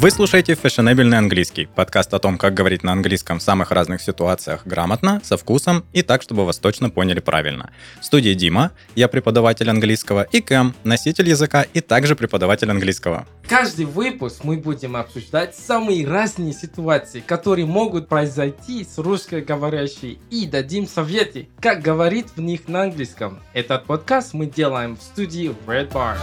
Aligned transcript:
Вы 0.00 0.10
слушаете 0.10 0.54
«Фешенебельный 0.54 1.18
английский»– 1.18 1.68
подкаст 1.74 2.14
о 2.14 2.18
том, 2.18 2.38
как 2.38 2.54
говорить 2.54 2.82
на 2.82 2.92
английском 2.92 3.38
в 3.38 3.42
самых 3.42 3.70
разных 3.70 4.00
ситуациях 4.00 4.62
грамотно, 4.64 5.20
со 5.22 5.36
вкусом 5.36 5.84
и 5.92 6.00
так, 6.00 6.22
чтобы 6.22 6.46
вас 6.46 6.56
точно 6.56 6.88
поняли 6.88 7.20
правильно. 7.20 7.70
В 8.00 8.06
студии 8.06 8.32
Дима, 8.32 8.72
я 8.94 9.08
преподаватель 9.08 9.68
английского, 9.68 10.22
и 10.22 10.40
Кэм, 10.40 10.74
носитель 10.84 11.28
языка 11.28 11.66
и 11.74 11.82
также 11.82 12.16
преподаватель 12.16 12.70
английского. 12.70 13.26
Каждый 13.46 13.84
выпуск 13.84 14.42
мы 14.42 14.56
будем 14.56 14.96
обсуждать 14.96 15.54
самые 15.54 16.08
разные 16.08 16.54
ситуации, 16.54 17.20
которые 17.20 17.66
могут 17.66 18.08
произойти 18.08 18.86
с 18.90 18.96
русскоговорящей, 18.96 20.18
и 20.30 20.46
дадим 20.46 20.88
советы, 20.88 21.50
как 21.60 21.82
говорить 21.82 22.28
в 22.34 22.40
них 22.40 22.68
на 22.68 22.84
английском. 22.84 23.40
Этот 23.52 23.84
подкаст 23.84 24.32
мы 24.32 24.46
делаем 24.46 24.96
в 24.96 25.02
студии 25.02 25.54
Red 25.66 25.92
Bar. 25.92 26.16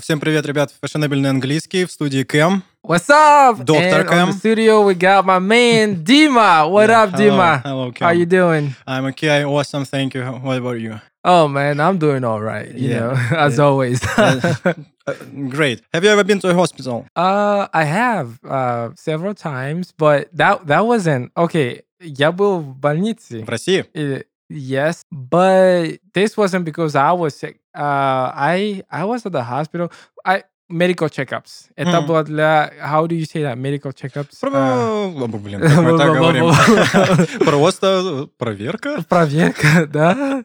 Всем 0.00 0.18
привет, 0.18 0.46
ребят, 0.46 0.72
«Фешенебельный 0.82 1.28
английский» 1.28 1.84
в 1.84 1.90
студии 1.92 2.22
Кэм. 2.24 2.62
What's 2.86 3.10
up? 3.10 3.58
Dr. 3.64 4.06
And 4.06 4.08
Cam. 4.08 4.28
on 4.28 4.32
the 4.32 4.38
studio 4.38 4.82
we 4.86 4.94
got 4.94 5.26
my 5.26 5.38
man 5.38 6.02
Dima. 6.02 6.66
What 6.70 6.88
Yeah, 6.88 7.02
up, 7.02 7.10
hello, 7.10 7.36
Dima? 7.36 7.62
hello, 7.62 7.84
How 8.00 8.08
Cam. 8.10 8.18
you 8.18 8.24
doing? 8.24 8.74
I'm 8.86 9.04
okay, 9.06 9.44
awesome, 9.44 9.84
thank 9.84 10.14
you. 10.14 10.22
What 10.22 10.56
about 10.56 10.80
you? 10.80 10.98
Oh 11.22 11.48
man, 11.48 11.80
I'm 11.80 11.98
doing 11.98 12.24
all 12.24 12.40
right. 12.40 12.72
You 12.74 12.88
Yeah, 12.88 13.00
know, 13.00 13.14
as 13.36 13.58
yeah. 13.58 13.64
always. 13.64 14.00
Uh, 14.16 14.54
great. 15.50 15.82
Have 15.92 16.02
you 16.04 16.10
ever 16.10 16.24
been 16.24 16.38
to 16.40 16.48
a 16.50 16.54
hospital? 16.54 17.04
Uh, 17.14 17.66
I 17.74 17.84
have 17.84 18.38
uh 18.48 18.90
several 18.96 19.34
times, 19.34 19.92
but 19.98 20.28
that 20.32 20.66
that 20.66 20.86
wasn't 20.86 21.30
okay. 21.36 21.82
Я 22.00 22.30
был 22.32 22.60
в 22.60 22.74
больнице. 22.78 23.44
В 23.44 23.48
России? 23.50 23.84
Uh, 23.94 24.22
Yes, 24.53 25.03
but 25.11 25.97
this 26.13 26.37
wasn't 26.37 26.65
because 26.65 26.95
I 26.95 27.11
was 27.11 27.35
sick. 27.35 27.59
Uh, 27.75 28.31
I 28.33 28.83
I 28.91 29.05
was 29.05 29.25
at 29.25 29.31
the 29.31 29.43
hospital. 29.43 29.91
I 30.25 30.43
medical 30.73 31.07
checkups. 31.09 31.69
Это 31.75 31.99
Мгм. 32.01 32.07
было 32.07 32.23
для 32.23 32.71
how 32.81 33.05
do 33.07 33.15
you 33.15 33.25
say 33.25 33.41
that 33.43 33.55
medical 33.57 33.91
checkups? 33.93 34.39
Про- 34.41 34.51
Uh, 34.51 35.27
блин, 35.27 35.61
как 35.61 35.77
мы 35.77 35.97
так 35.97 36.13
говорим. 36.13 36.51
Просто 37.45 38.27
проверка. 38.37 39.03
проверка, 39.07 39.85
да? 39.91 40.43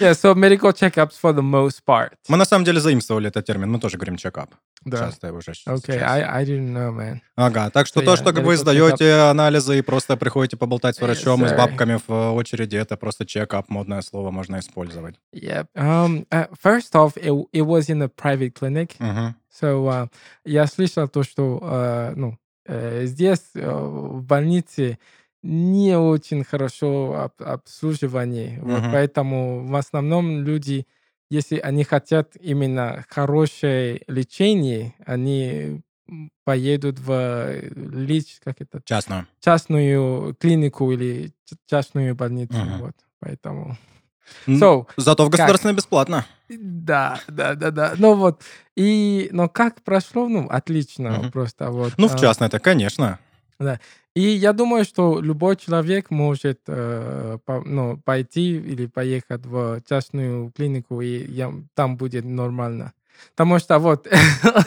Yeah, 0.00 0.12
so 0.14 0.34
medical 0.34 0.72
checkups 0.72 1.14
for 1.22 1.32
the 1.32 1.42
most 1.42 1.80
part. 1.86 2.12
Мы 2.28 2.36
на 2.36 2.44
самом 2.44 2.64
деле 2.64 2.80
заимствовали 2.80 3.28
этот 3.28 3.44
термин, 3.46 3.70
мы 3.70 3.78
тоже 3.80 3.96
говорим 3.96 4.16
чекап. 4.16 4.50
Да. 4.84 4.98
Часто 4.98 5.32
уже 5.32 5.52
Okay. 5.66 5.98
I 6.02 6.22
I 6.42 6.44
didn't 6.44 6.72
know, 6.72 6.92
man. 6.92 7.20
Ага, 7.36 7.70
так 7.70 7.86
что 7.86 8.00
So, 8.00 8.04
то, 8.04 8.12
yeah, 8.12 8.16
что 8.16 8.32
вы 8.32 8.52
medical 8.54 8.56
сдаете 8.56 9.12
анализы 9.30 9.78
и 9.78 9.82
просто 9.82 10.16
приходите 10.16 10.56
поболтать 10.56 10.96
с 10.96 11.00
Yes, 11.00 11.04
врачом 11.06 11.44
и 11.44 11.48
с 11.48 11.52
бабками 11.52 11.98
в 12.06 12.12
э, 12.12 12.30
очереди, 12.30 12.76
это 12.76 12.96
просто 12.96 13.24
чекап, 13.24 13.70
модное 13.70 14.02
слово 14.02 14.30
можно 14.30 14.58
использовать. 14.58 15.16
Yep. 15.34 15.66
Um. 15.76 16.26
uh, 16.30 16.48
first 16.62 16.94
off, 16.94 17.16
it 17.16 17.32
it 17.52 17.62
was 17.64 17.88
in 17.88 18.02
a 18.02 18.08
private 18.08 18.52
clinic. 18.52 18.90
Мгм. 18.98 19.34
So, 19.60 19.86
uh, 19.88 20.08
я 20.44 20.66
слышал 20.66 21.08
то, 21.08 21.22
что 21.22 21.58
uh, 21.62 22.12
ну, 22.16 22.36
э, 22.66 23.06
здесь, 23.06 23.50
э, 23.54 23.70
в 23.70 24.22
больнице, 24.22 24.98
не 25.42 25.96
очень 25.96 26.42
хорошо 26.44 27.14
об- 27.14 27.42
обслуживание. 27.42 28.60
Вот 28.62 28.82
Мгм. 28.82 28.90
поэтому 28.92 29.66
в 29.66 29.76
основном 29.76 30.42
люди, 30.42 30.86
если 31.30 31.58
они 31.58 31.84
хотят 31.84 32.34
именно 32.40 33.04
хорошее 33.10 34.02
лечение, 34.08 34.94
они 35.04 35.82
поедут 36.44 36.98
в 36.98 37.60
лич, 37.74 38.40
как 38.42 38.60
это, 38.60 38.80
Частную. 38.84 39.26
частную 39.40 40.34
клинику 40.34 40.90
или 40.92 41.32
частную 41.66 42.14
больницу. 42.14 42.56
Мгм. 42.56 42.78
Вот, 42.80 42.94
поэтому. 43.20 43.76
So, 44.46 44.86
Зато 44.96 45.24
в 45.24 45.30
как? 45.30 45.38
государственной 45.40 45.74
бесплатно. 45.74 46.26
да, 46.48 47.20
да, 47.28 47.54
да, 47.54 47.70
да. 47.70 47.94
Ну 47.96 48.14
вот, 48.14 48.42
и, 48.76 49.28
но 49.32 49.48
как 49.48 49.82
прошло, 49.82 50.28
ну, 50.28 50.46
отлично 50.48 51.10
Мгм. 51.10 51.32
просто 51.32 51.70
вот. 51.70 51.92
Ну, 51.96 52.08
в 52.08 52.14
а, 52.14 52.18
частной-то, 52.18 52.58
конечно. 52.58 53.18
И 54.14 54.20
я 54.20 54.52
думаю, 54.52 54.84
что 54.84 55.20
любой 55.20 55.56
человек 55.56 56.10
может 56.10 56.60
э, 56.68 57.38
по- 57.44 57.62
ну, 57.62 57.98
пойти 58.04 58.56
или 58.56 58.86
поехать 58.86 59.44
в 59.44 59.80
частную 59.88 60.52
клинику, 60.52 61.00
и 61.00 61.24
я- 61.32 61.52
там 61.74 61.96
будет 61.96 62.24
нормально. 62.24 62.92
Потому 63.30 63.58
что 63.58 63.78
вот, 63.78 64.06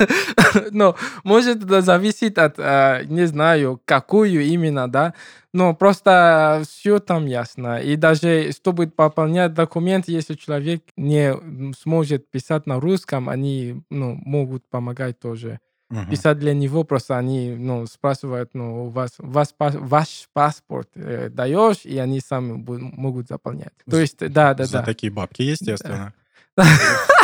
ну, 0.71 0.95
может, 1.23 1.63
это 1.63 1.81
зависит 1.81 2.37
от, 2.37 2.55
э, 2.57 3.03
не 3.05 3.25
знаю, 3.25 3.81
какую 3.85 4.43
именно, 4.43 4.89
да, 4.89 5.13
но 5.53 5.73
просто 5.73 6.63
все 6.67 6.99
там 6.99 7.25
ясно. 7.25 7.79
И 7.81 7.95
даже, 7.95 8.51
чтобы 8.51 8.87
пополнять 8.87 9.53
документ, 9.53 10.07
если 10.07 10.35
человек 10.35 10.83
не 10.97 11.33
сможет 11.79 12.29
писать 12.29 12.67
на 12.67 12.79
русском, 12.79 13.29
они, 13.29 13.81
ну, 13.89 14.19
могут 14.23 14.67
помогать 14.69 15.19
тоже 15.19 15.59
Мгм. 15.89 16.09
писать 16.11 16.39
для 16.39 16.53
него, 16.53 16.83
просто 16.83 17.17
они 17.17 17.55
ну, 17.57 17.85
спрашивают, 17.85 18.49
ну, 18.53 18.87
у 18.87 18.89
вас, 18.89 19.11
вас 19.19 19.55
ваш 19.57 20.27
паспорт 20.33 20.89
э, 20.95 21.29
даешь, 21.29 21.85
и 21.85 21.97
они 21.97 22.19
сами 22.19 22.51
могут 22.57 23.29
заполнять. 23.29 23.71
То 23.89 23.97
есть, 23.97 24.17
да, 24.19 24.53
да, 24.53 24.65
За 24.65 24.79
да. 24.79 24.83
такие 24.83 25.11
бабки, 25.11 25.43
естественно. 25.43 26.13
Но 26.57 26.63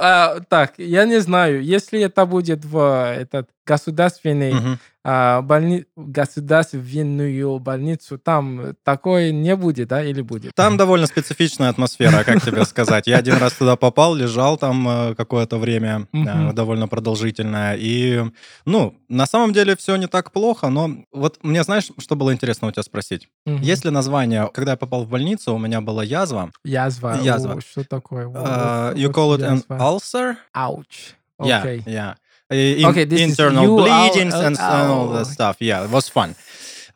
а, 0.00 0.40
так, 0.48 0.74
я 0.78 1.04
не 1.04 1.20
знаю, 1.20 1.62
если 1.62 2.00
это 2.00 2.26
будет 2.26 2.64
в 2.64 3.14
этот 3.16 3.48
государственный 3.66 4.52
Мгм. 4.54 4.78
а, 5.06 5.42
больни- 5.42 5.84
государственную 5.96 7.58
больницу, 7.58 8.18
там 8.18 8.74
такое 8.84 9.32
не 9.32 9.54
будет, 9.56 9.88
да, 9.88 10.02
или 10.02 10.22
будет? 10.22 10.52
Там 10.54 10.76
довольно 10.76 11.06
специфичная 11.06 11.68
атмосфера, 11.68 12.24
как 12.24 12.42
тебе 12.42 12.64
сказать. 12.64 13.06
Я 13.06 13.18
один 13.18 13.36
раз 13.36 13.52
туда 13.54 13.76
попал, 13.76 14.14
лежал 14.14 14.56
там 14.56 14.88
э, 14.88 15.14
какое-то 15.14 15.58
время, 15.58 16.06
э, 16.12 16.52
довольно 16.52 16.88
продолжительное. 16.88 17.76
И, 17.78 18.22
ну, 18.64 18.94
на 19.08 19.26
самом 19.26 19.52
деле 19.52 19.76
все 19.76 19.96
не 19.96 20.06
так 20.06 20.32
плохо, 20.32 20.68
но 20.70 20.90
вот 21.12 21.38
мне, 21.42 21.62
знаешь, 21.64 21.90
что 21.98 22.16
было 22.16 22.32
интересно 22.32 22.68
у 22.68 22.70
тебя 22.72 22.82
спросить? 22.82 23.28
Есть 23.46 23.84
ли 23.84 23.90
название, 23.90 24.50
когда 24.54 24.72
я 24.72 24.76
попал 24.76 25.04
в 25.04 25.08
больницу, 25.08 25.54
у 25.54 25.58
меня 25.58 25.80
была 25.80 26.02
язва. 26.04 26.50
Язва. 26.64 27.18
Язва. 27.22 27.60
Что 27.60 27.84
такое? 27.84 28.26
Uh, 28.28 28.94
you 28.94 29.10
call 29.12 29.36
it 29.36 29.42
an 29.42 29.62
ulcer? 29.68 30.36
Ouch. 30.54 31.14
Yeah, 31.40 31.62
Okay. 31.62 31.82
yeah. 31.86 32.10
Uh, 32.10 32.14
Uh, 32.52 32.56
in- 32.56 32.84
Okay, 32.86 33.04
this 33.04 33.20
internal 33.20 33.76
bleedings 33.76 34.34
and, 34.34 34.56
and 34.58 34.90
all 34.90 35.08
that 35.08 35.26
stuff. 35.26 35.56
Yeah, 35.60 35.84
it 35.84 35.90
was 35.90 36.08
fun. 36.08 36.34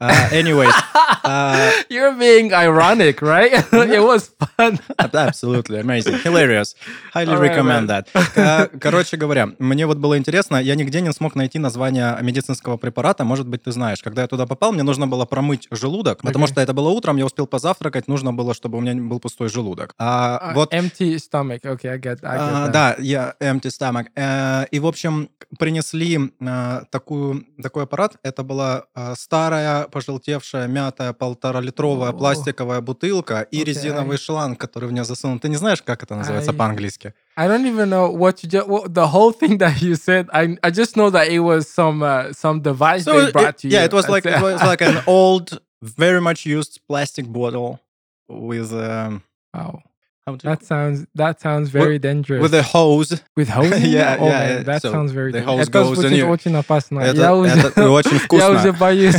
Uh, 0.01 0.29
anyways, 0.33 0.73
uh, 1.25 1.73
You're 1.91 2.15
being 2.15 2.53
ironic, 2.55 3.21
right? 3.21 3.51
it 3.73 4.03
was 4.03 4.31
fun. 4.57 4.79
Absolutely 4.99 5.81
amazing, 5.81 6.19
hilarious. 6.23 6.75
Highly 7.13 7.33
Alright, 7.35 7.51
recommend 7.51 7.87
man. 7.89 8.05
that. 8.05 8.33
Ка- 8.35 8.71
Короче 8.81 9.17
говоря, 9.17 9.49
мне 9.59 9.87
вот 9.87 9.99
было 9.99 10.17
интересно, 10.17 10.57
я 10.57 10.75
нигде 10.77 11.01
не 11.01 11.13
смог 11.13 11.35
найти 11.35 11.59
название 11.59 12.17
медицинского 12.23 12.77
препарата. 12.77 13.25
Может 13.25 13.49
быть, 13.49 13.65
ты 13.65 13.73
знаешь. 13.73 14.01
Когда 14.03 14.23
я 14.23 14.29
туда 14.29 14.47
попал, 14.47 14.73
мне 14.73 14.85
нужно 14.85 15.09
было 15.09 15.25
промыть 15.25 15.67
желудок, 15.73 16.23
потому 16.23 16.45
Окей. 16.45 16.53
что 16.53 16.61
это 16.61 16.73
было 16.73 16.91
утром, 16.91 17.17
я 17.17 17.27
успел 17.27 17.47
позавтракать, 17.49 18.07
нужно 18.09 18.33
было, 18.33 18.55
чтобы 18.55 18.79
у 18.79 18.81
меня 18.81 18.95
был 18.95 19.19
пустой 19.21 19.49
желудок. 19.49 19.95
А, 19.99 20.29
Uh, 20.29 20.55
вот 20.55 20.73
empty 20.75 21.17
stomach. 21.17 21.61
Okay, 21.65 21.89
I 21.91 21.99
get, 21.99 22.19
I 22.23 22.37
get 22.37 22.53
а, 22.53 22.67
that. 22.67 22.71
да, 22.73 22.97
я 22.99 23.35
empty 23.41 23.71
stomach. 23.71 24.07
Э, 24.15 24.67
И, 24.71 24.79
в 24.79 24.87
общем, 24.87 25.31
принесли 25.59 26.19
э, 26.41 26.81
такую, 26.91 27.45
такой 27.63 27.85
аппарат. 27.85 28.17
Это 28.23 28.43
была 28.45 28.85
э, 28.95 29.15
старая, 29.17 29.88
пожелтевшая, 29.89 30.67
мятая, 30.69 31.13
полторалитровая 31.13 32.11
О. 32.11 32.13
пластиковая 32.13 32.81
бутылка 32.81 33.43
и 33.51 33.63
Окей. 33.63 33.65
резиновый 33.75 34.19
шланг, 34.19 34.59
который 34.61 34.89
в 34.89 34.93
нее 34.93 35.05
засунут. 35.05 35.43
Ты 35.43 35.49
не 35.49 35.57
знаешь, 35.57 35.83
как 35.83 36.03
это 36.03 36.15
называется 36.15 36.51
Ай. 36.53 36.57
по-английски? 36.57 37.15
I 37.37 37.49
don't 37.49 37.65
even 37.67 37.89
know 37.89 38.11
what 38.13 38.43
you 38.43 38.49
just 38.49 38.67
what, 38.69 38.93
the 38.93 39.07
whole 39.13 39.33
thing 39.33 39.59
that 39.59 39.81
you 39.81 39.95
said. 39.97 40.27
I 40.33 40.57
I 40.63 40.71
just 40.71 40.97
know 40.97 41.11
that 41.11 41.29
it 41.29 41.41
was 41.41 41.69
some 41.69 42.03
uh, 42.03 42.33
some 42.33 42.61
device 42.63 43.05
So, 43.05 43.13
they 43.13 43.29
it- 43.29 43.33
brought 43.33 43.59
to 43.59 43.69
you. 43.69 43.73
yeah, 43.75 43.85
it 43.85 43.93
was 43.93 44.09
like 44.09 44.25
it 44.27 44.41
was 44.43 44.63
like 44.63 44.81
an 44.83 44.99
old, 45.07 45.61
very 45.83 46.21
much 46.21 46.45
used 46.47 46.81
plastic 46.89 47.27
bottle 47.27 47.79
with 48.29 48.73
um, 48.73 49.23
wow. 49.55 49.83
That 50.45 50.63
sounds 50.63 51.07
that 51.15 51.41
sounds 51.41 51.71
very 51.71 51.99
dangerous. 51.99 52.43
with 52.43 52.53
a 52.53 52.63
hose. 52.63 53.23
With 53.35 53.49
hose? 53.49 53.81
Yeah, 53.81 54.19
oh, 54.21 54.27
yeah, 54.27 54.39
man. 54.57 54.65
That 54.65 54.83
So 54.83 54.91
sounds 54.93 55.11
very 55.11 55.33
the 55.33 55.41
dangerous. 55.41 55.69
hose 55.69 55.69
Это 55.71 55.79
goes 55.79 55.95
звучит 55.95 56.25
очень 56.25 56.55
опасно. 56.57 57.01
Это, 57.01 57.17
я 57.19 57.35
уже, 57.35 57.55
это 57.59 57.89
очень 57.89 58.13
я 58.13 58.19
вкусно. 58.19 58.51
уже 58.51 58.73
боюсь. 58.75 59.15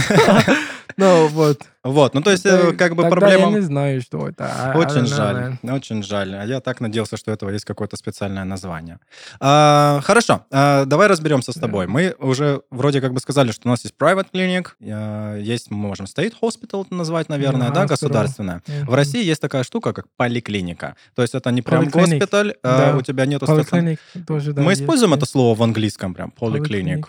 Ну 0.97 1.27
вот. 1.27 1.61
Вот, 1.81 2.13
ну 2.13 2.21
то 2.21 2.29
есть 2.31 2.45
э, 2.45 2.71
Да, 2.71 2.75
как 2.77 2.95
бы 2.95 3.03
проблема... 3.07 3.51
я 3.51 3.55
не 3.55 3.61
знаю, 3.61 4.01
что 4.01 4.27
это. 4.27 4.43
I- 4.45 4.71
I 4.73 4.77
Очень 4.77 5.03
know, 5.03 5.05
жаль, 5.05 5.57
очень 5.63 6.03
жаль. 6.03 6.35
А 6.35 6.43
я 6.45 6.59
так 6.59 6.81
надеялся, 6.81 7.15
что 7.15 7.31
этого 7.31 7.51
есть 7.51 7.63
какое-то 7.63 7.95
специальное 7.95 8.43
название. 8.43 8.99
А, 9.39 10.01
хорошо, 10.03 10.45
а, 10.51 10.83
давай 10.85 11.07
разберемся 11.07 11.53
с 11.53 11.55
тобой. 11.55 11.87
Мы 11.87 12.15
уже 12.19 12.63
вроде 12.69 12.99
как 12.99 13.13
бы 13.13 13.21
сказали, 13.21 13.51
что 13.51 13.69
у 13.69 13.71
нас 13.71 13.83
есть 13.85 13.95
private 13.97 14.27
clinic, 14.33 14.67
а, 14.81 15.37
есть, 15.37 15.71
мы 15.71 15.77
можем 15.77 16.05
state 16.05 16.33
hospital 16.41 16.85
это 16.85 16.93
назвать, 16.95 17.29
наверное, 17.29 17.69
Ну, 17.69 17.73
да, 17.73 17.83
hospital. 17.85 17.87
государственное. 17.87 18.61
В 18.67 18.69
Мгм. 18.83 18.93
России 18.93 19.23
есть 19.23 19.41
такая 19.41 19.63
штука, 19.63 19.93
как 19.93 20.05
поликлиника. 20.17 20.95
То 21.15 21.21
есть 21.21 21.33
это 21.33 21.49
не 21.51 21.61
прям 21.61 21.87
госпиталь, 21.87 22.55
а 22.61 22.91
Да. 22.91 22.97
у 22.97 23.01
тебя 23.01 23.25
нету. 23.25 23.45
Polyclinic 23.45 23.99
тоже, 24.27 24.51
да, 24.51 24.61
Мы 24.63 24.73
используем 24.73 25.13
это 25.13 25.25
слово 25.25 25.55
в 25.55 25.63
английском 25.63 26.13
прям, 26.13 26.33
polyclinic. 26.37 27.05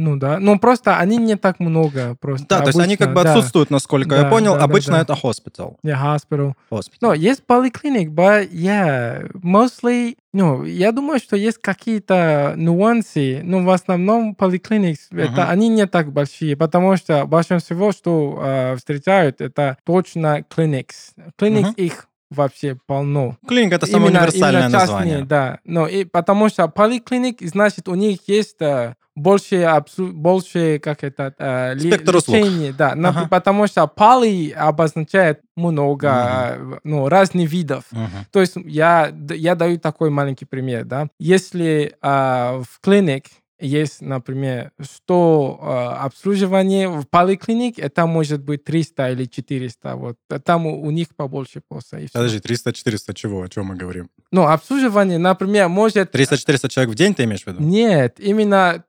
Ну 0.00 0.16
да, 0.16 0.38
ну 0.38 0.58
просто 0.60 0.96
они 0.96 1.16
не 1.16 1.34
так 1.36 1.58
много. 1.58 2.14
Просто 2.20 2.46
Да, 2.48 2.60
то 2.60 2.68
есть 2.68 2.78
они 2.78 2.96
как 2.96 3.12
бы 3.14 3.24
да. 3.24 3.32
отсутствуют, 3.34 3.70
насколько 3.70 4.14
я 4.14 4.22
Да, 4.22 4.30
понял. 4.30 4.52
да, 4.52 4.58
да, 4.60 4.64
Обычно 4.64 4.92
да. 4.94 5.00
это 5.00 5.12
hospital. 5.14 5.74
Yeah, 5.84 6.00
hospital. 6.16 6.52
Hospital. 6.70 7.00
No, 7.02 7.16
есть 7.16 7.42
polyclinic, 7.48 8.08
but 8.10 8.48
yeah, 8.52 9.28
mostly, 9.42 10.16
ну, 10.32 10.62
я 10.64 10.92
думаю, 10.92 11.18
что 11.18 11.34
есть 11.36 11.58
какие-то 11.58 12.54
нюансы, 12.56 13.40
но 13.42 13.62
в 13.64 13.70
основном 13.70 14.36
polyclinics, 14.38 15.08
это 15.10 15.32
Мгм. 15.42 15.50
они 15.50 15.68
не 15.68 15.86
так 15.86 16.12
большие, 16.12 16.56
потому 16.56 16.96
что 16.96 17.26
большинство, 17.26 17.90
что 17.90 18.40
э, 18.40 18.76
встречают, 18.76 19.40
это 19.40 19.78
точно 19.84 20.44
clinics. 20.48 21.12
Clinics 21.40 21.62
Мгм. 21.70 21.72
их 21.76 22.06
вообще 22.30 22.76
полно. 22.86 23.36
Клиника 23.48 23.76
это 23.76 23.86
самое 23.86 24.10
Именно- 24.10 24.20
универсальное 24.26 24.60
именно 24.62 24.70
частные, 24.78 24.96
название. 24.98 25.24
Да, 25.24 25.58
но 25.64 25.88
и 25.88 26.04
потому 26.04 26.48
что 26.50 26.64
polyclinic, 26.64 27.38
значит, 27.48 27.88
у 27.88 27.94
них 27.94 28.20
есть 28.28 28.60
э, 28.60 28.94
больше, 29.18 29.56
абсу- 29.56 30.12
больше, 30.12 30.78
как 30.78 31.04
это, 31.04 31.34
э, 31.38 31.74
ли- 31.74 31.90
Спектр 31.90 32.16
услуг. 32.16 32.36
лечения, 32.36 32.72
да, 32.72 32.92
Ага. 32.92 33.26
потому 33.28 33.66
что 33.66 33.90
poly 33.96 34.52
обозначает 34.52 35.40
много, 35.56 36.08
э, 36.56 36.78
ну, 36.84 37.08
разных 37.08 37.50
видов. 37.50 37.84
Мгм. 37.90 38.08
То 38.32 38.40
есть 38.40 38.54
я, 38.64 39.12
я 39.30 39.54
даю 39.54 39.78
такой 39.78 40.10
маленький 40.10 40.44
пример, 40.44 40.84
да. 40.84 41.08
Если 41.18 41.94
а, 42.00 42.62
в 42.68 42.80
клиник 42.80 43.24
есть, 43.60 44.00
например, 44.00 44.72
100 44.80 45.58
а, 45.60 46.04
обслуживание 46.04 46.88
в 46.88 47.04
поликлиник, 47.06 47.78
это 47.78 48.06
может 48.06 48.42
быть 48.42 48.64
300 48.64 49.10
или 49.10 49.24
400. 49.24 49.96
Вот. 49.96 50.16
Там 50.44 50.66
у, 50.66 50.82
у 50.82 50.90
них 50.90 51.08
побольше 51.16 51.62
просто. 51.66 52.00
Подожди, 52.12 52.38
300-400 52.38 53.14
чего? 53.14 53.42
О 53.42 53.48
чем 53.48 53.66
мы 53.66 53.76
говорим? 53.76 54.10
Ну, 54.30 54.46
обслуживание, 54.46 55.18
например, 55.18 55.68
может... 55.68 56.14
300-400 56.14 56.68
человек 56.68 56.94
в 56.94 56.96
день 56.96 57.14
ты 57.14 57.24
имеешь 57.24 57.42
в 57.42 57.46
виду? 57.46 57.62
Нет, 57.62 58.20
именно 58.20 58.84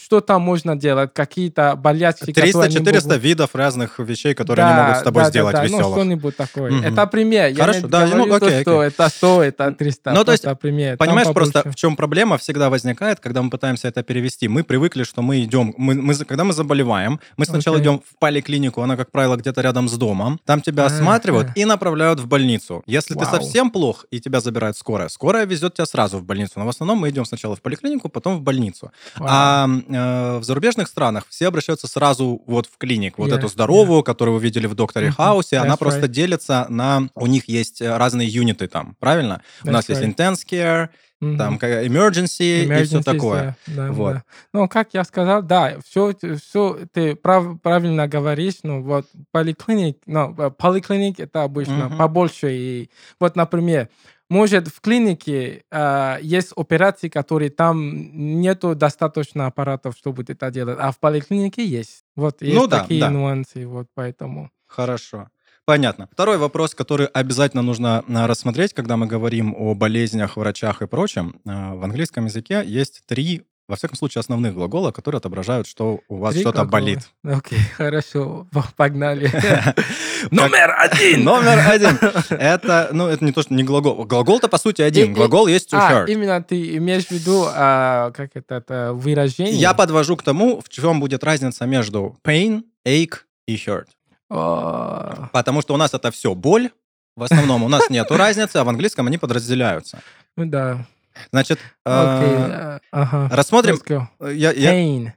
что 0.00 0.20
там 0.20 0.42
можно 0.42 0.76
делать, 0.76 1.10
какие-то 1.12 1.74
болячки, 1.76 2.32
которые 2.32 2.52
они 2.64 2.76
300-400 2.76 3.08
могут- 3.08 3.22
видов 3.22 3.54
разных 3.54 3.98
вещей, 3.98 4.34
которые 4.34 4.66
они 4.66 4.80
могут 4.82 4.96
с 4.98 5.02
тобой 5.02 5.22
да, 5.24 5.28
сделать 5.30 5.52
да, 5.54 5.62
да, 5.62 5.68
Ну, 5.68 5.76
веселых. 5.78 5.96
что-нибудь 5.96 6.36
такое. 6.36 6.70
Мгм. 6.70 6.84
Это 6.84 7.06
пример. 7.06 7.48
Я 7.48 7.56
Хорошо, 7.56 7.80
не 7.80 7.88
да, 7.88 8.06
ну, 8.06 8.10
говорю 8.26 8.38
то, 8.40 8.46
окей, 8.46 8.62
что 8.62 8.80
окей. 8.80 8.88
это 8.88 9.08
100, 9.08 9.42
это 9.42 9.72
300. 9.72 10.12
Ну, 10.12 10.24
то 10.24 10.32
есть, 10.32 10.44
просто 10.44 10.60
пример. 10.60 10.96
Там 10.96 11.06
Понимаешь, 11.06 11.28
просто 11.32 11.60
побольше. 11.60 11.76
в 11.76 11.80
чем 11.80 11.96
проблема 11.96 12.38
всегда 12.38 12.70
возникает, 12.70 13.20
когда 13.20 13.42
мы 13.42 13.50
пытаемся 13.50 13.88
это 13.88 14.02
перевести. 14.02 14.48
Мы 14.48 14.64
привыкли, 14.64 15.02
что 15.04 15.22
мы 15.22 15.42
идем, 15.42 15.74
мы, 15.76 15.94
мы 15.94 16.14
когда 16.14 16.44
мы 16.44 16.52
заболеваем, 16.52 17.20
мы 17.36 17.44
сначала 17.44 17.76
Окей. 17.76 17.84
идем 17.84 18.00
в 18.00 18.18
поликлинику, 18.18 18.82
она, 18.82 18.96
как 18.96 19.10
правило, 19.10 19.36
где-то 19.36 19.60
рядом 19.60 19.88
с 19.88 19.96
домом, 19.98 20.40
там 20.44 20.60
тебя 20.60 20.86
осматривают 20.86 21.48
и 21.54 21.64
направляют 21.64 22.20
в 22.20 22.26
больницу. 22.26 22.82
Если 22.86 23.14
ты 23.14 23.20
Вау. 23.24 23.30
совсем 23.34 23.70
плох 23.70 24.06
и 24.10 24.20
тебя 24.20 24.40
забирает 24.40 24.76
скорая, 24.76 25.08
скорая 25.08 25.44
везет 25.46 25.74
тебя 25.74 25.86
сразу 25.86 26.18
в 26.18 26.24
больницу. 26.24 26.52
Но 26.56 26.66
в 26.66 26.68
основном 26.68 26.98
мы 26.98 27.10
идем 27.10 27.24
сначала 27.24 27.56
в 27.56 27.60
поликлинику, 27.62 28.08
потом 28.08 28.36
в 28.38 28.42
больницу. 28.42 28.92
Вау. 29.16 29.28
А 29.30 29.68
э, 29.80 30.38
в 30.38 30.44
зарубежных 30.44 30.88
странах 30.88 31.26
все 31.28 31.48
обращаются 31.48 31.86
сразу 31.86 32.42
вот 32.46 32.66
в 32.66 32.76
клиник. 32.78 33.18
Вот 33.18 33.30
Yeah, 33.30 33.36
эту 33.36 33.48
здоровую, 33.48 34.02
которую 34.02 34.36
вы 34.36 34.42
видели 34.42 34.66
в 34.66 34.74
Докторе 34.74 35.06
Мгм, 35.06 35.16
Хаусе, 35.16 35.58
она 35.58 35.74
that's 35.74 35.78
просто 35.78 36.06
right. 36.06 36.08
делится 36.08 36.66
на... 36.68 37.08
У 37.14 37.26
них 37.26 37.48
есть 37.48 37.80
э, 37.80 37.96
разные 37.96 38.28
юниты 38.28 38.68
там, 38.68 38.96
правильно? 39.00 39.42
У 39.64 39.70
нас 39.70 39.88
That's 39.88 40.00
есть 40.00 40.02
right. 40.02 40.14
intense 40.16 40.46
care, 40.48 40.88
Мгм. 41.20 41.38
там 41.38 41.58
ка- 41.58 41.84
emergency, 41.84 42.80
и 42.80 42.84
все 42.84 43.00
такое. 43.00 43.56
да, 43.66 43.86
да, 43.86 43.92
Вот. 43.92 44.12
да. 44.14 44.24
Ну, 44.52 44.68
как 44.68 44.92
я 44.92 45.04
сказал, 45.04 45.42
да, 45.42 45.76
все, 45.86 46.12
все 46.36 46.78
ты 46.92 47.14
прав- 47.14 47.60
правильно 47.62 48.08
говоришь, 48.08 48.56
ну, 48.64 48.82
вот 48.82 49.06
поликлиник, 49.30 49.98
ну, 50.06 50.34
э, 50.36 50.50
поликлиник 50.50 51.20
это 51.20 51.44
обычно 51.44 51.88
Мгм. 51.88 51.96
побольше. 51.98 52.52
И 52.52 52.90
вот, 53.20 53.36
например, 53.36 53.88
может, 54.32 54.68
в 54.68 54.80
клинике 54.80 55.64
э, 55.70 56.16
есть 56.22 56.52
операции, 56.56 57.08
которые 57.08 57.50
там 57.50 58.40
нету 58.40 58.74
достаточно 58.74 59.46
аппаратов, 59.46 59.94
чтобы 59.96 60.24
это 60.26 60.50
делать, 60.50 60.78
а 60.80 60.90
в 60.90 60.98
поликлинике 60.98 61.64
есть. 61.66 62.04
Вот 62.16 62.42
есть 62.42 62.56
Ну 62.56 62.66
да, 62.66 62.80
такие 62.80 63.00
да. 63.00 63.10
нюансы, 63.10 63.66
вот 63.66 63.88
поэтому. 63.94 64.50
Хорошо. 64.66 65.28
Понятно. 65.64 66.08
Второй 66.10 66.38
вопрос, 66.38 66.74
который 66.74 67.06
обязательно 67.06 67.62
нужно 67.62 68.04
а, 68.08 68.26
рассмотреть, 68.26 68.72
когда 68.72 68.96
мы 68.96 69.06
говорим 69.06 69.54
о 69.56 69.74
болезнях, 69.74 70.36
врачах 70.36 70.82
и 70.82 70.86
прочем. 70.86 71.40
А, 71.46 71.74
В 71.74 71.84
английском 71.84 72.24
языке 72.24 72.62
есть 72.66 73.02
три, 73.06 73.42
во 73.68 73.76
всяком 73.76 73.96
случае, 73.96 74.20
основных 74.20 74.54
глагола, 74.54 74.90
которые 74.92 75.18
отображают, 75.18 75.66
что 75.66 76.00
у 76.08 76.16
вас 76.16 76.36
что-то 76.38 76.64
болит. 76.64 77.00
Окей, 77.24 77.58
хорошо, 77.76 78.46
погнали. 78.76 79.30
Номер 80.30 80.74
один! 80.78 81.24
Номер 81.24 81.58
один. 81.68 81.98
Это, 82.30 82.90
ну, 82.92 83.08
это 83.08 83.24
не 83.24 83.32
то, 83.32 83.42
что 83.42 83.54
не 83.54 83.62
глагол. 83.64 84.04
Глагол-то, 84.04 84.48
по 84.48 84.58
сути, 84.58 84.82
один. 84.82 85.12
Глагол 85.12 85.46
есть 85.46 85.72
to 85.72 85.78
А, 85.80 85.92
hurt. 85.92 86.10
именно 86.10 86.42
ты 86.42 86.76
имеешь 86.76 87.06
в 87.06 87.10
виду, 87.10 87.46
а, 87.48 88.10
как 88.12 88.30
это, 88.34 88.92
выражение? 88.92 89.54
Я 89.54 89.74
подвожу 89.74 90.16
к 90.16 90.22
тому, 90.22 90.60
в 90.60 90.68
чем 90.68 91.00
будет 91.00 91.24
разница 91.24 91.66
между 91.66 92.16
pain, 92.24 92.62
ache 92.86 93.14
и 93.46 93.56
hurt. 93.56 93.86
О, 94.30 95.28
Потому 95.32 95.60
что 95.62 95.74
у 95.74 95.76
нас 95.76 95.92
это 95.94 96.10
все 96.10 96.34
боль. 96.34 96.70
В 97.16 97.24
основном 97.24 97.62
у 97.62 97.68
нас 97.68 97.90
нету 97.90 98.16
разницы, 98.16 98.56
а 98.56 98.64
в 98.64 98.68
английском 98.68 99.06
они 99.06 99.18
подразделяются. 99.18 100.00
ну 100.36 100.46
да. 100.46 100.86
Значит, 101.32 101.58
э, 101.86 102.78
э, 102.92 103.28
рассмотрим, 103.30 103.76
go. 103.86 104.06
я- 104.32 104.52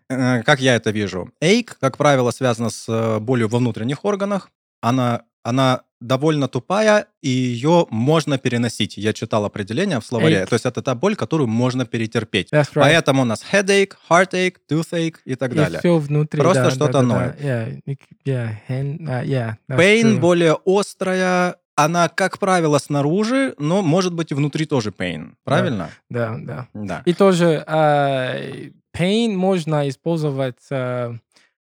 э, 0.09 0.43
как 0.43 0.59
я 0.59 0.75
это 0.75 0.91
вижу. 0.91 1.29
Ache, 1.41 1.69
как 1.79 1.97
правило, 1.97 2.31
связана 2.31 2.69
с 2.69 2.85
э, 2.87 3.19
болью 3.19 3.47
во 3.47 3.59
внутренних 3.59 4.05
органах. 4.05 4.49
Она, 4.81 5.23
она 5.43 5.81
довольно 6.01 6.47
тупая, 6.47 7.07
и 7.23 7.29
ее 7.29 7.87
можно 7.89 8.37
переносить. 8.37 8.97
Я 8.97 9.13
читал 9.13 9.45
определение 9.45 9.99
в 9.99 10.05
словаре. 10.05 10.43
Ache. 10.43 10.47
То 10.47 10.53
есть 10.55 10.65
это 10.65 10.81
та 10.83 10.93
боль, 10.93 11.15
которую 11.15 11.47
можно 11.47 11.85
перетерпеть. 11.85 12.51
That's 12.51 12.65
right. 12.73 12.81
Поэтому 12.81 13.23
у 13.23 13.25
нас 13.25 13.43
headache, 13.51 13.93
heartache, 14.09 14.55
toothache 14.69 15.15
и 15.25 15.35
так 15.35 15.53
И 15.53 15.55
далее. 15.55 15.79
все 15.79 15.97
внутри, 15.97 16.39
Просто 16.41 16.63
да, 16.65 16.71
что-то 16.71 16.91
да, 16.93 16.99
да, 17.01 17.05
ноет. 17.07 17.35
да. 17.41 17.47
Yeah, 17.47 17.97
yeah, 18.25 18.49
hand- 18.69 18.99
uh, 19.07 19.25
yeah, 19.25 19.55
Pain 19.69 20.03
true. 20.03 20.19
более 20.19 20.57
острая, 20.65 21.55
она, 21.75 22.07
как 22.09 22.39
правило, 22.39 22.77
снаружи, 22.77 23.53
но 23.57 23.81
может 23.81 24.13
быть 24.13 24.31
и 24.31 24.35
внутри 24.35 24.65
тоже 24.65 24.91
pain. 24.91 25.33
Правильно? 25.43 25.89
Да, 26.09 26.35
да. 26.39 26.67
Да. 26.73 27.01
И 27.05 27.13
тоже 27.13 27.63
э, 27.67 28.69
pain 28.95 29.35
можно 29.35 29.87
использовать 29.89 30.65
э, 30.71 31.13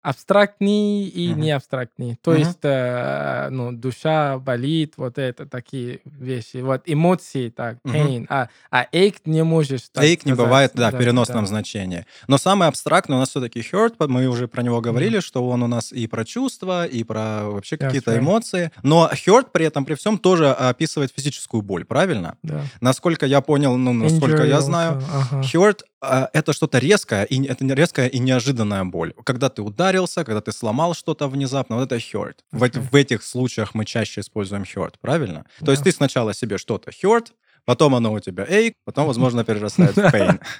абстрактный 0.02 1.04
и 1.04 1.30
Мгм. 1.30 1.40
не 1.40 1.50
абстрактный. 1.52 2.18
То 2.22 2.32
Мгм. 2.32 2.40
есть, 2.40 2.58
э, 2.62 3.48
ну, 3.50 3.72
душа 3.72 4.38
болит, 4.38 4.94
вот 4.96 5.18
это 5.18 5.46
такие 5.46 6.00
вещи. 6.04 6.56
Вот 6.58 6.82
эмоции, 6.86 7.48
так, 7.50 7.78
pain. 7.84 8.26
А, 8.28 8.48
а 8.70 8.86
ache 8.92 9.20
не 9.24 9.44
можешь 9.44 9.82
так 9.92 10.04
Ache 10.04 10.22
не 10.24 10.32
бывает, 10.34 10.72
да, 10.74 10.88
в 10.88 10.92
Да, 10.92 10.98
переносном 10.98 11.44
да. 11.44 11.48
значении. 11.48 12.06
Но 12.26 12.38
самый 12.38 12.68
абстрактный 12.68 13.16
у 13.16 13.18
нас 13.20 13.30
все-таки 13.30 13.60
hurt, 13.60 13.94
мы 14.08 14.26
уже 14.26 14.48
про 14.48 14.62
него 14.62 14.80
говорили, 14.80 15.20
что 15.20 15.46
он 15.48 15.62
у 15.62 15.66
нас 15.66 15.92
и 15.92 16.06
про 16.06 16.24
чувства, 16.24 16.84
и 16.86 17.04
про 17.04 17.44
вообще 17.44 17.76
какие-то 17.76 18.12
right. 18.14 18.18
эмоции. 18.18 18.70
Но 18.82 19.08
hurt 19.12 19.48
при 19.52 19.66
этом, 19.66 19.84
при 19.84 19.94
всем, 19.94 20.18
тоже 20.18 20.50
описывает 20.50 21.12
физическую 21.14 21.62
боль, 21.62 21.84
правильно? 21.84 22.36
Да. 22.42 22.62
Насколько 22.80 23.26
я 23.26 23.40
понял, 23.40 23.76
ну, 23.76 23.92
насколько 23.92 24.42
Injury 24.42 24.48
я 24.48 24.56
also, 24.56 24.60
знаю, 24.62 25.02
ага. 25.12 25.40
Hurt 25.42 25.82
а, 25.82 25.91
это 26.02 26.52
что-то 26.52 26.78
резкое, 26.78 27.24
и 27.24 27.46
это 27.46 27.64
не 27.64 27.74
резкая 27.74 28.08
и 28.08 28.18
неожиданная 28.18 28.84
боль. 28.84 29.14
Когда 29.24 29.48
ты 29.48 29.62
ударился, 29.62 30.24
когда 30.24 30.40
ты 30.40 30.52
сломал 30.52 30.94
что-то 30.94 31.28
внезапно, 31.28 31.76
вот 31.76 31.84
это 31.92 31.96
hurt. 31.96 32.36
В, 32.50 32.62
эти- 32.62 32.78
Окей. 32.78 32.88
в 32.90 32.94
этих 32.96 33.22
случаях 33.22 33.74
мы 33.74 33.84
чаще 33.84 34.20
используем 34.20 34.62
hurt, 34.64 34.94
правильно? 35.00 35.44
То 35.64 35.70
есть 35.70 35.84
ты 35.84 35.92
сначала 35.92 36.34
себе 36.34 36.58
что-то 36.58 36.90
hurt, 36.90 37.28
потом 37.64 37.94
оно 37.94 38.12
у 38.12 38.18
тебя 38.20 38.44
ache, 38.44 38.74
потом, 38.84 39.06
возможно, 39.06 39.44
перерастает 39.44 39.96
в 39.96 39.98
pain. 39.98 40.40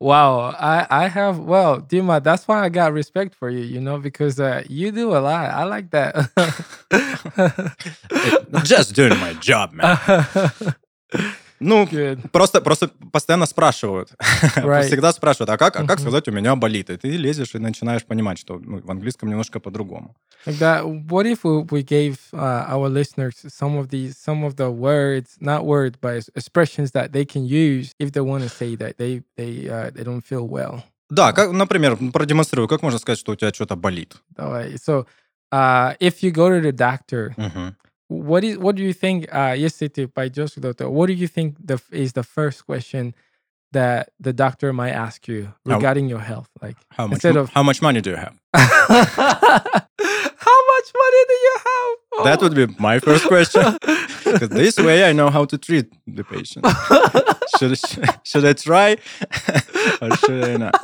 Wow, 0.00 0.52
I, 0.58 0.84
I 0.90 1.08
have 1.08 1.38
well, 1.38 1.80
Dima. 1.80 2.20
That's 2.20 2.46
why 2.48 2.64
I 2.64 2.68
got 2.68 2.92
respect 2.92 3.34
for 3.40 3.48
you. 3.48 3.60
You 3.62 3.80
know, 3.80 3.98
because 3.98 4.38
uh, 4.40 4.62
you 4.68 4.90
do 4.90 5.12
a 5.16 5.20
lot. 5.20 5.48
I 5.50 5.64
like 5.64 5.90
that. 5.92 6.30
Just 8.64 8.94
doing 8.94 9.16
my 9.20 9.34
job, 9.34 9.72
man. 9.72 9.98
Ну, 11.60 11.84
Good. 11.84 12.28
просто, 12.30 12.60
просто 12.60 12.90
постоянно 13.12 13.46
спрашивают. 13.46 14.12
Right. 14.56 14.82
Всегда 14.86 15.12
спрашивают, 15.12 15.50
а 15.50 15.56
как, 15.56 15.76
а 15.76 15.80
как 15.86 15.98
Мгм. 15.98 16.00
сказать, 16.00 16.28
у 16.28 16.32
меня 16.32 16.56
болит? 16.56 16.90
И 16.90 16.96
ты 16.96 17.10
лезешь 17.16 17.54
и 17.54 17.58
начинаешь 17.58 18.04
понимать, 18.04 18.38
что 18.38 18.58
ну, 18.58 18.80
в 18.80 18.90
английском 18.90 19.28
немножко 19.28 19.60
по-другому. 19.60 20.14
That. 20.46 20.84
What 21.08 21.26
if 21.26 21.44
we, 21.44 21.82
gave 21.82 22.18
uh, 22.32 22.66
our 22.68 22.88
listeners 22.88 23.34
some 23.48 23.76
of 23.78 23.88
these, 23.88 24.16
some 24.18 24.44
of 24.44 24.56
the 24.56 24.70
words, 24.70 25.36
not 25.40 25.64
words, 25.64 25.96
but 26.00 26.16
ex- 26.16 26.30
expressions 26.34 26.92
that 26.92 27.12
they 27.12 27.24
can 27.24 27.44
use 27.44 27.94
if 27.98 28.12
they 28.12 28.20
want 28.20 28.42
to 28.42 28.48
say 28.48 28.76
that 28.76 28.96
they 28.98 29.22
they 29.36 29.68
uh, 29.68 29.90
they 29.92 30.04
don't 30.04 30.22
feel 30.22 30.46
well. 30.48 30.82
Да, 31.10 31.32
как, 31.32 31.52
например, 31.52 31.96
продемонстрирую, 32.12 32.68
как 32.68 32.82
можно 32.82 32.98
сказать, 32.98 33.18
что 33.18 33.32
у 33.32 33.36
тебя 33.36 33.52
что-то 33.52 33.76
болит? 33.76 34.16
Давай. 34.36 34.74
So, 34.74 35.06
uh, 35.52 35.94
if 36.00 36.22
you 36.22 36.30
go 36.32 36.48
to 36.50 36.60
the 36.60 36.72
doctor, 36.72 37.34
Мгм. 37.36 37.76
what 38.08 38.44
is 38.44 38.58
what 38.58 38.76
do 38.76 38.82
you 38.82 38.92
think 38.92 39.34
uh 39.34 39.54
yesterday 39.56 40.06
by 40.06 40.28
Joseph 40.28 40.62
Doctor, 40.62 40.90
what 40.90 41.06
do 41.06 41.12
you 41.12 41.28
think 41.28 41.56
the 41.64 41.80
is 41.90 42.12
the 42.12 42.22
first 42.22 42.66
question 42.66 43.14
that 43.72 44.10
the 44.20 44.32
doctor 44.32 44.72
might 44.72 44.92
ask 44.92 45.26
you 45.26 45.52
regarding 45.64 46.04
how, 46.04 46.10
your 46.10 46.20
health? 46.20 46.48
Like 46.62 46.76
how 46.90 47.06
much 47.06 47.16
instead 47.16 47.36
of 47.36 47.50
how 47.50 47.62
much 47.62 47.82
money 47.82 48.00
do 48.00 48.10
you 48.10 48.16
have? 48.16 48.38
How 50.44 50.60
much 50.76 50.92
money 50.94 51.24
do 51.28 51.34
you 51.46 51.54
have? 51.56 51.96
Oh. 52.16 52.24
that 52.24 52.40
would 52.42 52.54
be 52.54 52.66
my 52.78 52.98
first 52.98 53.26
question. 53.26 53.62
Oh. 53.64 54.06
Because 54.24 54.48
this 54.50 54.76
way 54.76 55.04
i 55.08 55.12
know 55.12 55.30
how 55.30 55.44
to 55.46 55.56
treat 55.56 55.86
the 56.06 56.24
patient. 56.24 56.66
Should, 57.58 57.78
should, 57.78 58.04
should 58.24 58.44
i 58.44 58.52
try 58.52 58.96
or 60.02 60.16
should 60.16 60.44
i 60.44 60.56
not? 60.56 60.74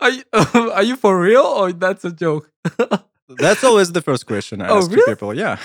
Are 0.00 0.10
you, 0.10 0.24
are 0.72 0.82
you 0.82 0.96
for 0.96 1.20
real 1.20 1.42
or 1.44 1.72
that's 1.72 2.04
a 2.04 2.12
joke? 2.12 2.50
That's 3.38 3.62
always 3.64 3.92
the 3.92 4.00
first 4.02 4.26
question 4.26 4.60
I 4.62 4.68
Oh, 4.68 4.78
ask 4.78 4.90
to 4.90 4.96
really? 4.96 5.12
people. 5.14 5.34
Yeah. 5.34 5.56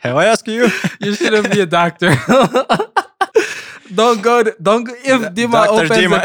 Have 0.00 0.16
I 0.16 0.26
asked 0.26 0.46
you? 0.48 0.68
you 1.00 1.14
shouldn't 1.14 1.50
be 1.52 1.60
a 1.60 1.66
doctor. 1.66 2.10
don't 3.94 4.22
go 4.22 4.42
to, 4.42 4.54
don't 4.60 4.88
if 4.88 5.20
Dima 5.34 5.52
Dr. 5.66 5.84
opens 5.84 5.90
Dima. 5.90 6.18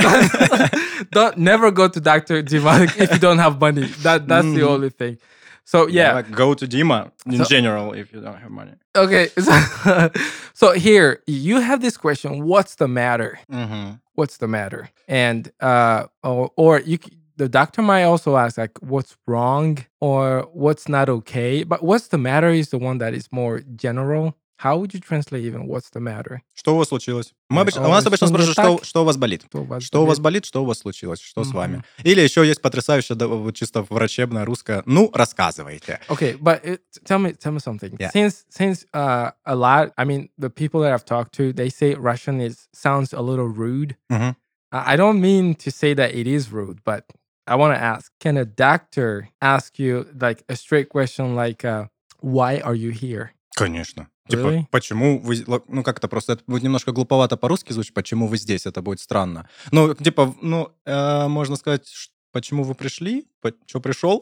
a 1.03 1.05
don't 1.11 1.37
never 1.37 1.71
go 1.71 1.87
to 1.87 1.99
Dr. 1.99 2.41
Dima 2.43 2.83
if 2.99 3.11
you 3.11 3.19
don't 3.19 3.39
have 3.39 3.59
money. 3.59 3.83
That 4.03 4.27
that's 4.27 4.45
the 4.47 4.61
Mm. 4.61 4.67
only 4.69 4.89
thing. 4.89 5.17
So 5.65 5.87
yeah. 5.87 6.13
Like, 6.13 6.31
go 6.31 6.53
to 6.55 6.65
Dima 6.67 7.11
in 7.25 7.37
So- 7.37 7.43
general 7.45 7.93
if 7.93 8.11
you 8.13 8.21
don't 8.21 8.37
have 8.37 8.49
money. 8.51 8.73
Okay. 8.95 9.29
So, 9.37 10.09
so 10.53 10.73
here 10.73 11.21
you 11.27 11.59
have 11.59 11.81
this 11.81 11.95
question, 11.97 12.43
what's 12.45 12.75
the 12.75 12.87
matter? 12.87 13.39
Mhm. 13.51 13.99
What's 14.15 14.37
the 14.37 14.47
matter? 14.47 14.89
And 15.07 15.51
uh 15.61 16.05
or, 16.23 16.51
or 16.55 16.79
you 16.79 16.97
the 17.38 17.48
doctor 17.48 17.82
might 17.82 18.04
also 18.04 18.36
ask 18.36 18.56
like 18.58 18.78
what's 18.80 19.16
wrong 19.26 19.78
or 20.00 20.48
what's 20.52 20.88
not 20.88 21.08
okay. 21.08 21.64
But 21.64 21.82
what's 21.82 22.08
the 22.08 22.18
matter 22.18 22.50
is 22.50 22.70
the 22.70 22.78
one 22.78 22.98
that 22.98 23.14
is 23.14 23.28
more 23.32 23.60
general. 23.76 24.34
How 24.58 24.78
would 24.78 24.94
you 24.94 25.00
translate 25.00 25.44
even 25.44 25.66
what's 25.66 25.90
the 25.90 26.00
matter? 26.00 26.40
Что 26.54 26.74
у 26.74 26.78
вас 26.78 26.88
случилось? 26.88 27.34
Мы 27.50 27.62
обычно, 27.62 27.82
у 27.82 27.86
О, 27.86 27.88
нас 27.88 28.06
обычно 28.06 28.28
что 28.28 28.36
не 28.36 28.44
спрашивают, 28.44 28.54
что, 28.54 28.76
так? 28.78 28.84
что 28.86 29.02
у 29.02 29.04
вас 29.04 29.16
болит? 29.16 29.42
Что 29.48 29.62
у 29.62 29.64
вас 29.64 29.82
Что 29.82 30.02
у 30.02 30.06
вас 30.06 30.18
болит? 30.18 30.22
болит, 30.22 30.44
что 30.44 30.62
у 30.62 30.64
вас 30.64 30.78
случилось, 30.78 31.20
что 31.20 31.42
с 31.42 31.52
вами? 31.52 31.76
Мгм. 31.78 31.84
Или 32.04 32.20
еще 32.20 32.46
есть 32.46 32.62
потрясающее, 32.62 33.16
да, 33.16 33.26
вот 33.26 33.54
чисто 33.56 33.82
врачебное 33.82 34.44
русское, 34.44 34.84
ну, 34.86 35.10
рассказывайте. 35.12 35.98
Okay, 36.08 36.38
but 36.40 36.64
it, 36.64 36.80
tell 37.04 37.18
me 37.18 37.32
tell 37.36 37.52
me 37.52 37.58
something. 37.58 37.96
Yeah. 37.98 38.10
Since 38.12 38.44
since 38.48 38.86
uh 38.94 39.32
a 39.44 39.56
lot, 39.56 39.92
I 39.98 40.04
mean, 40.04 40.28
the 40.38 40.50
people 40.50 40.80
that 40.82 40.92
I've 40.92 41.04
talked 41.04 41.32
to, 41.38 41.52
they 41.52 41.68
say 41.68 41.94
Russian 41.94 42.40
is 42.40 42.68
sounds 42.72 43.12
a 43.12 43.20
little 43.20 43.48
rude. 43.48 43.96
Мгм. 44.08 44.36
I 44.70 44.94
I 44.94 44.96
don't 44.96 45.20
mean 45.20 45.56
to 45.56 45.70
say 45.72 45.94
that 45.94 46.14
it 46.14 46.28
is 46.28 46.52
rude, 46.52 46.78
but 46.84 47.02
I 47.49 47.55
want 47.55 47.73
to 47.75 47.81
ask: 47.81 48.11
Can 48.19 48.37
a 48.37 48.45
doctor 48.45 49.29
ask 49.41 49.79
you 49.79 50.05
like 50.13 50.43
a 50.47 50.55
straight 50.55 50.89
question 50.89 51.35
like, 51.35 51.63
uh, 51.63 51.87
"Why 52.21 52.61
are 52.61 52.75
you 52.75 52.91
here?" 52.91 53.31
Конечно. 53.55 54.07
Типа, 54.29 54.41
Really? 54.41 54.67
почему 54.69 55.19
вы... 55.19 55.43
Ну, 55.67 55.83
как-то 55.83 56.07
просто 56.07 56.33
это 56.33 56.43
будет 56.45 56.61
немножко 56.61 56.91
глуповато 56.91 57.35
по-русски 57.35 57.73
звучит, 57.73 57.95
почему 57.95 58.27
вы 58.27 58.37
здесь, 58.37 58.67
это 58.67 58.83
будет 58.83 58.99
странно. 58.99 59.49
Ну, 59.71 59.95
типа, 59.95 60.35
ну, 60.39 60.71
э, 60.85 61.27
можно 61.27 61.55
сказать, 61.55 61.91
почему 62.31 62.63
вы 62.63 62.75
пришли, 62.75 63.27
что 63.65 63.79
пришел? 63.79 64.21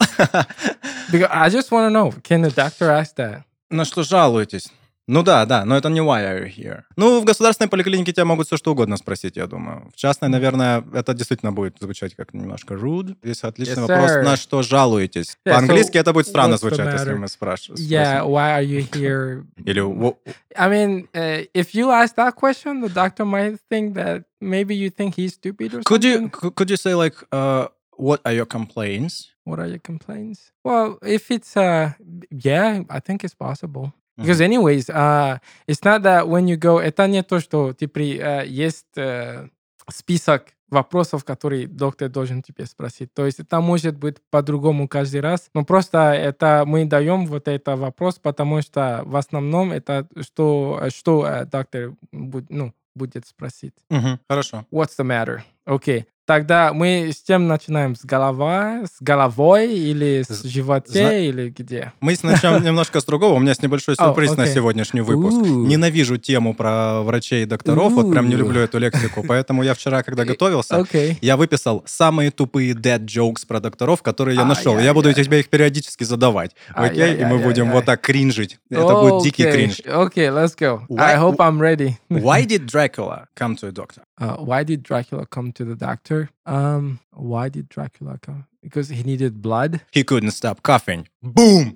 Because 1.11 1.29
I 1.29 1.49
just 1.49 1.71
want 1.71 1.87
to 1.87 1.91
know: 1.91 2.13
Can 2.23 2.45
a 2.45 2.49
doctor 2.49 2.89
ask 2.89 3.15
that? 3.17 3.43
На 3.69 3.83
что 3.83 4.03
жалуетесь? 4.03 4.71
Ну 5.09 5.23
да, 5.23 5.45
да, 5.45 5.63
но 5.63 5.77
это 5.77 5.89
не 5.89 6.01
why 6.01 6.21
are 6.25 6.43
you 6.43 6.53
here. 6.53 6.83
Ну, 6.97 7.21
в 7.21 7.23
государственной 7.23 7.69
поликлинике 7.69 8.11
тебя 8.11 8.25
могут 8.25 8.47
все 8.47 8.57
что 8.57 8.71
угодно 8.73 8.97
спросить, 8.97 9.37
я 9.37 9.47
думаю. 9.47 9.89
В 9.93 9.97
частной, 9.97 10.27
наверное, 10.27 10.83
это 10.93 11.13
действительно 11.13 11.53
будет 11.53 11.77
звучать 11.79 12.13
как 12.13 12.33
немножко 12.33 12.73
rude. 12.73 13.15
Здесь 13.23 13.43
отличный 13.45 13.83
Yes, 13.83 13.87
вопрос, 13.87 14.11
sir. 14.11 14.23
на 14.23 14.35
что 14.35 14.61
жалуетесь. 14.63 15.37
Yeah, 15.45 15.53
По-английски 15.53 15.95
so 15.95 16.01
это 16.01 16.11
будет 16.11 16.27
странно 16.27 16.57
звучать, 16.57 16.91
если 16.93 17.13
мы 17.13 17.29
спрашиваем. 17.29 17.81
Yeah, 17.87 18.25
why 18.25 18.59
are 18.59 18.65
you 18.65 18.85
here? 18.91 19.45
Или 19.65 19.79
«Во- 19.79 20.17
I 20.57 20.69
mean, 20.69 21.07
uh, 21.13 21.47
if 21.53 21.73
you 21.73 21.89
ask 21.89 22.15
that 22.15 22.35
question, 22.35 22.81
the 22.81 22.89
doctor 22.93 23.23
might 23.23 23.57
think 23.71 23.93
that 23.93 24.23
maybe 24.41 24.75
you 24.75 24.89
think 24.89 25.15
he's 25.15 25.35
stupid 25.35 25.73
or 25.73 25.83
could 25.83 26.03
something. 26.03 26.31
you 26.43 26.51
could 26.51 26.69
you 26.69 26.75
say 26.77 26.93
like 26.95 27.15
uh, 27.31 27.67
what 27.95 28.19
are 28.25 28.33
your 28.33 28.45
complaints? 28.45 29.31
What 29.45 29.59
are 29.59 29.67
your 29.67 29.79
complaints? 29.79 30.51
Well, 30.65 30.97
if 31.01 31.31
it's 31.31 31.55
uh 31.55 31.93
yeah, 32.29 32.83
I 32.89 32.99
think 32.99 33.23
it's 33.23 33.35
possible. 33.35 33.93
Because 34.17 34.41
anyways, 34.41 34.89
uh 34.89 35.37
it's 35.67 35.83
not 35.83 36.01
that 36.03 36.27
when 36.27 36.47
you 36.47 36.57
go, 36.57 36.79
это 36.79 37.07
не 37.07 37.23
то, 37.23 37.39
что 37.39 37.73
теперь 37.73 38.19
э, 38.19 38.45
есть 38.47 38.97
э, 38.97 39.47
список 39.89 40.53
вопросов, 40.69 41.23
которые 41.23 41.67
доктор 41.67 42.09
должен 42.09 42.41
тебе 42.41 42.65
спросить. 42.65 43.13
То 43.13 43.25
есть 43.25 43.39
это 43.39 43.61
может 43.61 43.97
быть 43.97 44.17
по-другому 44.29 44.87
каждый 44.87 45.21
раз. 45.21 45.49
Но 45.53 45.63
просто 45.63 46.11
это 46.11 46.63
мы 46.65 46.85
даем 46.85 47.25
вот 47.25 47.47
это 47.47 47.75
вопрос, 47.75 48.19
потому 48.19 48.61
что 48.61 49.01
в 49.05 49.15
основном 49.15 49.71
это 49.71 50.07
что, 50.21 50.89
что 50.89 51.27
э, 51.27 51.45
доктор 51.45 51.93
будет, 52.11 52.49
ну, 52.49 52.73
будет 52.95 53.27
спросить. 53.27 53.75
Мгм, 53.89 54.19
Хорошо. 54.29 54.65
What's 54.71 54.97
the 54.97 55.05
matter? 55.05 55.41
Окей. 55.65 56.05
Тогда 56.27 56.73
мы 56.73 57.11
с 57.13 57.23
чем 57.25 57.47
начинаем? 57.47 57.95
С 57.95 58.03
голова, 58.03 58.83
с 58.83 59.01
головой 59.01 59.73
или 59.73 60.23
с 60.23 60.27
З- 60.27 60.47
животе 60.49 60.91
зна- 60.91 61.17
или 61.19 61.49
где? 61.57 61.93
Мы 62.01 62.17
начнем 62.21 62.61
немножко 62.65 62.99
с 62.99 63.05
другого. 63.05 63.35
У 63.35 63.39
меня 63.39 63.51
есть 63.51 63.63
небольшой 63.63 63.95
сюрприз 63.95 64.35
на 64.35 64.45
сегодняшний 64.45 64.99
выпуск. 64.99 65.37
Ненавижу 65.37 66.17
тему 66.17 66.53
про 66.53 67.01
врачей 67.03 67.43
и 67.43 67.45
докторов. 67.45 67.93
Вот 67.93 68.11
прям 68.11 68.27
не 68.27 68.35
люблю 68.35 68.59
эту 68.59 68.77
лексику. 68.77 69.23
Поэтому 69.25 69.63
я 69.63 69.73
вчера, 69.73 70.03
когда 70.03 70.25
готовился, 70.25 70.85
я 71.21 71.37
выписал 71.37 71.81
самые 71.85 72.29
тупые 72.31 72.73
dead 72.73 73.05
jokes 73.05 73.47
про 73.47 73.61
докторов, 73.61 74.01
которые 74.03 74.35
я 74.35 74.43
нашел. 74.43 74.77
Я 74.77 74.93
буду 74.93 75.07
Ай-яй-яй. 75.07 75.25
тебе 75.25 75.39
их 75.39 75.47
периодически 75.47 76.03
задавать. 76.03 76.51
Окей? 76.73 77.21
И 77.21 77.23
мы 77.23 77.37
будем 77.37 77.71
вот 77.71 77.85
так 77.85 78.01
кринжить. 78.01 78.59
Это 78.69 78.93
будет 78.99 79.23
дикий 79.23 79.49
кринж. 79.49 79.79
Окей, 79.85 80.27
let's 80.27 80.57
go. 80.59 80.81
Why- 80.89 81.13
I 81.13 81.15
hope 81.15 81.37
I'm 81.37 81.57
ready. 81.61 81.95
Why 82.09 82.45
did 82.45 82.65
Dracula 82.65 83.27
come 83.33 83.55
to 83.61 83.67
a 83.67 83.71
doctor? 83.71 84.01
Uh, 84.19 84.35
why 84.39 84.63
did 84.63 84.81
Dracula 84.83 85.25
come 85.27 85.53
to 85.53 85.63
the 85.63 85.75
doctor? 85.75 86.16
Um, 86.45 86.99
why 87.13 87.49
did 87.49 87.67
Dracula 87.69 88.17
come? 88.21 88.45
Because 88.61 88.89
he 88.89 89.03
needed 89.03 89.41
blood. 89.41 89.81
He 89.91 90.03
couldn't 90.03 90.31
stop 90.31 90.61
coughing. 90.63 91.07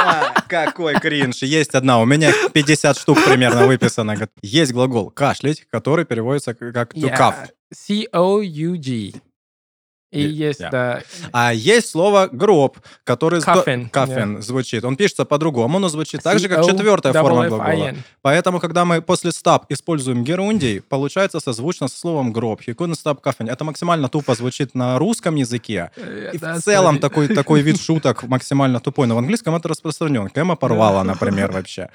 А, 0.00 0.42
Какой 0.48 0.94
кринж. 1.00 1.42
Есть 1.42 1.74
одна. 1.74 2.00
У 2.00 2.04
меня 2.06 2.30
их 2.30 2.52
50 2.52 2.96
штук 2.98 3.18
примерно 3.24 3.66
выписано. 3.66 4.14
Есть 4.42 4.72
глагол 4.72 5.10
кашлять, 5.10 5.66
который 5.70 6.04
переводится 6.04 6.54
как 6.54 6.94
to 6.94 7.10
cough. 7.16 7.50
C 7.74 8.06
O 8.12 8.40
U 8.40 8.76
G. 8.76 9.14
И 10.10 10.22
Е- 10.22 10.30
есть 10.48 10.60
yeah. 10.60 10.70
да, 10.70 11.02
А 11.32 11.52
есть 11.52 11.90
слово 11.90 12.28
гроб, 12.32 12.78
который 13.04 13.40
Coffin, 13.40 13.90
coffin 13.90 14.40
звучит. 14.40 14.84
Он 14.84 14.96
пишется 14.96 15.26
по-другому, 15.26 15.78
но 15.78 15.88
звучит 15.88 16.22
так 16.22 16.38
же, 16.38 16.48
как 16.48 16.64
четвертая 16.64 17.12
форма 17.12 17.46
глагола. 17.48 17.94
Поэтому, 18.22 18.58
когда 18.58 18.84
мы 18.84 19.02
после 19.02 19.30
stop 19.30 19.64
используем 19.68 20.24
герундий, 20.24 20.80
получается 20.80 21.40
созвучно 21.40 21.88
со 21.88 21.98
словом 21.98 22.32
гроб. 22.32 22.62
Couldn't 22.62 22.94
stop 22.94 23.20
coughing. 23.22 23.50
Это 23.50 23.64
максимально 23.64 24.08
тупо 24.08 24.34
звучит 24.34 24.74
на 24.74 24.98
русском 24.98 25.34
языке. 25.34 25.90
Yeah, 25.96 26.30
И 26.32 26.38
в 26.38 26.62
целом 26.62 26.98
такой, 27.00 27.28
такой 27.28 27.60
вид 27.60 27.80
шуток 27.80 28.22
максимально 28.22 28.80
тупой. 28.80 29.06
Но 29.06 29.14
в 29.14 29.18
английском 29.18 29.54
это 29.54 29.68
распространен. 29.68 30.28
Кэма 30.28 30.56
порвала, 30.56 31.04
например, 31.04 31.52
вообще. 31.52 31.90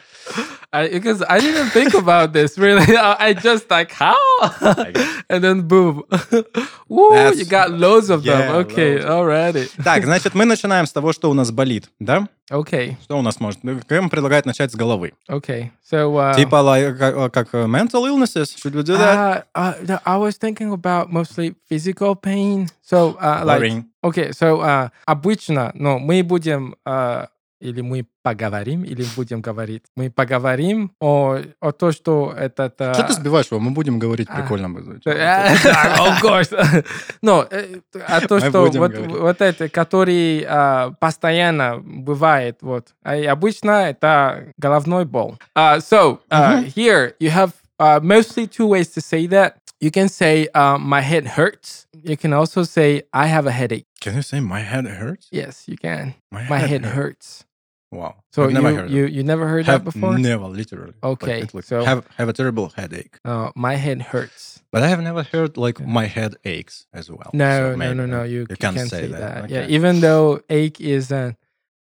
I, 0.72 0.88
because 0.88 1.22
I 1.28 1.40
didn't 1.40 1.70
think 1.70 1.94
about 1.94 2.32
this 2.32 2.58
really. 2.58 2.96
I 2.96 3.28
I 3.30 3.32
just 3.34 3.70
like 3.70 3.90
how, 3.92 4.16
and 5.28 5.42
then 5.42 5.62
boom, 5.68 6.02
Woo, 6.88 7.10
you 7.12 7.14
That's- 7.14 7.48
got 7.48 7.70
loads 7.70 8.10
of 8.10 8.22
them. 8.24 8.38
Yeah, 8.40 8.56
Okay, 8.64 8.98
loads. 8.98 9.06
already. 9.06 9.68
Так, 9.84 10.04
значит, 10.04 10.34
мы 10.34 10.44
начинаем 10.44 10.86
с 10.86 10.92
того, 10.92 11.12
что 11.12 11.30
у 11.30 11.34
нас 11.34 11.50
болит, 11.50 11.90
да? 12.00 12.28
Okay, 12.50 12.96
Что 13.02 13.18
у 13.18 13.22
нас 13.22 13.40
может? 13.40 13.60
Кэм 13.88 14.08
предлагает 14.08 14.46
начать 14.46 14.72
с 14.72 14.74
головы. 14.74 15.12
okay. 15.28 15.70
So 15.90 16.16
uh, 16.16 16.34
Типа 16.34 16.56
like, 16.56 16.96
как, 16.98 17.32
как 17.32 17.48
э, 17.54 17.66
mental 17.66 18.06
illnesses? 18.06 18.54
Should 18.56 18.74
we 18.74 18.82
do 18.82 18.96
that? 18.96 19.46
uh, 19.54 19.58
uh, 19.58 19.74
no, 19.86 19.98
I 20.06 20.16
was 20.16 20.36
thinking 20.38 20.72
about 20.72 21.10
mostly 21.12 21.54
physical 21.68 22.14
pain. 22.14 22.68
So 22.82 23.16
uh, 23.20 23.42
like 23.44 23.58
Boring. 23.60 23.84
okay, 24.02 24.32
so 24.32 24.60
uh, 24.60 24.88
обычно, 25.06 25.72
но 25.74 25.98
мы 25.98 26.22
будем 26.22 26.74
uh, 26.86 27.26
или 27.63 27.81
мы 27.81 28.05
поговорим, 28.21 28.83
или 28.83 29.05
будем 29.15 29.41
говорить. 29.41 29.83
Мы 29.95 30.11
поговорим 30.11 30.91
о, 30.99 31.39
о 31.61 31.71
то, 31.71 31.91
что 31.91 32.33
этот... 32.37 32.79
uh, 32.81 32.93
Что 32.93 33.03
ты 33.03 33.13
сбиваешь 33.13 33.47
его? 33.47 33.59
Мы 33.59 33.71
будем 33.71 33.99
говорить, 33.99 34.27
А. 34.29 34.41
прикольно 34.41 34.69
будет 34.69 35.05
Of 35.07 36.21
course. 36.21 36.51
Но 37.21 37.47
э, 37.49 37.79
а 38.07 38.21
то, 38.21 38.39
что 38.39 38.69
вот, 38.69 38.97
вот 38.97 39.41
это, 39.41 39.69
который 39.69 40.45
а, 40.47 40.91
постоянно 40.99 41.79
бывает, 41.79 42.57
вот. 42.61 42.89
А 43.03 43.15
и 43.15 43.25
обычно 43.25 43.89
это 43.89 44.53
головной 44.57 45.05
бол. 45.05 45.37
Uh, 45.55 45.79
so, 45.79 46.19
uh, 46.29 46.63
here 46.75 47.15
you 47.19 47.29
have 47.29 47.51
uh, 47.79 47.99
mostly 48.01 48.45
two 48.47 48.67
ways 48.67 48.89
to 48.89 49.01
say 49.01 49.25
that. 49.27 49.55
You 49.79 49.91
can 49.91 50.07
say, 50.07 50.47
uh, 50.53 50.77
my 50.77 51.01
head 51.01 51.27
hurts. 51.27 51.87
You 52.03 52.15
can 52.15 52.31
also 52.31 52.63
say, 52.63 53.03
I 53.11 53.27
have 53.27 53.45
a 53.45 53.51
headache. 53.51 53.85
Can 53.99 54.15
you 54.15 54.21
say 54.21 54.39
my 54.39 54.61
head 54.61 54.85
hurts? 54.85 55.27
Yes, 55.31 55.67
you 55.67 55.77
can. 55.77 56.15
My, 56.31 56.47
My 56.47 56.59
head 56.59 56.85
hurts. 56.85 57.45
Wow. 57.93 58.15
So 58.31 58.47
you, 58.49 58.85
you, 58.87 59.05
you 59.05 59.23
never 59.23 59.47
heard 59.47 59.65
have 59.65 59.85
that 59.85 59.91
before? 59.93 60.17
never 60.17 60.47
literally. 60.47 60.93
Okay, 61.03 61.45
like, 61.53 61.63
so- 61.63 61.83
have 61.85 62.01
have 62.17 62.27
a 62.29 62.33
terrible 62.33 62.69
headache. 62.75 63.15
Uh, 63.23 63.51
my 63.55 63.75
head 63.75 64.01
hurts. 64.01 64.61
But 64.71 64.81
I 64.81 64.87
have 64.93 65.01
never 65.09 65.21
heard 65.33 65.55
like 65.65 65.77
Yeah. 65.79 65.85
my 65.99 66.05
head 66.07 66.35
aches 66.43 66.87
as 66.93 67.05
well. 67.11 67.29
No, 67.33 67.49
So 67.73 67.75
no, 67.75 67.93
no, 67.93 68.05
no. 68.07 68.23
You, 68.23 68.39
you 68.49 68.55
can't 68.57 68.75
can't 68.77 68.89
say 68.89 69.01
say, 69.01 69.07
that. 69.13 69.19
that. 69.43 69.49
Yeah, 69.53 69.67
even 69.77 69.99
though 70.01 70.41
ache 70.49 70.81
is 70.81 71.11
uh 71.11 71.33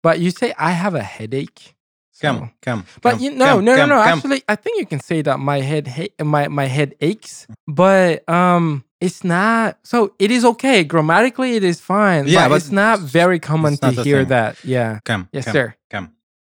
but 0.03 0.21
you 0.21 0.31
say 0.31 0.53
I 0.59 0.73
have 0.73 0.95
a 0.95 1.03
headache. 1.17 1.75
Come, 2.21 2.39
So- 2.39 2.51
come. 2.61 2.85
But 3.01 3.13
come, 3.13 3.21
you 3.23 3.31
no, 3.35 3.47
come, 3.57 3.65
no, 3.65 3.75
no, 3.77 3.87
no. 3.87 3.99
come. 4.05 4.19
Actually, 4.19 4.43
I 4.49 4.57
think 4.57 4.79
you 4.79 4.87
can 4.87 5.01
say 5.01 5.23
that 5.23 5.39
my 5.41 5.61
head 5.61 5.89
ha- 5.89 6.15
my 6.23 6.47
my 6.49 6.67
head 6.67 6.95
aches, 7.01 7.47
but 7.67 8.29
um, 8.29 8.85
it's 9.01 9.25
not. 9.25 9.79
So 9.83 10.15
it 10.21 10.31
is 10.31 10.45
okay 10.45 10.85
grammatically. 10.85 11.57
It 11.57 11.65
is 11.65 11.81
fine. 11.81 12.29
Yeah, 12.29 12.45
but, 12.45 12.49
but 12.51 12.57
it's 12.63 12.71
not 12.71 13.01
very 13.01 13.41
common 13.41 13.77
to 13.79 13.91
hear 14.07 14.19
thing. 14.21 14.29
that. 14.29 14.63
Yeah. 14.65 15.01
Come, 15.05 15.29
Yes, 15.33 15.47
come, 15.47 15.53
sir. 15.53 15.75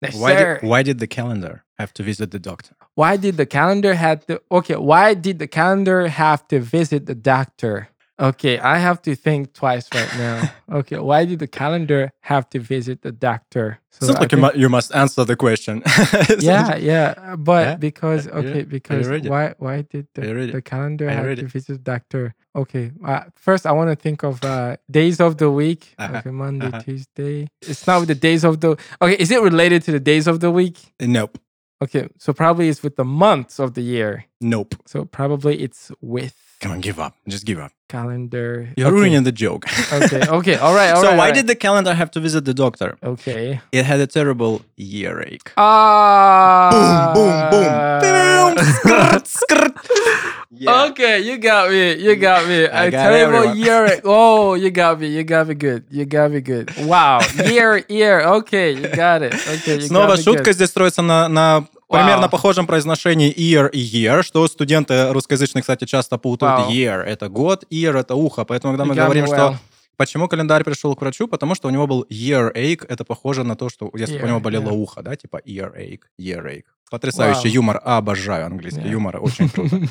Yes, 0.03 0.15
Why 0.17 0.35
sir. 0.37 0.59
did, 0.61 0.69
why 0.69 0.83
did 0.83 0.99
the 0.99 1.07
calendar 1.07 1.65
have 1.79 1.93
to 1.95 2.03
visit 2.03 2.31
the 2.31 2.39
doctor? 2.39 2.75
Why 2.95 3.17
did 3.17 3.37
the 3.37 3.47
calendar 3.47 3.95
had 3.95 4.27
to? 4.29 4.41
Okay. 4.51 4.77
Why 4.77 5.15
did 5.15 5.39
the 5.39 5.47
calendar 5.47 6.09
have 6.09 6.47
to 6.49 6.61
visit 6.61 7.07
the 7.07 7.15
doctor? 7.15 7.89
Okay, 8.21 8.59
I 8.59 8.77
have 8.79 9.01
to 9.03 9.15
think 9.17 9.55
twice 9.55 9.89
right 9.95 10.13
now. 10.19 10.51
okay, 10.79 10.99
why 10.99 11.25
did 11.25 11.39
the 11.39 11.47
calendar 11.47 12.13
have 12.21 12.51
to 12.51 12.59
visit 12.61 13.01
the 13.01 13.13
doctor? 13.13 13.79
So 13.91 14.13
I 14.15 14.21
like 14.21 14.33
you, 14.33 14.39
mu- 14.39 14.51
you 14.55 14.69
must 14.69 14.95
answer 14.95 15.25
the 15.25 15.37
question. 15.37 15.83
yeah, 16.39 16.77
yeah, 16.77 17.37
but 17.37 17.67
Yeah? 17.67 17.77
because 17.77 18.29
okay, 18.29 18.63
because 18.65 19.09
why 19.27 19.55
why 19.59 19.83
did 19.83 20.07
the, 20.15 20.51
the 20.53 20.63
calendar 20.63 21.09
have 21.09 21.37
to 21.37 21.47
visit 21.47 21.73
the 21.85 21.91
doctor? 21.93 22.35
Okay, 22.55 22.93
uh, 23.05 23.25
first 23.37 23.65
I 23.65 23.73
want 23.73 23.89
to 23.91 23.97
think 23.97 24.23
of 24.23 24.45
uh, 24.45 24.77
days 24.91 25.19
of 25.21 25.39
the 25.39 25.51
week. 25.51 25.95
Uh-huh, 25.99 26.19
Okay, 26.19 26.31
Monday, 26.31 26.67
uh-huh. 26.67 26.81
Tuesday. 26.83 27.49
It's 27.63 27.87
not 27.87 28.01
with 28.01 28.09
the 28.09 28.15
days 28.29 28.45
of 28.45 28.61
the. 28.61 28.77
Okay, 29.01 29.17
is 29.19 29.31
it 29.31 29.41
related 29.41 29.83
to 29.85 29.93
the 29.93 30.01
days 30.01 30.27
of 30.27 30.41
the 30.41 30.51
week? 30.51 30.77
Nope. 31.01 31.39
Okay, 31.83 32.09
so 32.19 32.35
probably 32.35 32.69
it's 32.69 32.83
with 32.83 32.97
the 32.97 33.05
months 33.05 33.59
of 33.59 33.73
the 33.75 33.81
year. 33.81 34.27
Nope. 34.43 34.75
So 34.87 35.05
probably 35.07 35.63
it's 35.63 35.91
with 36.03 36.50
Come 36.62 36.72
on, 36.72 36.80
give 36.82 37.00
up. 37.00 37.14
Just 37.28 37.46
give 37.46 37.60
up. 37.60 37.72
calendar. 37.90 38.70
You're 38.78 38.88
okay. 38.88 38.96
ruining 38.96 39.24
the 39.24 39.32
joke. 39.32 39.66
Okay, 39.94 40.22
okay, 40.28 40.56
all 40.56 40.74
right, 40.74 40.92
all 40.92 41.02
so 41.02 41.10
right, 41.10 41.18
why 41.18 41.28
all 41.28 41.30
right. 41.30 41.36
did 41.36 41.48
the 41.48 41.56
calendar 41.56 41.94
have 41.94 42.10
to 42.12 42.20
visit 42.20 42.46
the 42.46 42.54
doctor? 42.54 42.98
Okay. 43.04 43.60
It 43.72 43.84
had 43.86 44.00
a 44.00 44.08
terrible 44.08 44.62
earache. 44.78 45.52
Ah. 45.58 47.14
boom, 47.14 47.36
boom, 47.52 47.66
boom. 48.02 48.66
Skirt, 48.76 49.28
skirt. 49.28 49.74
Yeah. 50.58 50.86
Okay, 50.86 51.20
you 51.22 51.38
got 51.38 51.70
me. 51.70 51.96
You 52.00 52.16
got 52.16 52.48
me. 52.48 52.66
I 52.68 52.86
A 52.86 52.92
got 52.92 53.04
terrible 53.04 53.38
everyone. 53.50 53.58
year. 53.60 54.02
Oh, 54.06 54.56
you 54.56 54.72
got 54.72 55.00
me. 55.02 55.08
You 55.08 55.24
got 55.24 55.48
me 55.48 55.54
good. 55.56 55.84
You 55.92 56.06
got 56.06 56.32
me 56.32 56.40
good. 56.42 56.72
Wow. 56.88 57.20
Year, 57.46 57.84
year. 57.90 58.22
Okay, 58.40 58.72
you 58.72 58.88
got 58.88 59.22
it. 59.22 59.34
Okay, 59.36 59.76
you 59.76 59.88
Снова 59.88 60.16
got 60.16 60.18
me 60.20 60.24
шутка 60.24 60.44
good. 60.52 60.54
здесь 60.56 60.70
строится 60.70 61.02
на, 61.02 61.28
на 61.28 61.68
Вау. 61.91 62.03
примерно 62.03 62.29
похожем 62.29 62.67
произношении 62.67 63.35
ear 63.35 63.69
и 63.71 63.81
year, 63.81 64.23
что 64.23 64.47
студенты 64.47 65.13
русскоязычные, 65.13 65.63
кстати, 65.63 65.85
часто 65.87 66.19
путают. 66.19 66.61
Вау. 66.61 66.71
Year— 66.71 67.03
это 67.05 67.29
год, 67.29 67.65
ear— 67.71 67.99
это 68.01 68.15
ухо. 68.15 68.45
Поэтому, 68.45 68.75
когда 68.75 68.85
мы 68.85 68.95
me 68.95 69.05
говорим, 69.05 69.25
well. 69.25 69.35
что 69.35 69.59
почему 69.97 70.29
календарь 70.29 70.63
пришел 70.63 70.95
к 70.95 71.01
врачу, 71.01 71.27
потому 71.27 71.57
что 71.57 71.67
у 71.69 71.71
него 71.73 71.87
был 71.89 72.07
earache, 72.09 72.87
это 72.89 73.05
похоже 73.05 73.43
на 73.43 73.57
то, 73.57 73.69
что 73.69 73.91
если 73.95 74.19
бы 74.19 74.23
у 74.23 74.25
Ear, 74.25 74.29
него 74.29 74.41
болело 74.41 74.71
yeah. 74.71 74.77
ухо, 74.77 75.03
да, 75.03 75.17
типа 75.17 75.41
earache, 75.45 76.01
earache. 76.19 76.63
Потрясающий 76.91 77.49
Вау. 77.49 77.55
юмор, 77.55 77.81
обожаю 77.85 78.47
английский 78.47 78.83
Yeah. 78.83 78.93
юмор, 78.93 79.19
очень 79.21 79.49
круто. 79.49 79.77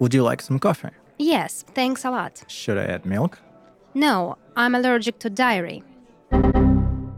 Would 0.00 0.12
you 0.14 0.22
like 0.22 0.42
some 0.42 0.58
coffee? 0.58 0.90
Yes, 1.18 1.64
thanks 1.74 2.04
a 2.04 2.10
lot. 2.10 2.44
Should 2.48 2.78
I 2.78 2.84
add 2.84 3.06
milk? 3.06 3.38
No, 3.94 4.36
I'm 4.56 4.74
allergic 4.74 5.18
to 5.20 5.30
dairy. 5.30 5.82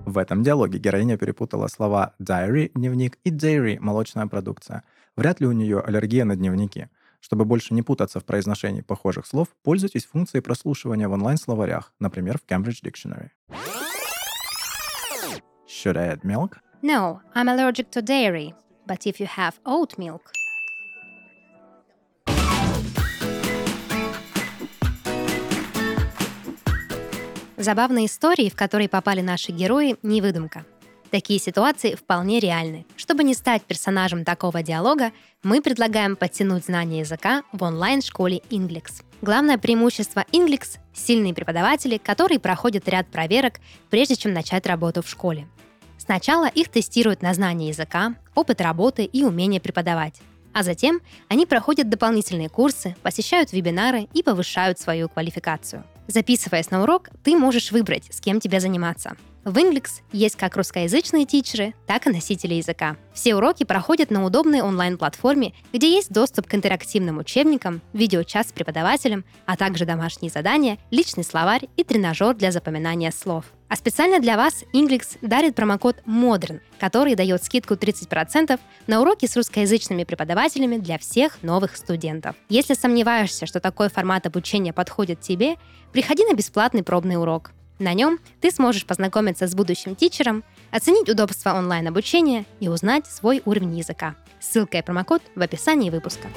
В 0.06 0.18
этом 0.18 0.42
диалоге 0.42 0.78
героиня 0.78 1.18
перепутала 1.18 1.68
слова 1.68 2.14
diary– 2.23 2.70
дневник 2.75 3.18
и 3.25 3.30
dairy– 3.30 3.78
молочная 3.80 4.26
продукция. 4.26 4.82
Вряд 5.14 5.40
ли 5.40 5.46
у 5.46 5.52
нее 5.52 5.80
аллергия 5.80 6.25
на 6.25 6.37
дневники. 6.37 6.88
Чтобы 7.20 7.44
больше 7.44 7.75
не 7.75 7.82
путаться 7.82 8.20
в 8.20 8.25
произношении 8.25 8.80
похожих 8.80 9.26
слов, 9.26 9.49
пользуйтесь 9.62 10.06
функцией 10.06 10.42
прослушивания 10.42 11.08
в 11.08 11.12
онлайн-словарях, 11.12 11.92
например, 11.99 12.38
в 12.38 12.50
Cambridge 12.50 12.82
Dictionary. 12.82 13.30
Should 15.66 15.96
I 15.96 16.08
add 16.08 16.23
milk? 16.23 16.58
No, 16.82 17.20
I'm 17.35 17.49
allergic 17.49 17.90
to 17.90 18.02
dairy. 18.02 18.54
But 18.87 19.06
if 19.06 19.20
you 19.20 19.26
have 19.26 19.54
oat 19.66 19.99
milk. 19.99 20.30
Забавные 27.56 28.06
истории, 28.06 28.50
в 28.50 28.54
которые 28.54 28.88
попали 28.88 29.22
наши 29.22 29.50
герои, 29.50 29.96
не 30.02 30.20
выдумка. 30.20 30.66
Такие 31.10 31.38
ситуации 31.38 31.94
вполне 31.94 32.38
реальны. 32.40 32.84
Чтобы 32.96 33.25
не 33.25 33.32
стать 33.32 33.62
персонажем 33.62 34.25
такого 34.25 34.62
диалога, 34.62 35.12
мы 35.42 35.62
предлагаем 35.62 36.16
подтянуть 36.16 36.66
знания 36.66 37.00
языка 37.00 37.44
в 37.52 37.62
онлайн-школе 37.62 38.42
Inglix. 38.50 39.02
Главное 39.23 39.56
преимущество 39.56 40.26
Inglix– 40.32 40.78
сильные 40.95 41.32
преподаватели, 41.32 41.97
которые 41.97 42.40
проходят 42.40 42.88
ряд 42.88 43.06
проверок, 43.06 43.54
прежде 43.88 44.16
чем 44.16 44.34
начать 44.34 44.66
работу 44.66 45.02
в 45.02 45.08
школе. 45.08 45.47
Сначала 45.97 46.49
их 46.49 46.69
тестируют 46.69 47.23
на 47.23 47.32
знание 47.32 47.71
языка, 47.71 48.16
опыт 48.34 48.60
работы 48.60 49.04
и 49.04 49.25
умение 49.25 49.60
преподавать. 49.60 50.21
А 50.52 50.62
затем 50.62 51.00
они 51.28 51.47
проходят 51.47 51.88
дополнительные 51.88 52.49
курсы, 52.50 52.97
посещают 53.02 53.52
вебинары 53.52 54.08
и 54.12 54.23
повышают 54.23 54.78
свою 54.78 55.08
квалификацию. 55.08 55.84
Записываясь 56.06 56.71
на 56.71 56.82
урок, 56.82 57.10
ты 57.23 57.36
можешь 57.36 57.73
выбрать, 57.73 58.08
с 58.10 58.21
кем 58.21 58.40
тебе 58.40 58.60
заниматься. 58.60 59.16
В 59.47 59.59
Inglix 59.59 60.00
есть 60.11 60.35
как 60.35 60.56
русскоязычные 60.56 61.25
тичеры, 61.25 61.73
так 61.87 62.09
и 62.09 62.11
носители 62.11 62.54
языка. 62.54 62.97
Все 63.15 63.37
уроки 63.37 63.63
проходят 63.63 64.11
на 64.11 64.25
удобной 64.25 64.61
онлайн-платформе, 64.61 65.54
где 65.73 65.89
есть 65.89 66.11
доступ 66.11 66.49
к 66.49 66.54
интерактивным 66.56 67.19
учебникам, 67.19 67.80
видеочас 67.93 68.49
с 68.49 68.52
преподавателем, 68.52 69.25
а 69.47 69.56
также 69.56 69.85
домашние 69.85 70.32
задания, 70.32 70.78
личный 70.91 71.23
словарь 71.23 71.69
и 71.76 71.85
тренажер 71.85 72.35
для 72.35 72.50
запоминания 72.50 73.13
слов. 73.13 73.45
А 73.69 73.76
специально 73.76 74.19
для 74.19 74.37
вас 74.37 74.65
Inglix 74.75 75.17
дарит 75.23 75.54
промокод 75.54 76.02
MODERN, 76.06 76.59
который 76.80 77.15
дает 77.15 77.45
скидку 77.45 77.75
30% 77.75 78.59
на 78.89 79.00
уроки 79.00 79.26
с 79.26 79.37
русскоязычными 79.37 80.02
преподавателями 80.02 80.78
для 80.78 80.99
всех 80.99 81.45
новых 81.45 81.76
студентов. 81.76 82.35
Если 82.49 82.75
сомневаешься, 82.75 83.47
что 83.47 83.61
такой 83.61 83.91
формат 83.91 84.26
обучения 84.26 84.73
подходит 84.73 85.21
тебе, 85.21 85.54
приходи 85.93 86.25
на 86.25 86.35
бесплатный 86.35 86.82
пробный 86.82 87.17
урок. 87.17 87.52
На 87.78 87.93
нем 87.93 88.19
ты 88.41 88.50
сможешь 88.50 88.86
познакомиться 88.86 89.47
с 89.47 89.54
будущим 89.54 89.95
тичером, 89.95 90.45
оценить 90.71 91.08
удобство 91.08 91.52
онлайн-обучения 91.54 92.47
и 92.60 92.69
узнать 92.69 93.06
свой 93.06 93.43
уровень 93.45 93.76
языка. 93.78 94.17
Ссылка 94.41 94.78
и 94.78 94.82
промокод 94.82 95.23
в 95.34 95.43
описании 95.43 95.91
выпуска. 95.91 96.28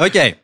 Okay, 0.00 0.34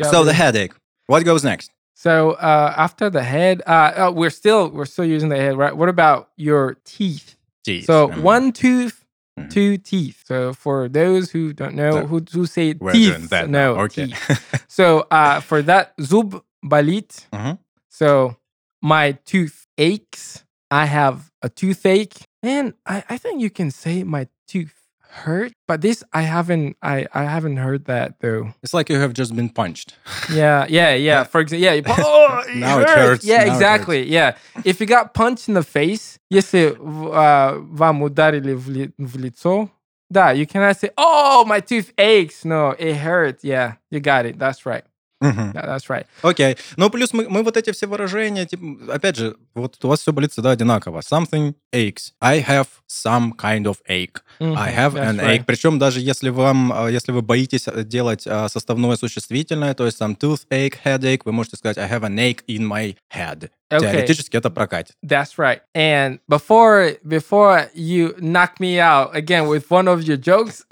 so 0.00 0.24
the 0.24 0.32
headache. 0.32 0.72
What 1.06 1.24
goes 1.24 1.42
next? 1.44 1.70
So 1.94 2.32
uh, 2.32 2.72
after 2.76 3.10
the 3.10 3.22
head, 3.22 3.62
uh, 3.66 3.70
uh, 4.08 4.12
we're 4.14 4.30
still 4.30 4.70
we're 4.70 4.84
still 4.86 5.04
using 5.04 5.28
the 5.28 5.36
head, 5.36 5.56
right? 5.56 5.76
What 5.76 5.88
about 5.88 6.28
your 6.36 6.76
teeth? 6.84 7.36
Teeth. 7.64 7.86
So 7.86 8.08
Mm. 8.08 8.22
one 8.22 8.52
tooth, 8.52 9.01
Mhm. 9.38 9.50
two 9.50 9.78
teeth. 9.78 10.22
So 10.26 10.52
for 10.52 10.88
those 10.88 11.30
who 11.30 11.52
don't 11.52 11.74
know, 11.74 12.06
who 12.06 12.22
who 12.32 12.46
say 12.46 12.74
We're 12.78 12.92
teeth, 12.92 13.08
doing 13.16 13.26
that 13.28 13.48
no. 13.48 13.76
Okay. 13.76 14.06
teeth. 14.06 14.64
So 14.68 15.06
uh, 15.10 15.40
for 15.40 15.62
that 15.62 15.96
zub 15.98 16.42
balit, 16.64 17.26
Mhm. 17.32 17.58
so 17.88 18.36
my 18.82 19.12
tooth 19.24 19.66
aches. 19.78 20.44
I 20.70 20.86
have 20.86 21.30
a 21.42 21.50
toothache, 21.50 22.26
and 22.42 22.72
I, 22.86 23.04
I 23.08 23.18
think 23.18 23.42
you 23.42 23.50
can 23.50 23.70
say 23.70 24.04
my 24.04 24.26
tooth 24.48 24.81
hurt. 25.11 25.51
But 25.67 25.81
this 25.81 26.03
I 26.13 26.21
haven't 26.23 26.77
I, 26.81 27.07
I 27.13 27.23
haven't 27.23 27.57
heard 27.57 27.85
that 27.85 28.19
though. 28.19 28.53
It's 28.63 28.73
like 28.73 28.89
you 28.89 28.99
have 28.99 29.13
just 29.13 29.35
been 29.35 29.49
punched. 29.49 29.95
Yeah, 30.31 30.65
yeah, 30.69 30.93
yeah. 30.95 31.23
For 31.23 31.41
example, 31.41 31.63
yeah. 31.63 31.73
you- 31.73 31.83
Oh, 31.87 32.43
it 32.47 32.55
Now 32.57 32.79
it 32.79 32.87
hurts. 32.89 32.95
hurts. 33.01 33.25
Yeah, 33.25 33.37
Now 33.43 33.43
it 33.43 33.53
exactly. 33.55 34.03
Yeah. 34.09 34.35
If 34.63 34.79
you 34.79 34.85
got 34.87 35.13
punched 35.13 35.47
in 35.47 35.53
the 35.55 35.63
face, 35.63 36.19
если 36.29 36.75
в- 36.77 37.11
а, 37.13 37.55
вам 37.59 38.01
ударили 38.03 38.53
в, 38.53 38.69
ли- 38.69 38.91
в 38.97 39.17
лицо, 39.17 39.69
да, 40.09 40.31
you 40.33 40.45
cannot 40.45 40.77
say, 40.77 40.89
"Oh, 40.97 41.43
my 41.45 41.59
tooth 41.59 41.91
aches." 41.97 42.45
No, 42.45 42.71
it 42.79 42.95
hurts. 42.95 43.43
Yeah, 43.43 43.73
you 43.91 43.99
got 43.99 44.25
it. 44.25 44.37
That's 44.39 44.65
right. 44.65 44.83
Мгм. 45.22 45.52
Yeah, 45.52 45.66
that's 45.66 45.88
right. 45.88 46.06
Окей. 46.22 46.56
Ну, 46.76 46.90
плюс 46.90 47.12
мы, 47.12 47.28
мы 47.28 47.42
вот 47.42 47.56
эти 47.56 47.70
все 47.72 47.86
выражения, 47.86 48.44
типа, 48.44 48.92
опять 48.94 49.16
же, 49.16 49.36
вот 49.54 49.76
у 49.84 49.88
вас 49.88 50.00
все 50.00 50.12
болит 50.12 50.32
всегда 50.32 50.50
одинаково. 50.50 51.00
Something 51.00 51.54
aches. 51.72 52.12
I 52.20 52.40
have 52.42 52.66
some 52.88 53.32
kind 53.36 53.64
of 53.64 53.76
ache. 53.88 54.20
I 54.40 54.44
Mhm, 54.44 54.74
have 54.76 54.92
that's 54.94 55.08
an 55.10 55.18
right. 55.20 55.38
ache. 55.38 55.44
Причем 55.46 55.78
даже 55.78 56.00
если 56.00 56.28
вам, 56.30 56.72
а, 56.72 56.88
если 56.90 57.12
вы 57.12 57.22
боитесь 57.22 57.68
э, 57.68 57.84
делать 57.84 58.26
а, 58.26 58.48
составное 58.48 58.96
существительное, 58.96 59.74
то 59.74 59.86
есть 59.86 59.98
там 59.98 60.12
toothache, 60.14 60.74
headache, 60.84 61.20
вы 61.24 61.32
можете 61.32 61.56
сказать 61.56 61.78
I 61.78 61.88
have 61.88 62.02
an 62.02 62.16
ache 62.18 62.42
in 62.48 62.66
my 62.66 62.96
head. 63.14 63.50
Okay. 63.72 63.80
Теоретически 63.90 64.36
это 64.36 64.50
прокатит. 64.50 64.96
That's 65.02 65.38
right. 65.38 65.60
And 65.74 66.18
before 66.28 66.98
before 67.06 67.70
you 67.74 68.14
knock 68.20 68.60
me 68.60 68.78
out 68.78 69.14
again 69.16 69.46
with 69.48 69.70
one 69.70 69.88
of 69.88 70.02
your 70.02 70.18
jokes, 70.18 70.62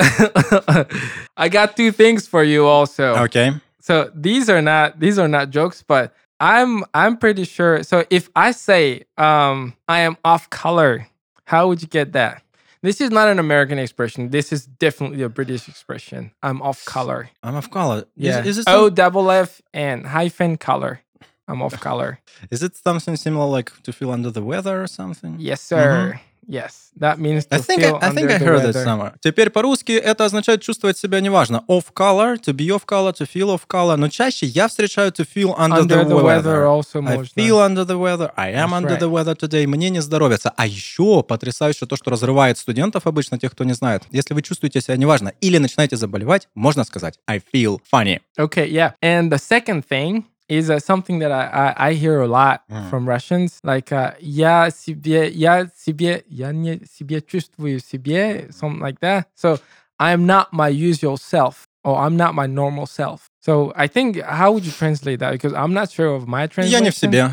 I 1.36 1.48
got 1.48 1.76
two 1.76 1.92
things 1.92 2.26
for 2.28 2.44
you 2.44 2.66
also. 2.66 3.14
Окей. 3.16 3.52
So 3.90 4.10
these 4.14 4.48
are 4.48 4.62
not 4.62 5.00
these 5.00 5.18
are 5.18 5.26
not 5.28 5.50
jokes 5.50 5.82
but 5.82 6.14
i'm 6.38 6.84
i'm 6.94 7.16
pretty 7.16 7.44
sure 7.44 7.82
so 7.82 8.04
if 8.10 8.30
i 8.36 8.52
say 8.52 9.02
um 9.18 9.74
i 9.88 10.00
am 10.00 10.16
off 10.24 10.48
color 10.50 11.06
how 11.50 11.66
would 11.66 11.82
you 11.82 11.88
get 11.88 12.12
that? 12.12 12.44
This 12.80 13.00
is 13.00 13.10
not 13.10 13.26
an 13.28 13.40
american 13.40 13.78
expression. 13.78 14.30
This 14.30 14.52
is 14.52 14.66
definitely 14.66 15.22
a 15.22 15.28
british 15.28 15.68
expression. 15.68 16.30
I'm 16.44 16.62
off 16.62 16.84
color. 16.84 17.28
I'm 17.42 17.56
off 17.56 17.68
color. 17.70 17.98
Is- 17.98 18.04
yeah. 18.14 18.44
Is, 18.44 18.58
it 18.58 18.68
o 18.68 18.88
double 18.88 19.28
f 19.32 19.60
and 19.74 20.06
hyphen 20.06 20.56
color. 20.56 21.00
I'm 21.48 21.60
off 21.60 21.80
color. 21.88 22.20
Is 22.52 22.62
it 22.62 22.76
something 22.76 23.16
similar 23.16 23.46
like 23.46 23.82
to 23.82 23.92
feel 23.92 24.12
under 24.12 24.30
the 24.30 24.44
weather 24.44 24.80
or 24.80 24.86
something? 24.86 25.34
yes 25.40 25.60
sir 25.60 26.20
Yes, 26.48 26.90
that 26.98 27.18
means 27.18 27.46
to 27.46 27.56
I 27.56 27.58
think 27.60 27.80
feel 27.82 27.98
I, 28.02 28.08
I 28.08 28.10
think 28.10 28.30
I 28.30 28.38
the 28.38 28.44
heard 28.44 28.64
it 28.64 28.74
weather. 28.74 28.84
somewhere. 28.84 29.14
Теперь 29.20 29.50
по-русски 29.50 29.92
это 29.92 30.24
означает 30.24 30.62
чувствовать 30.62 30.98
себя 30.98 31.20
неважно. 31.20 31.62
Off 31.68 31.92
color, 31.94 32.36
to 32.40 32.52
be 32.52 32.68
off 32.70 32.84
color, 32.86 33.12
to 33.12 33.26
feel 33.26 33.54
off 33.54 33.62
color. 33.68 33.96
Но 33.96 34.08
чаще 34.08 34.46
я 34.46 34.66
встречаю 34.66 35.12
to 35.12 35.24
feel 35.26 35.54
under, 35.56 35.82
Under 35.82 36.04
the, 36.04 36.22
weather. 36.22 36.64
also 36.64 36.98
I 36.98 37.16
можно. 37.16 37.24
feel 37.36 37.58
under 37.60 37.84
the 37.84 37.96
weather, 37.98 38.32
I 38.36 38.52
am 38.52 38.70
That's 38.70 38.82
under 38.82 38.98
the 38.98 39.08
right. 39.08 39.26
weather 39.26 39.36
today. 39.36 39.66
Мне 39.66 39.90
не 39.90 40.00
здоровится. 40.00 40.52
А 40.56 40.66
еще 40.66 41.22
потрясающе 41.22 41.86
то, 41.86 41.94
что 41.96 42.10
разрывает 42.10 42.58
студентов 42.58 43.06
обычно, 43.06 43.38
тех, 43.38 43.52
кто 43.52 43.62
не 43.64 43.74
знает. 43.74 44.02
Если 44.10 44.34
вы 44.34 44.42
чувствуете 44.42 44.80
себя 44.80 44.96
неважно 44.96 45.32
или 45.40 45.58
начинаете 45.58 45.96
заболевать, 45.96 46.48
можно 46.54 46.82
сказать 46.84 47.18
I 47.28 47.38
feel 47.38 47.78
funny. 47.92 48.20
Okay, 48.38 48.68
yeah. 48.68 48.92
And 49.02 49.30
the 49.30 49.38
second 49.38 49.84
thing 49.88 50.24
is 50.49 50.69
uh, 50.69 50.79
something 50.79 51.19
that 51.19 51.31
I, 51.31 51.45
I, 51.77 51.87
I 51.89 51.93
hear 51.93 52.21
a 52.21 52.27
lot 52.27 52.61
Mm. 52.69 52.89
from 52.89 53.07
Russians. 53.07 53.59
Like, 53.63 53.91
uh, 53.91 54.13
я 54.19 54.69
себе, 54.71 55.29
я 55.31 55.67
себе, 55.75 56.23
я 56.29 56.51
не 56.51 56.81
себе 56.85 57.21
чувствую 57.21 57.79
себе, 57.79 58.51
something 58.51 58.79
like 58.79 58.99
that. 59.01 59.25
So 59.35 59.59
I'm 59.99 60.25
not 60.25 60.51
my 60.53 60.67
usual 60.69 61.17
self 61.17 61.67
or 61.83 61.97
I'm 61.97 62.15
not 62.17 62.33
my 62.35 62.45
normal 62.47 62.85
self. 62.85 63.29
So 63.41 63.71
I 63.75 63.87
think, 63.87 64.21
how 64.21 64.51
would 64.51 64.65
you 64.65 64.71
translate 64.71 65.19
that? 65.19 65.31
Because 65.31 65.53
I'm 65.53 65.73
not 65.73 65.89
sure 65.91 66.13
of 66.15 66.27
my 66.27 66.47
translation. 66.47 66.71
Я 66.71 66.79
не 66.81 66.91
в 66.91 66.95
себе. 66.95 67.31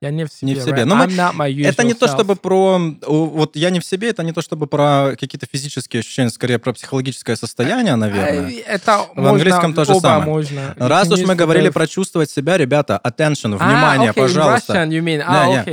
Я 0.00 0.10
не 0.10 0.24
в 0.24 0.32
себе. 0.32 0.52
Не 0.52 0.54
в 0.54 0.62
себе. 0.62 0.82
right? 0.82 0.84
Но 0.84 0.94
мы- 0.94 1.64
Это 1.64 1.82
не 1.82 1.92
то, 1.94 2.06
self. 2.06 2.14
чтобы 2.14 2.36
про... 2.36 2.78
Вот 3.06 3.56
я 3.56 3.70
не 3.70 3.80
в 3.80 3.84
себе, 3.84 4.10
это 4.10 4.22
не 4.22 4.32
то, 4.32 4.42
чтобы 4.42 4.68
про 4.68 5.16
какие-то 5.18 5.46
физические 5.50 6.00
ощущения, 6.00 6.30
скорее 6.30 6.60
про 6.60 6.72
психологическое 6.72 7.34
состояние, 7.34 7.96
наверное. 7.96 8.48
Э, 8.48 8.60
Это 8.66 9.06
В 9.16 9.26
английском 9.26 9.74
то 9.74 9.84
же 9.84 9.92
оба 9.92 10.00
самое. 10.00 10.24
можно. 10.30 10.74
Раз 10.78 11.10
уж 11.10 11.20
мы 11.22 11.34
говорили 11.34 11.70
про 11.70 11.88
чувствовать 11.88 12.30
себя, 12.30 12.56
ребята, 12.56 13.00
attention, 13.02 13.56
А, 13.58 13.66
внимание, 13.66 14.10
okay, 14.10 14.14
пожалуйста. 14.22 14.74
Russian 14.74 14.88
you 14.90 15.00
mean. 15.02 15.18
Да, 15.18 15.64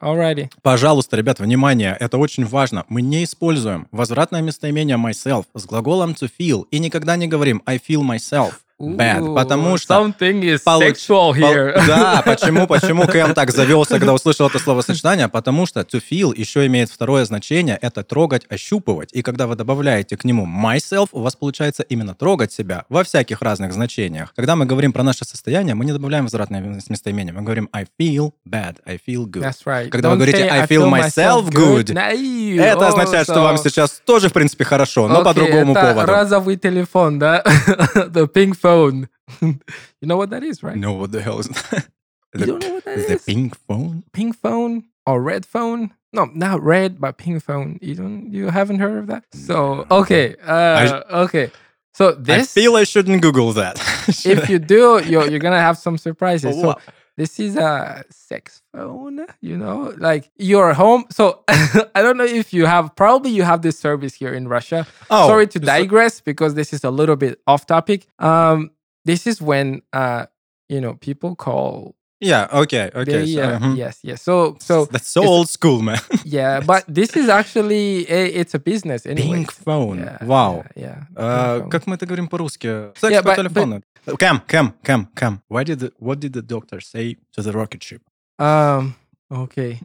А, 0.00 0.06
alrighty. 0.06 0.50
Пожалуйста, 0.62 1.16
ребят, 1.16 1.40
внимание, 1.40 1.96
это 1.98 2.18
очень 2.18 2.44
важно. 2.44 2.84
Мы 2.88 3.00
не 3.00 3.24
используем 3.24 3.88
возвратное 3.92 4.42
местоимение 4.42 4.96
myself 4.98 5.44
с 5.54 5.64
глаголом 5.64 6.12
to 6.12 6.30
feel 6.38 6.64
и 6.70 6.78
никогда 6.78 7.16
не 7.16 7.28
говорим 7.28 7.62
I 7.66 7.78
feel 7.78 8.02
myself 8.02 8.52
bad, 8.80 9.34
потому 9.34 9.76
что... 9.76 9.94
Something 9.94 10.42
is 10.42 10.60
получ- 10.64 10.94
sexual 10.94 11.32
here. 11.34 11.74
Да, 11.86 12.22
почему, 12.24 12.66
почему 12.66 13.06
Кэм 13.06 13.34
так 13.34 13.50
завелся, 13.50 13.98
когда 13.98 14.12
услышал 14.12 14.48
это 14.48 14.58
словосочетание? 14.58 15.28
Потому 15.28 15.66
что 15.66 15.80
to 15.80 16.00
feel 16.00 16.32
еще 16.34 16.66
имеет 16.66 16.90
второе 16.90 17.24
значение, 17.24 17.78
это 17.80 18.02
трогать, 18.02 18.42
ощупывать. 18.48 19.10
И 19.12 19.22
когда 19.22 19.46
вы 19.46 19.56
добавляете 19.56 20.16
к 20.16 20.24
нему 20.24 20.46
myself, 20.46 21.08
у 21.12 21.20
вас 21.20 21.36
получается 21.36 21.82
именно 21.82 22.14
трогать 22.14 22.52
себя 22.52 22.84
во 22.88 23.04
всяких 23.04 23.42
разных 23.42 23.72
значениях. 23.72 24.32
Когда 24.34 24.56
мы 24.56 24.66
говорим 24.66 24.92
про 24.92 25.02
наше 25.02 25.24
состояние, 25.24 25.74
мы 25.74 25.84
не 25.84 25.92
добавляем 25.92 26.24
возвратное 26.24 26.60
местоимение, 26.88 27.32
мы 27.32 27.42
говорим 27.42 27.68
I 27.72 27.86
feel 28.00 28.32
bad, 28.48 28.76
I 28.86 28.96
feel 28.96 29.26
good. 29.26 29.42
That's 29.42 29.64
right. 29.64 29.88
Когда 29.88 30.08
вы 30.10 30.14
Don't 30.14 30.18
говорите, 30.18 30.44
say, 30.44 30.48
I 30.48 30.66
feel 30.66 30.88
myself 30.90 31.48
good, 31.50 31.92
Nay, 31.92 32.58
Это 32.58 32.84
oh, 32.84 32.88
означает, 32.88 33.24
что 33.24 33.36
so- 33.36 33.42
вам 33.42 33.58
сейчас 33.58 34.00
тоже, 34.04 34.28
в 34.28 34.32
принципе, 34.32 34.64
хорошо, 34.64 35.08
но 35.08 35.22
по 35.22 35.30
Окей, 35.30 35.44
другому 35.44 35.72
это 35.72 35.80
поводу. 35.80 36.06
разовый 36.06 36.56
телефон, 36.56 37.18
да? 37.18 37.42
The 37.94 38.26
pink 38.32 38.56
phone. 38.64 39.08
you 39.42 40.06
know 40.08 40.16
what 40.16 40.30
that 40.30 40.42
is, 40.42 40.62
right? 40.62 40.76
No, 40.76 40.94
what 40.94 41.12
the 41.12 41.20
hell 41.20 41.38
is 41.38 41.48
that? 41.70 41.88
You 42.34 42.46
don't 42.46 42.62
know 42.62 42.74
what 42.74 42.84
that 42.84 42.96
the 42.96 43.14
is? 43.14 43.22
pink 43.22 43.56
phone? 43.68 44.04
Pink 44.12 44.36
phone 44.36 44.84
or 45.06 45.22
red 45.22 45.44
phone? 45.44 45.92
No, 46.12 46.24
not 46.32 46.62
red, 46.62 47.00
but 47.00 47.18
pink 47.18 47.42
phone. 47.42 47.78
You 47.82 47.94
don't. 47.94 48.32
You 48.32 48.48
haven't 48.48 48.78
heard 48.78 48.98
of 48.98 49.06
that? 49.08 49.24
So 49.32 49.86
okay, 49.90 50.36
uh, 50.42 51.02
okay. 51.26 51.50
So 51.92 52.12
this, 52.12 52.42
I 52.42 52.60
feel 52.60 52.76
I 52.76 52.84
shouldn't 52.84 53.20
Google 53.20 53.52
that. 53.52 53.76
if 54.24 54.48
you 54.48 54.58
do, 54.58 55.02
you're 55.04 55.28
you're 55.28 55.44
gonna 55.46 55.60
have 55.60 55.76
some 55.76 55.98
surprises. 55.98 56.56
So 56.60 56.74
this 57.17 57.39
is 57.39 57.55
a 57.57 58.03
sex 58.09 58.61
phone 58.73 59.25
you 59.41 59.57
know 59.57 59.93
like 59.97 60.29
you're 60.37 60.73
home 60.73 61.03
so 61.11 61.43
i 61.95 62.01
don't 62.01 62.17
know 62.17 62.23
if 62.25 62.53
you 62.53 62.65
have 62.65 62.95
probably 62.95 63.29
you 63.31 63.43
have 63.43 63.61
this 63.61 63.77
service 63.79 64.13
here 64.15 64.33
in 64.33 64.47
russia 64.47 64.85
Oh, 65.09 65.27
sorry 65.27 65.47
to 65.47 65.59
so- 65.59 65.65
digress 65.65 66.21
because 66.21 66.53
this 66.55 66.71
is 66.73 66.83
a 66.83 66.91
little 66.91 67.15
bit 67.15 67.39
off 67.45 67.65
topic 67.65 68.07
um 68.19 68.71
this 69.05 69.27
is 69.27 69.41
when 69.41 69.81
uh 69.93 70.25
you 70.69 70.79
know 70.81 70.93
people 70.95 71.35
call 71.35 71.95
Yeah, 72.21 72.51
okay, 72.51 72.91
okay. 72.91 73.23
they, 73.23 73.31
so, 73.35 73.41
uh, 73.41 73.59
mhm. 73.63 73.77
yes 73.79 73.95
yes 74.03 74.19
so 74.21 74.57
so 74.59 74.83
That's 74.91 75.07
so 75.07 75.21
it's- 75.23 75.31
old 75.31 75.47
school, 75.49 75.79
man. 75.81 75.99
yeah 76.27 76.59
but 76.59 76.83
this 76.87 77.15
is 77.15 77.29
actually 77.31 78.03
a, 78.11 78.27
it's 78.41 78.53
a 78.53 78.59
business 78.59 79.05
anyway 79.07 79.39
Pink 79.47 79.51
phone. 79.55 79.99
yeah, 80.03 80.17
Вау. 80.27 80.63
yeah, 80.75 80.83
yeah, 80.83 80.97
А, 81.15 81.23
pink 81.23 81.63
phone. 81.63 81.69
как 81.71 81.87
мы 81.87 81.95
это 81.95 82.05
говорим 82.05 82.27
по-русски? 82.27 82.91
Секс 82.99 83.13
Yeah, 83.15 83.23
по 83.23 83.29
but- 83.31 83.35
телефону. 83.39 83.81
Кэм, 84.05 84.41
Кэм, 84.47 84.73
Кэм, 84.83 85.07
Кэм. 85.15 85.41
Why 85.47 85.63
did 85.63 85.79
the, 85.79 85.91
what 85.97 86.19
did 86.19 86.33
the 86.33 86.41
doctor 86.41 86.79
say 86.79 87.17
to 87.33 87.41
the 87.41 87.51
rocket 87.51 87.83
ship? 87.83 88.01
Um. 88.39 88.95
Okay. 89.31 89.81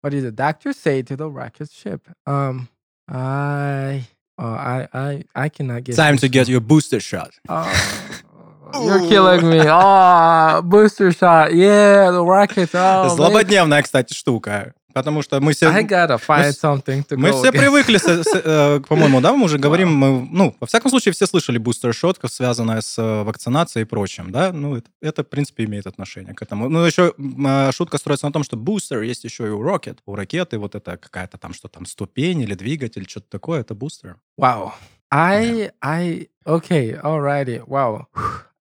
What 0.00 0.10
did 0.10 0.24
the 0.24 0.32
doctor 0.32 0.72
say 0.72 1.02
to 1.02 1.16
the 1.16 1.28
rocket 1.28 1.70
ship? 1.70 2.08
Um. 2.26 2.68
I. 3.08 4.06
Oh, 4.38 4.46
I. 4.46 4.88
I. 4.94 5.24
I 5.34 5.48
cannot 5.48 5.84
get. 5.84 5.96
Time 5.96 6.14
this 6.14 6.22
to 6.22 6.28
get 6.28 6.46
one. 6.46 6.52
your 6.52 6.60
booster 6.60 7.00
shot. 7.00 7.32
Oh, 7.48 8.84
you're 8.84 9.08
killing 9.08 9.48
me. 9.48 9.60
Oh, 9.62 10.62
booster 10.62 11.12
shot. 11.12 11.54
Yeah, 11.54 12.10
the 12.10 12.24
rocket. 12.24 12.70
Oh, 12.74 13.08
man. 13.08 13.16
Злободневная, 13.16 13.82
кстати, 13.82 14.12
штука. 14.14 14.74
Потому 14.93 15.21
что 15.21 15.39
мы 15.41 15.53
все... 15.53 15.67
I 15.69 15.83
gotta 15.83 16.19
find 16.19 16.51
с- 16.51 16.63
something 16.63 17.05
to 17.07 17.17
Мы 17.17 17.29
go 17.29 17.33
все 17.39 17.49
against. 17.49 17.59
привыкли, 17.59 17.97
с- 17.97 18.23
с- 18.23 18.41
э, 18.43 18.79
по-моему, 18.87 19.21
да, 19.21 19.33
мы 19.33 19.45
уже 19.45 19.57
говорим, 19.57 19.93
мы, 19.93 20.27
ну, 20.31 20.55
во 20.59 20.67
всяком 20.67 20.89
случае, 20.91 21.13
все 21.13 21.25
слышали 21.27 21.57
бустер-шот, 21.57 22.19
связанное 22.29 22.81
с 22.81 22.97
э, 22.97 23.23
вакцинацией 23.23 23.83
и 23.83 23.85
прочим, 23.85 24.31
да, 24.31 24.51
ну, 24.51 24.75
это, 24.77 24.89
это, 25.01 25.23
в 25.23 25.27
принципе, 25.29 25.65
имеет 25.65 25.87
отношение 25.87 26.33
к 26.33 26.41
этому. 26.41 26.69
Ну, 26.69 26.83
еще 26.85 27.13
э, 27.17 27.71
шутка 27.71 27.97
строится 27.97 28.25
на 28.27 28.31
том, 28.33 28.43
что 28.43 28.57
бустер 28.57 29.01
есть 29.01 29.23
еще 29.23 29.47
и 29.47 29.49
у 29.49 29.61
рокет, 29.61 29.99
у 30.05 30.15
ракеты 30.15 30.57
вот 30.57 30.75
это 30.75 30.97
какая-то 30.97 31.37
там, 31.37 31.53
что 31.53 31.67
там, 31.67 31.85
ступень 31.85 32.41
или 32.41 32.53
двигатель, 32.53 33.05
что-то 33.09 33.27
такое, 33.29 33.61
это 33.61 33.73
бустер. 33.75 34.17
Wow. 34.39 34.71
I. 35.13 35.71
I. 35.81 36.27
Okay. 36.45 36.99
Alrighty. 37.01 37.61
Wow. 37.67 38.05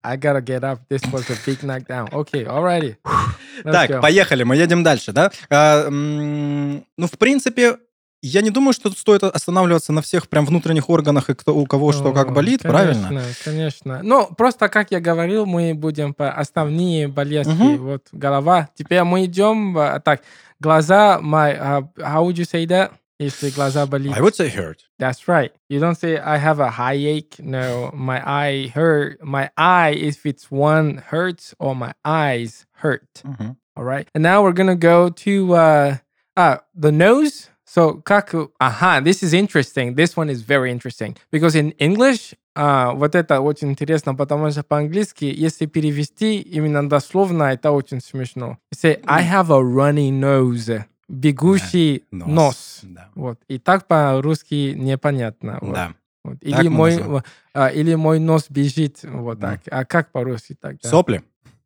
I 0.03 0.17
gotta 0.17 0.41
get 0.41 0.65
up. 0.65 0.81
This 0.89 1.03
was 1.13 1.29
a 1.31 1.37
big 1.45 1.63
knockdown. 1.63 2.09
Okay. 2.13 2.45
Alrighty. 2.45 2.97
Let's 3.65 3.73
так, 3.73 3.91
go. 3.91 4.01
поехали, 4.01 4.43
мы 4.45 4.57
едем 4.57 4.83
дальше, 4.83 5.13
да. 5.13 5.31
А, 5.51 5.87
м, 5.87 6.85
ну, 6.97 7.07
в 7.07 7.19
принципе, 7.19 7.77
я 8.23 8.41
не 8.43 8.51
думаю, 8.51 8.73
что 8.73 8.89
тут 8.89 8.99
стоит 8.99 9.23
останавливаться 9.25 9.93
на 9.93 10.01
всех 10.03 10.29
прям 10.29 10.47
внутренних 10.47 10.89
органах 10.91 11.29
и 11.31 11.35
кто, 11.35 11.55
у 11.55 11.67
кого 11.67 11.93
что 11.93 12.13
как 12.13 12.29
О, 12.29 12.33
болит, 12.33 12.63
правильно? 12.63 13.09
Конечно, 13.09 13.35
конечно. 13.45 14.01
Ну, 14.03 14.27
просто, 14.37 14.69
как 14.69 14.91
я 14.91 15.01
говорил, 15.01 15.45
мы 15.47 15.75
будем 15.75 16.15
по 16.15 16.31
основные 16.31 17.09
болезни. 17.09 17.53
Мгм. 17.53 17.77
Вот 17.85 18.09
голова. 18.13 18.69
Теперь 18.75 19.03
мы 19.05 19.25
идем... 19.27 19.77
а, 19.77 20.01
Так, 20.01 20.23
глаза... 20.61 21.19
My, 21.23 21.59
uh, 21.59 21.83
how 21.99 22.25
would 22.25 22.37
you 22.37 22.45
say 22.51 22.67
that? 22.67 22.91
Если 23.20 23.50
глаза 23.50 23.86
болит. 23.86 24.14
I 24.16 24.22
would 24.22 24.36
say 24.36 24.50
hurt. 24.50 24.84
That's 25.00 25.28
right. 25.28 25.54
You 25.70 25.80
don't 25.80 25.96
say 25.96 26.18
I 26.18 26.38
have 26.38 26.60
a 26.60 26.70
high 26.70 26.96
ache. 26.96 27.40
No, 27.40 27.90
my 27.94 28.22
eye 28.26 28.72
hurt. 28.74 29.24
My 29.24 29.50
eye, 29.56 29.92
if 29.92 30.26
it's 30.26 30.52
one 30.52 30.98
hurts 30.98 31.56
or 31.58 31.76
my 31.76 31.94
eyes 32.04 32.66
hurt. 32.82 33.24
Мгм. 33.24 33.56
All 33.78 33.86
right. 33.86 34.10
And 34.14 34.22
now 34.22 34.44
we're 34.44 34.54
gonna 34.54 34.76
go 34.76 35.10
to 35.10 35.54
uh, 35.54 35.98
uh 36.36 36.58
the 36.74 36.92
nose. 36.92 37.50
So 37.66 38.02
kaku. 38.06 38.50
Aha, 38.60 39.00
this 39.00 39.24
is 39.24 39.34
interesting. 39.34 39.96
This 39.96 40.18
one 40.18 40.30
is 40.30 40.42
very 40.42 40.70
interesting 40.70 41.16
because 41.32 41.56
in 41.56 41.72
English, 41.80 42.34
uh, 42.58 42.94
вот 42.96 43.16
это 43.16 43.40
очень 43.40 43.70
интересно, 43.70 44.14
потому 44.14 44.52
что 44.52 44.64
по-английски, 44.64 45.26
если 45.26 45.66
перевести 45.66 46.40
именно 46.40 46.88
дословно, 46.88 47.44
это 47.44 47.72
очень 47.72 48.02
смешно. 48.02 48.58
You 48.74 48.78
say 48.78 49.02
I 49.08 49.24
have 49.24 49.50
a 49.52 49.62
runny 49.62 50.12
nose. 50.12 50.86
Бегущий 51.11 52.05
Нос. 52.13 52.29
нос. 52.29 52.81
Да. 52.85 53.09
Вот. 53.15 53.41
И 53.49 53.59
так 53.59 53.87
по-русски 53.89 54.75
непонятно. 54.77 55.59
Вот. 55.61 55.75
Да. 55.75 55.95
Вот. 56.23 56.39
Так 56.41 56.49
Или 56.61 56.69
мы 56.69 57.03
мой, 57.03 57.23
а, 57.53 57.69
или 57.69 57.95
мой 57.97 58.21
нос 58.21 58.47
бежит. 58.49 59.01
Вот 59.03 59.39
Да. 59.39 59.53
так. 59.53 59.61
А 59.71 59.85
как 59.85 60.13
по-русски 60.13 60.57
тогда? 60.61 60.89
Сопли. 60.89 61.23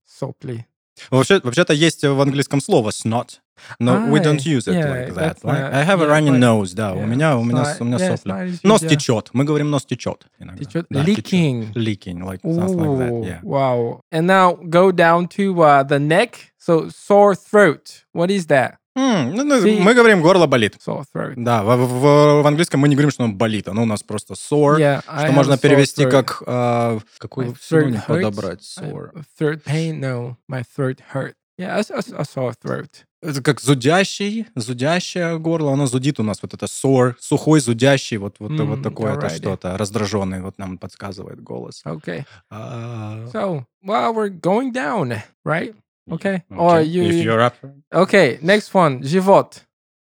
Сопли. 0.07 0.67
Вообще, 1.11 1.41
вообще-то 1.43 1.73
есть 1.75 2.05
в 2.05 2.21
английском 2.21 2.61
слово 2.61 2.91
snot, 2.91 3.41
но 3.81 3.97
we 4.09 4.21
А, 4.21 4.23
don't 4.23 4.39
use 4.39 4.69
it 4.69 4.75
yeah, 4.77 5.09
like 5.09 5.15
that. 5.15 5.39
right? 5.43 5.73
I 5.75 5.85
have 5.85 6.01
a 6.01 6.05
yeah, 6.05 6.09
runny 6.09 6.31
but- 6.31 6.39
nose, 6.39 6.73
да, 6.73 6.95
у 6.95 7.05
меня, 7.05 7.37
у 7.37 7.43
меня, 7.43 7.77
у 7.81 7.85
меня 7.85 7.97
yeah, 7.97 8.17
сопли. 8.17 8.59
Нос 8.63 8.83
yeah. 8.83 8.89
течет. 8.89 9.31
Мы 9.33 9.45
говорим 9.45 9.71
нос 9.71 9.85
течет. 9.85 10.27
иногда. 10.39 10.65
Течет? 10.65 10.87
Да, 10.89 11.05
течет. 11.05 11.19
Leaking. 11.27 11.73
Leaking, 11.75 12.23
like 12.23 12.41
something 12.45 12.79
like 12.79 12.99
that, 12.99 13.11
Ooh, 13.11 13.25
yeah. 13.25 13.41
Wow. 13.43 14.01
And 14.13 14.27
now 14.29 14.55
go 14.55 14.93
down 14.93 15.27
to 15.37 15.53
uh, 15.63 15.83
the 15.83 15.99
neck. 15.99 16.53
So 16.59 16.89
sore 16.89 17.35
throat. 17.35 18.05
What 18.13 18.31
is 18.31 18.47
that? 18.47 18.77
М, 18.97 19.35
ну, 19.35 19.45
ну, 19.45 19.57
See- 19.65 19.81
мы 19.81 19.95
говорим, 19.95 20.23
горло 20.23 20.47
болит. 20.47 20.77
Sore 20.87 21.05
throat. 21.13 21.35
Да, 21.37 21.63
в, 21.65 21.77
в- 21.77 22.43
в 22.43 22.47
английском 22.47 22.81
мы 22.81 22.89
не 22.89 22.95
говорим, 22.95 23.11
что 23.11 23.25
оно 23.25 23.33
болит, 23.33 23.69
оно 23.69 23.83
у 23.83 23.87
нас 23.87 24.03
просто 24.03 24.35
sore, 24.35 24.79
Yeah, 24.79 25.03
I 25.09 25.25
что 25.25 25.29
have 25.29 25.33
можно 25.33 25.59
перевести 25.59 26.05
throat. 26.05 26.11
как... 26.11 26.43
а, 26.47 26.99
какой 27.19 27.55
синоним 27.61 28.03
подобрать? 28.07 28.75
I- 28.79 28.85
Sore. 28.85 29.11
throat 29.39 29.63
pain? 29.65 29.99
No, 30.01 30.37
my 30.49 30.63
throat 30.77 30.99
hurt. 31.13 31.35
Yeah, 31.59 31.77
a, 31.79 31.95
a, 31.95 32.21
a 32.21 32.25
sore 32.25 32.55
throat. 32.63 32.89
Это 33.23 33.41
как 33.43 33.61
зудящий, 33.61 34.47
зудящее 34.55 35.39
горло, 35.39 35.73
оно 35.73 35.87
зудит 35.87 36.21
у 36.21 36.23
нас, 36.23 36.41
вот 36.43 36.53
это 36.53 36.67
sore, 36.67 37.15
сухой, 37.19 37.61
зудящий, 37.61 38.19
вот, 38.19 38.37
вот, 38.39 38.51
М, 38.51 38.67
вот 38.69 38.83
такое 38.83 39.15
это 39.17 39.31
что-то, 39.31 39.79
раздраженный, 39.79 40.43
вот 40.43 40.59
нам 40.59 40.77
подсказывает 40.79 41.41
голос. 41.43 41.83
Okay. 41.87 42.25
А, 42.51 43.25
So, 43.33 43.65
well, 43.83 44.13
we're 44.15 44.29
going 44.29 44.73
down, 44.73 45.17
right? 45.47 45.75
Okay. 46.09 46.43
Or 46.51 46.79
okay. 46.81 46.85
you. 46.85 47.03
If 47.05 47.25
you're 47.25 47.41
up. 47.41 47.55
Okay, 47.93 48.39
next 48.43 48.73
one. 48.75 49.03
Живот. 49.03 49.63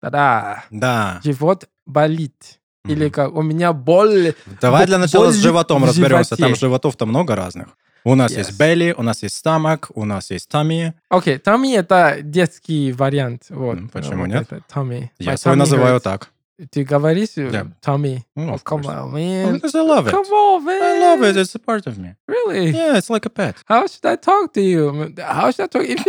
Да-да. 0.02 0.64
Да. 0.70 1.20
Живот 1.24 1.68
болит. 1.86 2.58
Или 2.86 3.06
Мгм. 3.06 3.10
как 3.12 3.34
у 3.34 3.42
меня 3.42 3.72
боль. 3.72 4.34
Давай 4.60 4.86
для 4.86 4.98
начала 4.98 5.30
с 5.30 5.34
боль 5.36 5.42
животом 5.42 5.82
в 5.82 5.86
разберемся. 5.86 6.36
Там 6.36 6.54
животов-то 6.54 7.06
много 7.06 7.34
разных. 7.34 7.68
У 8.04 8.14
нас 8.14 8.30
Yes. 8.32 8.38
есть 8.38 8.60
belly, 8.60 8.94
у 8.96 9.02
нас 9.02 9.24
есть 9.24 9.44
stomach, 9.44 9.86
у 9.94 10.04
нас 10.04 10.30
есть 10.30 10.48
tummy. 10.48 10.92
Окей, 11.08 11.38
Томми 11.38 11.74
это 11.74 12.18
детский 12.22 12.92
вариант. 12.92 13.46
Вот. 13.48 13.78
М, 13.78 13.88
почему 13.88 14.20
Вот 14.20 14.26
нет? 14.28 14.42
это, 14.42 14.62
Томми. 14.72 15.10
Я 15.18 15.32
My 15.32 15.36
свой 15.36 15.54
tummy 15.54 15.58
называю 15.58 15.96
hurts. 15.96 16.02
так. 16.02 16.28
Ты 16.69 16.83
говоришь 16.83 17.37
э, 17.37 17.49
Да. 17.49 17.65
Томми? 17.81 18.23
Mm, 18.37 18.49
Oh, 18.49 18.53
of 18.53 18.63
come 18.63 18.83
course. 18.83 18.95
on, 18.95 19.11
man. 19.13 19.53
Because 19.55 19.73
I 19.73 19.81
love 19.81 20.07
it. 20.07 20.11
Come 20.11 20.25
on, 20.31 20.63
man. 20.63 20.81
I 20.83 20.99
love 20.99 21.23
it. 21.23 21.35
It's 21.35 21.55
a 21.55 21.59
part 21.59 21.87
of 21.87 21.97
me. 21.97 22.13
Really? 22.27 22.69
Yeah, 22.69 22.97
it's 22.97 23.09
like 23.09 23.25
a 23.25 23.31
pet. 23.31 23.55
How 23.65 23.87
should 23.87 24.05
I 24.05 24.15
talk 24.15 24.53
to 24.53 24.61
you? 24.61 25.11
How 25.17 25.49
should 25.49 25.63
I 25.63 25.67
talk 25.67 25.85
if 25.87 25.99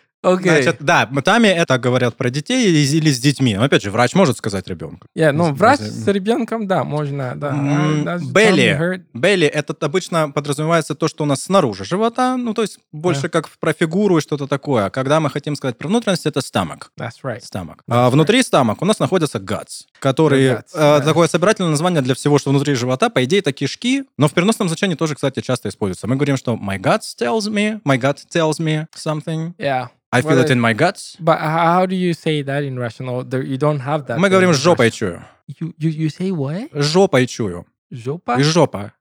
Окей. 0.26 0.62
Значит, 0.62 0.76
да, 0.80 1.06
тами 1.24 1.48
это 1.48 1.78
говорят 1.78 2.16
про 2.16 2.30
детей 2.30 2.68
или 2.68 3.10
с 3.12 3.20
детьми. 3.20 3.54
Но 3.54 3.64
опять 3.64 3.82
же, 3.82 3.90
врач 3.90 4.14
может 4.14 4.36
сказать 4.36 4.66
ребенку. 4.68 5.06
Yeah, 5.16 5.32
ну, 5.32 5.52
врач 5.52 5.80
с 5.80 6.06
ребенком, 6.08 6.66
да, 6.66 6.84
можно, 6.84 7.34
да. 7.36 8.18
Белли. 8.20 9.04
Белли 9.14 9.46
это 9.46 9.74
обычно 9.80 10.30
подразумевается 10.30 10.94
то, 10.94 11.08
что 11.08 11.24
у 11.24 11.26
нас 11.26 11.42
снаружи 11.42 11.84
живота, 11.84 12.36
ну 12.36 12.54
то 12.54 12.62
есть 12.62 12.78
больше 12.92 13.22
Да. 13.22 13.28
как 13.28 13.48
про 13.60 13.72
фигуру 13.72 14.18
и 14.18 14.20
что-то 14.20 14.46
такое. 14.46 14.86
А 14.86 14.90
когда 14.90 15.20
мы 15.20 15.30
хотим 15.30 15.54
сказать 15.56 15.78
про 15.78 15.88
внутренность, 15.88 16.26
это 16.26 16.40
stomach. 16.40 16.84
That's 16.98 17.22
right. 17.22 17.40
Стамок. 17.44 17.82
А 17.88 18.10
внутри 18.10 18.42
стамок 18.42 18.82
у 18.82 18.84
нас 18.84 18.98
находятся 18.98 19.38
guts, 19.38 19.84
которые 20.00 20.48
The 20.50 20.56
guts, 20.58 20.70
э, 20.74 20.98
да. 20.98 21.00
такое 21.00 21.28
собирательное 21.28 21.70
название 21.70 22.02
для 22.02 22.14
всего, 22.14 22.38
что 22.38 22.50
внутри 22.50 22.74
живота. 22.74 23.10
По 23.10 23.24
идее, 23.24 23.38
это 23.38 23.52
кишки, 23.52 24.04
но 24.18 24.28
в 24.28 24.32
переносном 24.32 24.68
значении 24.68 24.94
тоже, 24.96 25.14
кстати, 25.14 25.40
часто 25.40 25.68
используется. 25.68 26.06
Мы 26.06 26.16
говорим, 26.16 26.36
что 26.36 26.54
my 26.54 26.78
guts 26.78 27.14
tells 27.18 27.48
me, 27.50 27.80
my 27.84 27.98
gut 27.98 28.18
tells 28.32 28.58
me 28.58 28.86
something. 28.94 29.54
Yeah. 29.58 29.88
I 30.15 30.21
feel 30.21 30.31
Well, 30.31 30.39
it 30.41 30.49
in 30.51 30.59
my 30.59 30.73
guts. 30.73 31.15
But 31.19 31.39
how 31.39 31.85
do 31.85 31.95
you 31.95 32.13
say 32.13 32.41
that 32.41 32.63
in 32.63 32.77
Russian? 32.77 33.07
Or 33.07 33.23
there, 33.23 33.41
you 33.43 33.57
don't 33.57 33.79
have 33.79 34.07
that. 34.07 34.17
Мы 34.19 34.27
in 34.27 34.31
говорим 34.33 34.53
с 34.53 34.57
жопой 34.63 34.87
Russian. 34.89 34.91
чую. 34.91 35.23
You, 35.47 35.73
you, 35.79 35.89
you 35.89 36.09
say 36.09 36.31
what? 36.31 36.69
Жопой 36.73 37.25
чую. 37.27 37.65
Жопа? 37.91 38.37
И 38.39 38.43
жопа. 38.43 38.91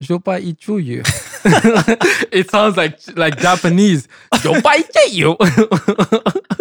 Жопа 0.00 0.38
и 0.38 0.54
чую. 0.54 1.02
it 2.32 2.50
sounds 2.50 2.76
like 2.76 2.98
like 3.16 3.36
Japanese. 3.40 4.06
Жопа 4.34 4.74
и 4.78 4.84
чую. 4.92 5.36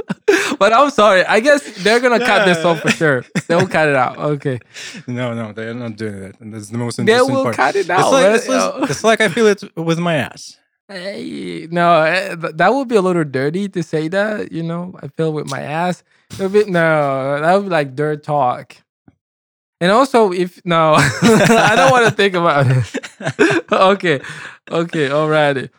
But 0.60 0.74
I'm 0.74 0.90
sorry. 0.90 1.24
I 1.26 1.40
guess 1.40 1.62
they're 1.84 2.00
gonna 2.00 2.20
cut 2.20 2.46
this 2.46 2.64
off 2.66 2.82
for 2.82 2.90
sure. 2.92 3.24
They'll 3.48 3.68
cut 3.68 3.88
it 3.90 3.96
out. 3.96 4.18
Okay. 4.18 4.60
No, 5.08 5.34
no, 5.34 5.54
they're 5.54 5.74
not 5.74 5.96
doing 5.96 6.20
that. 6.20 6.36
That's 6.42 6.70
the 6.70 6.78
most 6.78 6.98
They 6.98 7.04
interesting 7.04 7.34
will 7.36 7.44
part. 7.44 7.56
cut 7.56 7.76
it 7.76 7.82
It's 7.82 7.90
out. 7.90 8.12
like, 8.12 8.24
man. 8.26 8.36
it's, 8.36 8.48
like, 8.48 8.90
it's 8.90 9.04
like 9.04 9.22
I 9.22 9.30
feel 9.30 9.48
it 9.48 9.62
with 9.78 10.00
my 10.00 10.16
ass. 10.16 10.58
Hey, 10.93 11.69
no, 11.71 12.03
eh, 12.03 12.35
that 12.37 12.75
would 12.75 12.89
be 12.89 12.97
a 12.97 13.01
little 13.01 13.25
dirty 13.25 13.67
to 13.71 13.83
say 13.83 14.09
that. 14.09 14.53
You 14.53 14.63
know, 14.63 14.95
I 15.03 15.09
feel 15.09 15.33
with 15.33 15.49
my 15.49 15.61
ass. 15.61 16.05
It 16.33 16.41
would 16.41 16.53
be, 16.53 16.71
no, 16.71 17.41
that 17.41 17.55
would 17.55 17.65
be 17.65 17.69
like 17.71 17.97
dirt 17.97 18.23
talk. 18.23 18.77
And 19.81 19.91
also, 19.91 20.33
if 20.33 20.61
no, 20.67 20.95
I 20.99 21.73
don't 21.75 21.91
want 21.91 22.05
to 22.09 22.13
think 22.13 22.35
about 22.35 22.67
it. 22.69 23.73
okay, 23.73 24.21
okay, 24.71 25.09
alrighty. 25.09 25.71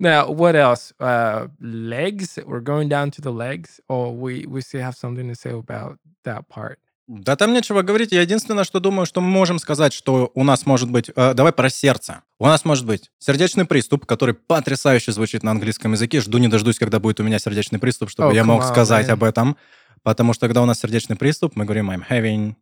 Now, 0.00 0.30
what 0.30 0.56
else? 0.56 0.92
Uh, 0.98 1.48
legs. 1.60 2.38
We're 2.44 2.60
going 2.60 2.88
down 2.88 3.10
to 3.12 3.20
the 3.20 3.30
legs, 3.30 3.78
or 3.88 4.16
we 4.16 4.46
we 4.48 4.62
still 4.62 4.80
have 4.82 4.96
something 4.96 5.28
to 5.28 5.34
say 5.34 5.50
about 5.50 5.98
that 6.24 6.48
part. 6.48 6.78
Да 7.08 7.36
там 7.36 7.52
нечего 7.52 7.82
говорить. 7.82 8.12
Я 8.12 8.22
единственное, 8.22 8.64
что 8.64 8.78
думаю, 8.80 9.06
что 9.06 9.20
мы 9.20 9.28
можем 9.28 9.58
сказать, 9.58 9.92
что 9.92 10.30
у 10.34 10.44
нас 10.44 10.66
может 10.66 10.90
быть... 10.90 11.10
э, 11.14 11.34
давай 11.34 11.52
про 11.52 11.68
сердце. 11.68 12.22
У 12.38 12.46
нас 12.46 12.64
может 12.64 12.86
быть 12.86 13.10
сердечный 13.18 13.64
приступ, 13.64 14.06
который 14.06 14.34
потрясающе 14.34 15.12
звучит 15.12 15.42
на 15.42 15.50
английском 15.50 15.92
языке. 15.92 16.20
Жду 16.20 16.38
не 16.38 16.48
дождусь, 16.48 16.78
когда 16.78 17.00
будет 17.00 17.18
у 17.20 17.22
меня 17.24 17.38
сердечный 17.38 17.78
приступ, 17.78 18.08
чтобы 18.10 18.30
Oh, 18.32 18.34
я 18.34 18.44
мог 18.44 18.62
on, 18.62 18.68
сказать 18.68 19.08
man. 19.08 19.12
об 19.12 19.24
этом. 19.24 19.56
Потому 20.04 20.32
что 20.32 20.46
когда 20.46 20.62
у 20.62 20.66
нас 20.66 20.78
сердечный 20.80 21.16
приступ, 21.16 21.54
мы 21.56 21.64
говорим 21.64 21.90
I'm 21.90 22.04
having 22.08 22.54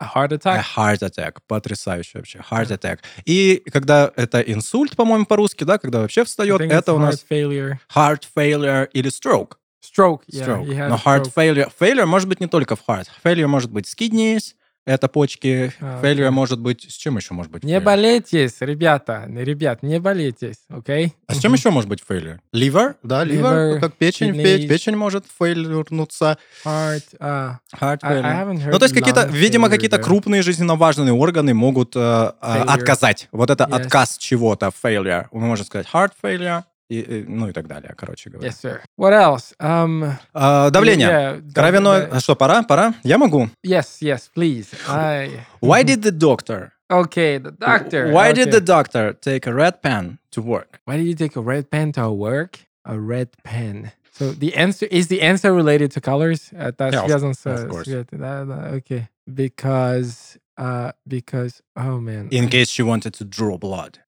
A 0.00 0.06
heart 0.16 0.32
a 0.32 0.36
attack. 0.36 0.64
heart 0.76 0.98
attack. 1.02 1.36
Потрясающе 1.46 2.18
вообще. 2.18 2.38
Heart 2.50 2.70
attack. 2.78 2.98
И 3.24 3.62
когда 3.72 4.10
это 4.16 4.40
инсульт, 4.40 4.96
по-моему, 4.96 5.26
по-русски, 5.26 5.62
да, 5.64 5.78
когда 5.78 6.00
вообще 6.00 6.24
встает, 6.24 6.60
это 6.60 6.94
у 6.94 6.96
heart 6.96 7.00
нас 7.00 7.24
failure. 7.30 7.74
heart 7.94 8.22
failure 8.36 8.88
или 8.92 9.10
stroke. 9.10 9.52
Stroke. 9.82 10.22
Yeah, 10.28 10.42
Stroke. 10.44 10.66
he 10.66 10.74
had 10.74 10.88
Но 10.88 10.96
heart 10.96 11.24
stroke. 11.26 11.34
failure... 11.34 11.72
Failure 11.80 12.06
может 12.06 12.28
быть 12.28 12.40
не 12.40 12.46
только 12.46 12.76
в 12.76 12.82
heart. 12.88 13.06
Failure 13.24 13.46
может 13.48 13.70
быть 13.72 13.86
с 13.88 13.96
kidneys, 13.96 14.54
это 14.84 15.06
почки. 15.08 15.72
А, 15.80 16.00
failure 16.02 16.30
может 16.30 16.58
быть... 16.60 16.82
С 16.90 16.94
чем 16.94 17.16
еще 17.16 17.34
может 17.34 17.50
быть 17.52 17.62
Не 17.64 17.74
failure? 17.74 17.80
болейтесь, 17.80 18.56
ребята, 18.60 19.24
ребят, 19.28 19.82
не 19.82 20.00
болейтесь, 20.00 20.56
окей? 20.68 21.14
А 21.28 21.34
с 21.34 21.38
чем 21.40 21.52
еще 21.52 21.70
может 21.70 21.88
быть 21.88 22.00
failure? 22.08 22.38
Liver? 22.54 22.94
Да, 23.04 23.24
liver. 23.24 23.42
Liver, 23.76 23.80
как 23.80 23.94
печень. 23.94 24.30
kidneys. 24.30 24.42
пе- 24.62 24.68
Печень 24.68 24.96
может 24.96 25.24
фейлернуться. 25.38 26.36
Heart, 26.64 27.02
uh, 27.20 27.56
Heart 27.80 27.98
I, 28.02 28.12
I 28.18 28.20
failure. 28.20 28.22
haven't 28.44 28.58
heard 28.64 28.70
Ну, 28.72 28.78
то 28.78 28.84
есть 28.84 28.94
какие-то, 28.94 29.26
видимо, 29.26 29.66
failure 29.66 29.70
какие-то 29.70 29.98
крупные 29.98 30.42
жизненно 30.42 30.74
важные 30.76 31.12
органы 31.12 31.54
могут 31.54 31.94
э, 31.96 32.00
э, 32.00 32.32
Failure. 32.42 32.64
отказать. 32.66 33.28
Вот 33.32 33.50
это 33.50 33.64
Yes. 33.64 33.82
отказ 33.82 34.16
чего-то, 34.18 34.70
failure. 34.82 35.26
Мы 35.32 35.40
можем 35.46 35.64
сказать 35.66 35.86
heart 35.92 36.10
failure, 36.22 36.64
и, 37.00 37.24
ну 37.26 37.48
и 37.48 37.52
так 37.52 37.66
далее, 37.66 37.94
короче 37.96 38.30
говоря. 38.30 38.48
Yes, 38.50 38.60
sir. 38.60 38.80
What 38.98 39.12
else? 39.12 39.54
Um, 39.58 40.12
А, 40.34 40.70
давление. 40.70 41.08
yeah, 41.08 41.52
Кровяное... 41.54 42.08
А 42.12 42.20
Что, 42.20 42.34
пора? 42.36 42.62
Пора? 42.62 42.94
Я 43.04 43.18
могу. 43.18 43.48
Yes, 43.64 44.00
yes, 44.00 44.28
please. 44.34 44.68
I. 44.88 45.30
Why 45.60 45.82
did 45.84 46.02
the 46.02 46.10
doctor... 46.12 46.72
Okay, 46.90 47.38
the 47.38 47.52
doctor. 47.52 48.12
Why 48.12 48.32
did 48.32 48.48
okay. 48.48 48.58
the 48.58 48.60
doctor 48.60 49.12
take 49.14 49.46
a 49.46 49.54
red 49.54 49.80
pen 49.80 50.18
to 50.32 50.42
work? 50.42 50.80
Why 50.84 50.98
did 50.98 51.06
you 51.06 51.14
take 51.14 51.36
a 51.36 51.40
red 51.40 51.70
pen 51.70 51.92
to 51.92 52.10
work? 52.12 52.58
A 52.84 52.98
red 53.00 53.30
pen. 53.44 53.92
So 54.12 54.32
the 54.32 54.54
answer 54.54 54.86
is 54.90 55.06
the 55.08 55.22
answer 55.22 55.54
related 55.54 55.90
to 55.92 56.00
colors? 56.02 56.50
Это 56.52 56.90
Yeah, 56.92 57.00
of- 57.04 57.08
связано 57.10 57.32
с- 57.34 57.46
of 57.46 57.68
course. 57.70 57.88
Okay. 57.88 59.08
Because. 59.26 60.36
Uh, 60.58 60.92
because. 61.08 61.62
Oh 61.76 61.98
man. 61.98 62.28
In 62.30 62.48
case 62.48 62.68
she 62.68 62.82
wanted 62.82 63.14
to 63.14 63.24
draw 63.24 63.56
blood. 63.56 64.00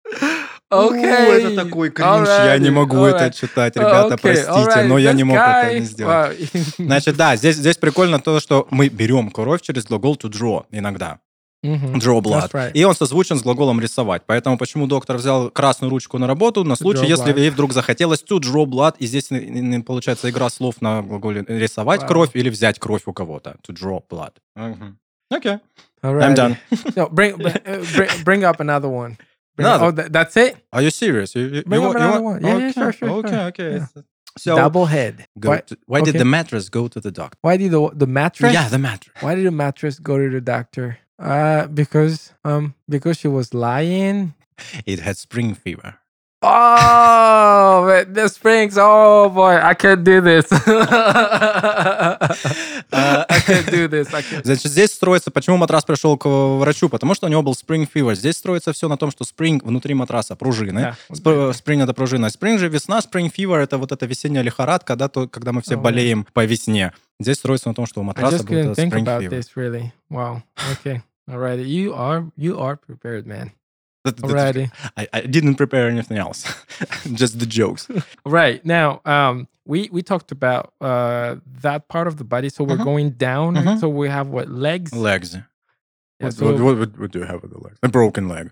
Okay. 0.73 1.05
Это 1.53 1.65
такой 1.65 1.91
кринж, 1.91 2.29
я 2.29 2.57
не 2.59 2.71
могу 2.71 3.05
это 3.05 3.27
alright. 3.27 3.33
читать, 3.35 3.77
ребята, 3.77 4.15
okay, 4.15 4.19
простите, 4.21 4.85
но 4.85 4.99
я 4.99 5.13
не 5.13 5.25
мог 5.25 5.37
guy- 5.37 5.65
это 5.67 5.81
не 5.81 5.85
сделать. 5.87 6.39
Wow. 6.39 6.75
Значит, 6.87 7.17
да, 7.17 7.37
здесь, 7.37 7.57
здесь 7.57 7.77
прикольно 7.77 8.19
то, 8.21 8.41
что 8.41 8.67
мы 8.71 8.89
берем 8.89 9.31
кровь 9.31 9.61
через 9.63 9.85
глагол 9.85 10.15
to 10.17 10.31
draw 10.31 10.65
иногда. 10.71 11.19
Мгм. 11.65 11.97
Draw 11.99 12.21
blood. 12.23 12.51
Right. 12.51 12.73
И 12.73 12.83
он 12.83 12.95
созвучен 12.97 13.39
с 13.39 13.43
глаголом 13.43 13.81
рисовать. 13.81 14.23
Поэтому 14.27 14.59
почему 14.59 14.89
доктор 14.89 15.17
взял 15.17 15.49
красную 15.49 15.91
ручку 15.91 16.19
на 16.19 16.27
работу 16.27 16.65
на 16.65 16.75
случай, 16.75 17.07
если 17.07 17.33
blood. 17.33 17.39
ей 17.39 17.51
вдруг 17.51 17.73
захотелось 17.73 18.25
to 18.29 18.41
draw 18.41 18.65
blood, 18.67 18.95
и 18.99 19.07
здесь 19.07 19.31
н- 19.31 19.75
н- 19.75 19.83
получается 19.85 20.29
игра 20.29 20.51
слов 20.51 20.81
на 20.81 21.03
глаголе 21.03 21.45
рисовать 21.47 22.03
Wow. 22.03 22.09
кровь 22.09 22.31
или 22.35 22.49
взять 22.51 22.81
кровь 22.81 23.03
у 23.07 23.13
кого-то. 23.13 23.55
To 23.69 23.73
draw 23.75 24.01
blood. 24.11 24.33
Мгм. 24.57 24.99
Окей, 25.31 25.59
I'm 26.03 26.35
done. 26.35 26.57
No, 26.97 27.09
bring, 27.09 27.37
bring, 27.95 28.25
bring 28.25 28.43
up 28.43 28.57
another 28.59 28.89
one. 28.91 29.17
Another? 29.59 29.85
Oh, 29.87 29.91
tha- 29.91 30.09
that's 30.11 30.37
it? 30.37 30.57
Are 30.73 30.83
you 30.83 30.91
serious? 30.91 31.35
You, 31.35 31.43
you, 31.47 31.62
you 31.71 31.81
want- 31.83 31.99
you 31.99 32.09
want- 32.09 32.25
one. 32.25 32.43
Yeah, 32.43 32.49
yeah, 32.49 32.55
okay, 32.57 32.73
sure, 32.73 32.93
sure, 32.93 33.11
Okay, 33.11 33.31
sure. 33.31 33.41
okay. 33.41 33.73
Yeah. 33.77 33.87
So, 34.38 34.57
Double 34.57 34.87
head. 34.87 35.27
go 35.38 35.51
Why, 35.51 35.59
to- 35.61 35.77
why 35.87 36.01
did 36.01 36.15
the 36.15 36.25
mattress 36.25 36.71
go 36.71 36.88
to 36.88 37.01
the 37.01 37.11
doctor? 37.11 37.37
why 37.43 37.59
did 37.59 37.71
the 37.71 37.91
the 37.95 38.07
mattress? 38.07 38.53
Yeah, 38.55 38.69
the 38.71 38.79
mattress. 38.79 39.15
Why 39.23 39.35
did 39.35 39.45
the 39.45 39.51
mattress 39.51 39.99
go 39.99 40.17
to 40.17 40.31
the 40.31 40.41
doctor? 40.41 40.99
Uh, 41.19 41.67
because 41.67 42.33
um 42.45 42.75
because 42.88 43.19
she 43.19 43.29
was 43.29 43.53
lying. 43.53 44.33
It 44.87 45.01
had 45.01 45.17
spring 45.19 45.55
fever. 45.55 45.95
Oh, 46.45 47.85
man, 47.87 48.13
the 48.13 48.29
springs. 48.29 48.77
Oh 48.77 49.31
boy, 49.31 49.57
I 49.63 49.75
can't 49.75 50.03
do 50.03 50.21
this. 50.21 50.47
I 52.93 53.39
can't 53.47 53.67
do 53.71 53.87
this. 53.89 54.13
I 54.13 54.23
can't. 54.23 54.45
Значит, 54.45 54.71
здесь 54.73 54.93
строится, 54.93 55.31
почему 55.31 55.57
матрас 55.57 55.85
пришел 55.85 56.17
к 56.19 56.27
врачу? 56.27 56.89
Потому 56.89 57.15
что 57.15 57.27
у 57.27 57.31
него 57.31 57.43
был 57.43 57.53
spring 57.53 57.89
fever. 57.93 58.15
Здесь 58.15 58.37
строится 58.39 58.73
все 58.73 58.89
на 58.89 58.97
том, 58.97 59.11
что 59.11 59.25
spring 59.25 59.61
внутри 59.65 59.95
матраса 59.95 60.35
пружины. 60.37 60.81
Да. 60.81 60.97
Сп- 61.15 61.53
Spring 61.53 61.83
это 61.83 61.95
пружина. 61.95 62.27
Spring 62.27 62.59
же 62.59 62.69
весна, 62.69 62.99
spring 62.99 63.31
fever 63.33 63.57
это 63.59 63.79
вот 63.79 63.93
эта 63.93 64.07
весенняя 64.07 64.43
лихорадка, 64.43 64.97
да, 64.97 65.09
то, 65.09 65.29
когда 65.29 65.53
мы 65.53 65.63
все 65.63 65.75
Oh, 65.75 65.81
болеем 65.81 66.27
по 66.33 66.45
весне. 66.45 66.93
Здесь 67.21 67.37
строится 67.39 67.69
на 67.69 67.75
том, 67.75 67.87
что 67.87 68.01
у 68.01 68.03
матраса 68.05 68.43
был 68.45 68.73
spring 68.73 68.91
fever. 68.91 69.29
this 69.31 69.51
really. 69.57 69.93
Wow. 70.11 70.43
Okay. 70.73 71.03
Alrighty. 71.29 71.65
You 71.67 71.95
are 71.95 72.25
you 72.37 72.59
are 72.59 72.77
prepared, 72.77 73.27
man. 73.27 73.53
That- 74.05 74.17
Alrighty. 74.17 74.71
I, 74.97 75.07
I 75.12 75.21
didn't 75.21 75.55
prepare 75.57 75.88
anything 75.88 76.19
else. 76.19 76.45
Just 77.12 77.38
the 77.38 77.47
jokes. 77.47 77.88
Right 78.27 78.65
now, 78.65 79.01
um, 79.05 79.47
we 79.65 79.88
we 79.93 80.03
talked 80.03 80.33
about 80.33 80.73
uh 80.81 81.37
that 81.62 81.87
part 81.88 82.07
of 82.09 82.17
the 82.17 82.25
body. 82.25 82.49
So 82.49 82.65
we're 82.65 82.77
Mhm. 82.79 82.85
going 82.85 83.11
down. 83.11 83.55
Mhm. 83.55 83.79
So 83.81 83.88
we 83.88 84.09
have 84.09 84.29
what 84.29 84.49
legs? 84.49 84.93
Legs. 84.93 85.35
Yeah, 85.35 85.43
What, 86.27 86.35
so 86.35 86.47
what, 86.47 86.79
what, 86.79 86.99
what, 86.99 87.11
do 87.12 87.19
you 87.21 87.25
have 87.27 87.43
with 87.43 87.53
the 87.53 87.59
legs? 87.67 87.79
A 87.83 87.88
broken 87.88 88.29
leg. 88.29 88.51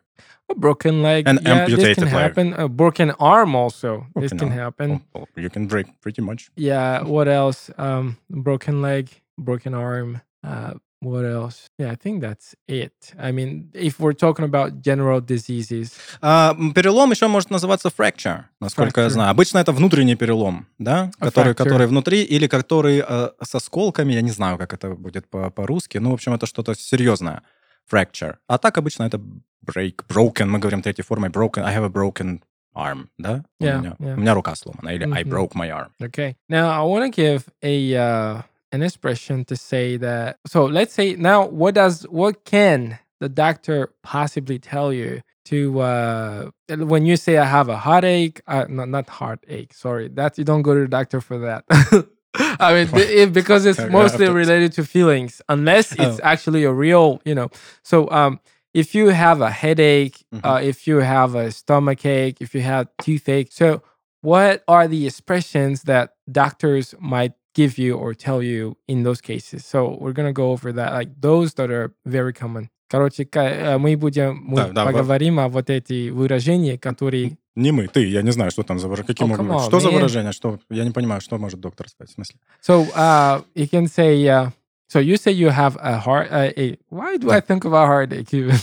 a 0.48 0.54
broken 0.54 1.02
leg. 1.02 1.28
An 1.28 1.36
yeah, 1.36 1.42
this 1.42 1.52
amputated 1.72 1.96
can 1.96 2.04
leg. 2.04 2.22
happen. 2.22 2.52
A 2.54 2.68
broken 2.68 3.10
arm 3.20 3.54
also. 3.54 4.06
this 4.16 4.30
can 4.32 4.48
arm. 4.48 4.58
happen. 4.64 4.90
Oh, 5.14 5.20
well, 5.20 5.28
you 5.44 5.50
can 5.50 5.66
break 5.66 5.86
pretty 6.00 6.22
much. 6.22 6.50
Yeah. 6.56 7.02
What 7.02 7.28
else? 7.28 7.70
Um, 7.78 8.16
broken 8.28 8.82
leg, 8.82 9.08
broken 9.38 9.74
arm, 9.74 10.20
uh, 10.44 10.74
What 11.02 11.24
else? 11.24 11.64
Yeah, 11.78 11.92
I 11.92 11.96
think 11.96 12.20
that's 12.20 12.54
it. 12.68 12.92
I 13.18 13.32
mean, 13.32 13.70
if 13.72 13.98
we're 13.98 14.12
talking 14.12 14.44
about 14.44 14.82
general 14.82 15.20
diseases, 15.22 15.92
А, 16.20 16.54
перелом 16.74 17.10
еще 17.10 17.26
может 17.26 17.48
называться 17.50 17.88
fracture, 17.88 18.44
насколько 18.60 19.00
я 19.00 19.06
Fracture. 19.06 19.10
знаю. 19.10 19.30
Обычно 19.30 19.58
это 19.58 19.72
внутренний 19.72 20.14
перелом, 20.14 20.66
да, 20.78 21.10
А 21.18 21.24
который, 21.24 21.52
fracture? 21.52 21.54
который 21.54 21.86
внутри 21.86 22.22
или 22.22 22.46
который 22.46 23.02
э, 23.06 23.30
с 23.42 23.54
осколками, 23.54 24.12
я 24.12 24.20
не 24.20 24.30
знаю, 24.30 24.58
как 24.58 24.74
это 24.74 24.90
будет 24.90 25.26
по- 25.30 25.48
по-русски, 25.50 25.96
ну, 25.98 26.10
в 26.10 26.14
общем, 26.14 26.34
это 26.34 26.44
что-то 26.46 26.74
серьезное. 26.74 27.42
Fracture. 27.90 28.34
А 28.46 28.58
так 28.58 28.76
обычно 28.76 29.04
это 29.04 29.18
break, 29.66 30.04
broken, 30.06 30.44
мы 30.46 30.58
говорим 30.58 30.82
третьей 30.82 31.04
формой 31.04 31.30
broken, 31.30 31.62
I 31.64 31.74
have 31.76 31.84
a 31.86 31.88
broken 31.88 32.42
arm, 32.76 33.06
да? 33.16 33.42
У 33.58 33.64
Yeah, 33.64 33.78
меня, 33.78 33.96
yeah. 33.98 34.14
у 34.16 34.20
меня 34.20 34.34
рука 34.34 34.54
сломана, 34.54 34.90
или 34.90 35.04
I 35.04 35.24
Мгм. 35.24 35.32
broke 35.32 35.52
my 35.54 35.70
arm. 35.70 35.88
Okay. 35.98 36.36
Now 36.50 36.68
I 36.70 36.82
want 36.84 37.10
to 37.10 37.10
give 37.10 37.44
a 37.62 37.94
uh, 37.94 38.42
an 38.72 38.82
expression 38.82 39.44
to 39.46 39.56
say 39.56 39.96
that. 39.98 40.38
So 40.46 40.64
let's 40.66 40.94
say 40.94 41.14
now, 41.16 41.46
what 41.46 41.74
does 41.74 42.02
what 42.04 42.44
can 42.44 42.98
the 43.20 43.28
doctor 43.28 43.92
possibly 44.02 44.58
tell 44.58 44.92
you 44.92 45.20
to 45.46 45.80
uh, 45.80 46.50
when 46.68 47.06
you 47.06 47.16
say 47.16 47.38
I 47.38 47.44
have 47.44 47.68
a 47.68 47.76
heartache? 47.76 48.40
Uh, 48.46 48.66
no, 48.68 48.84
not 48.84 49.08
heartache. 49.08 49.74
Sorry, 49.74 50.08
that 50.08 50.38
you 50.38 50.44
don't 50.44 50.62
go 50.62 50.74
to 50.74 50.80
the 50.82 50.88
doctor 50.88 51.20
for 51.20 51.38
that. 51.40 51.64
I 52.38 52.72
mean, 52.74 52.88
it- 52.94 53.32
because 53.32 53.66
it's 53.66 53.80
mostly 53.90 54.28
related 54.28 54.72
to 54.74 54.84
feelings, 54.84 55.42
unless 55.48 55.92
it's 55.92 56.20
Oh. 56.20 56.20
actually 56.22 56.64
a 56.64 56.72
real, 56.72 57.20
you 57.24 57.34
know. 57.34 57.48
So 57.82 58.08
um, 58.10 58.38
if 58.72 58.94
you 58.94 59.08
have 59.08 59.40
a 59.40 59.50
headache, 59.50 60.24
Mhm. 60.32 60.40
uh, 60.44 60.60
if 60.62 60.86
you 60.86 60.98
have 60.98 61.34
a 61.34 61.50
stomach 61.50 62.06
ache, 62.06 62.36
if 62.40 62.54
you 62.54 62.60
have 62.60 62.86
toothache, 63.02 63.50
so 63.50 63.82
what 64.22 64.62
are 64.68 64.86
the 64.86 65.06
expressions 65.06 65.82
that 65.84 66.14
doctors 66.30 66.94
might 67.00 67.32
give 67.54 67.78
you 67.78 67.96
or 67.96 68.14
tell 68.14 68.42
you 68.42 68.76
in 68.88 69.02
those 69.02 69.20
cases? 69.20 69.64
So 69.66 69.96
we're 70.00 70.12
gonna 70.12 70.32
go 70.32 70.50
over 70.52 70.72
that, 70.72 70.92
like 70.92 71.10
those 71.20 71.54
that 71.54 71.70
are 71.70 71.92
very 72.04 72.32
common. 72.32 72.68
Короче, 72.88 73.22
э, 73.24 73.78
мы 73.78 73.96
будем 73.96 74.36
мы 74.44 74.56
Да, 74.56 74.68
да, 74.68 74.84
во- 74.84 74.92
поговорим 74.92 75.38
о 75.38 75.48
вот 75.48 75.70
эти 75.70 76.10
выражения, 76.10 76.76
которые 76.76 77.36
Не 77.56 77.72
мы, 77.72 77.86
ты, 77.88 78.04
я 78.06 78.22
не 78.22 78.30
знаю, 78.32 78.50
что 78.50 78.62
там 78.62 78.78
за 78.78 78.88
выражение. 78.88 79.06
Какие 79.08 79.26
Oh, 79.26 79.30
могут 79.36 79.46
быть? 79.46 79.64
Что 79.66 79.80
за 79.80 79.88
man. 79.88 79.94
выражение? 79.94 80.32
Что? 80.32 80.58
Я 80.70 80.84
не 80.84 80.90
понимаю, 80.90 81.20
что 81.20 81.38
может 81.38 81.60
доктор 81.60 81.88
сказать. 81.88 82.10
В 82.10 82.14
смысле? 82.14 82.36
So 82.66 82.86
uh, 82.96 83.44
you 83.54 83.68
can 83.68 83.86
say, 83.86 84.24
uh, 84.26 84.50
so 84.88 84.98
you 85.00 85.16
say 85.16 85.32
you 85.32 85.50
have 85.50 85.76
a 85.80 85.98
heart. 86.00 86.30
Uh, 86.32 86.52
a, 86.56 86.78
why 86.90 87.16
do 87.16 87.30
I 87.30 87.40
think 87.40 87.64
about 87.64 87.86
heartache 87.86 88.32
even? 88.32 88.56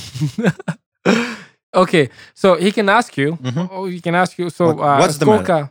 okay, 1.74 2.10
so 2.34 2.56
he 2.56 2.72
can 2.72 2.90
ask 2.90 3.16
you. 3.18 3.38
Мгм. 3.40 3.70
Oh, 3.72 3.86
he 3.90 4.02
can 4.02 4.16
ask 4.16 4.38
you. 4.38 4.50
So 4.50 4.74
What- 4.74 4.80
uh, 4.80 5.00
what's 5.00 5.18
the 5.18 5.26
сколько? 5.26 5.54
А, 5.54 5.62
Не, 5.62 5.70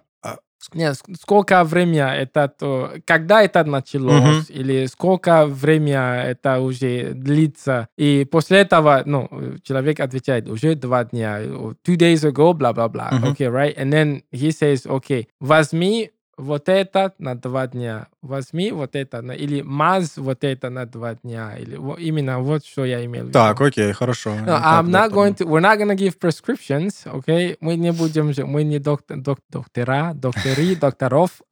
ск- 0.74 1.14
сколько 1.20 1.62
время 1.64 2.08
это 2.14 2.48
то, 2.48 2.92
когда 3.04 3.42
это 3.42 3.64
началось, 3.64 4.50
или 4.50 4.86
сколько 4.86 5.46
время 5.46 6.22
это 6.26 6.60
уже 6.60 7.12
длится, 7.14 7.88
и 7.96 8.26
после 8.30 8.58
этого, 8.58 9.02
ну, 9.06 9.28
человек 9.62 10.00
отвечает, 10.00 10.48
уже 10.48 10.74
два 10.74 11.04
дня, 11.04 11.40
two 11.84 11.96
days 11.96 12.24
ago, 12.24 12.52
бла 12.52 12.72
бла 12.72 12.88
бла, 12.88 13.10
Мгм. 13.12 13.24
okay, 13.32 13.48
right, 13.48 13.76
and 13.76 13.92
then 13.92 14.22
he 14.32 14.50
says, 14.50 14.86
okay, 14.86 15.26
возьми 15.40 16.10
вот 16.36 16.68
это 16.68 17.12
на 17.18 17.34
два 17.34 17.66
дня, 17.66 18.08
возьми 18.22 18.70
вот 18.70 18.94
это, 18.94 19.22
на, 19.22 19.32
или 19.32 19.62
маз 19.62 20.16
вот 20.16 20.44
это 20.44 20.70
на 20.70 20.86
два 20.86 21.14
дня, 21.14 21.56
или 21.56 21.76
именно 22.00 22.40
вот 22.40 22.64
что 22.64 22.84
я 22.84 23.04
имел 23.04 23.24
в 23.24 23.28
виду. 23.28 23.32
Так, 23.32 23.60
окей, 23.60 23.92
хорошо. 23.92 24.30
No, 24.30 24.46
Так, 24.46 24.62
I'm 24.64 24.90
not 24.90 25.10
going 25.12 25.34
to. 25.34 25.46
We're 25.46 25.60
not 25.60 25.78
going 25.78 25.88
to 25.88 25.96
give 25.96 26.18
prescriptions, 26.18 27.06
okay? 27.06 27.56
Мы 27.60 27.76
не 27.76 27.92
будем 27.92 28.32
же, 28.32 28.44
мы 28.44 28.64
не 28.64 28.78
доктор, 28.78 29.18
док, 29.18 29.38
доктора, 29.50 30.12
доктори, 30.14 30.74
докторов. 30.80 31.42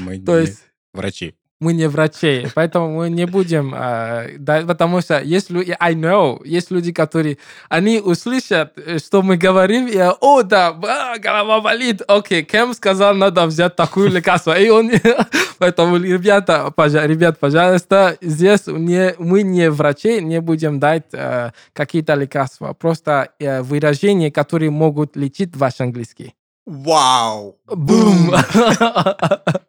Мы 0.00 0.18
То 0.20 0.38
есть 0.38 0.64
врачи. 0.92 1.34
Мы 1.62 1.74
не 1.74 1.88
врачи, 1.88 2.48
поэтому 2.54 2.96
мы 2.96 3.08
не 3.08 3.24
будем, 3.24 3.72
э, 3.72 4.36
да, 4.38 4.62
потому 4.62 5.00
что 5.00 5.20
есть 5.20 5.48
люди, 5.48 5.76
I 5.78 5.94
know, 5.94 6.40
есть 6.44 6.72
люди, 6.72 6.92
которые, 6.92 7.38
они 7.68 8.00
услышат, 8.00 8.72
э, 8.76 8.98
что 8.98 9.22
мы 9.22 9.36
говорим, 9.36 9.86
и, 9.86 9.96
о, 10.20 10.42
да, 10.42 10.76
а, 10.82 11.18
голова 11.18 11.60
болит, 11.60 12.02
окей, 12.08 12.42
Кем 12.42 12.74
сказал, 12.74 13.14
надо 13.14 13.46
взять 13.46 13.76
такую 13.76 14.10
лекарство, 14.10 14.58
и 14.58 14.68
он, 14.70 14.90
поэтому, 15.58 15.98
ребята, 15.98 16.72
пожа- 16.76 17.06
ребят, 17.06 17.38
пожалуйста, 17.38 18.16
здесь 18.20 18.66
не, 18.66 19.14
мы 19.18 19.44
не 19.44 19.70
врачи, 19.70 20.20
не 20.20 20.40
будем 20.40 20.80
дать 20.80 21.04
э, 21.12 21.52
какие-то 21.72 22.14
лекарства, 22.14 22.72
просто 22.72 23.28
э, 23.38 23.62
выражения, 23.62 24.32
которые 24.32 24.70
могут 24.70 25.16
лечить 25.16 25.56
ваш 25.56 25.80
английский. 25.80 26.34
Вау! 26.66 27.56
Boom! 27.68 28.30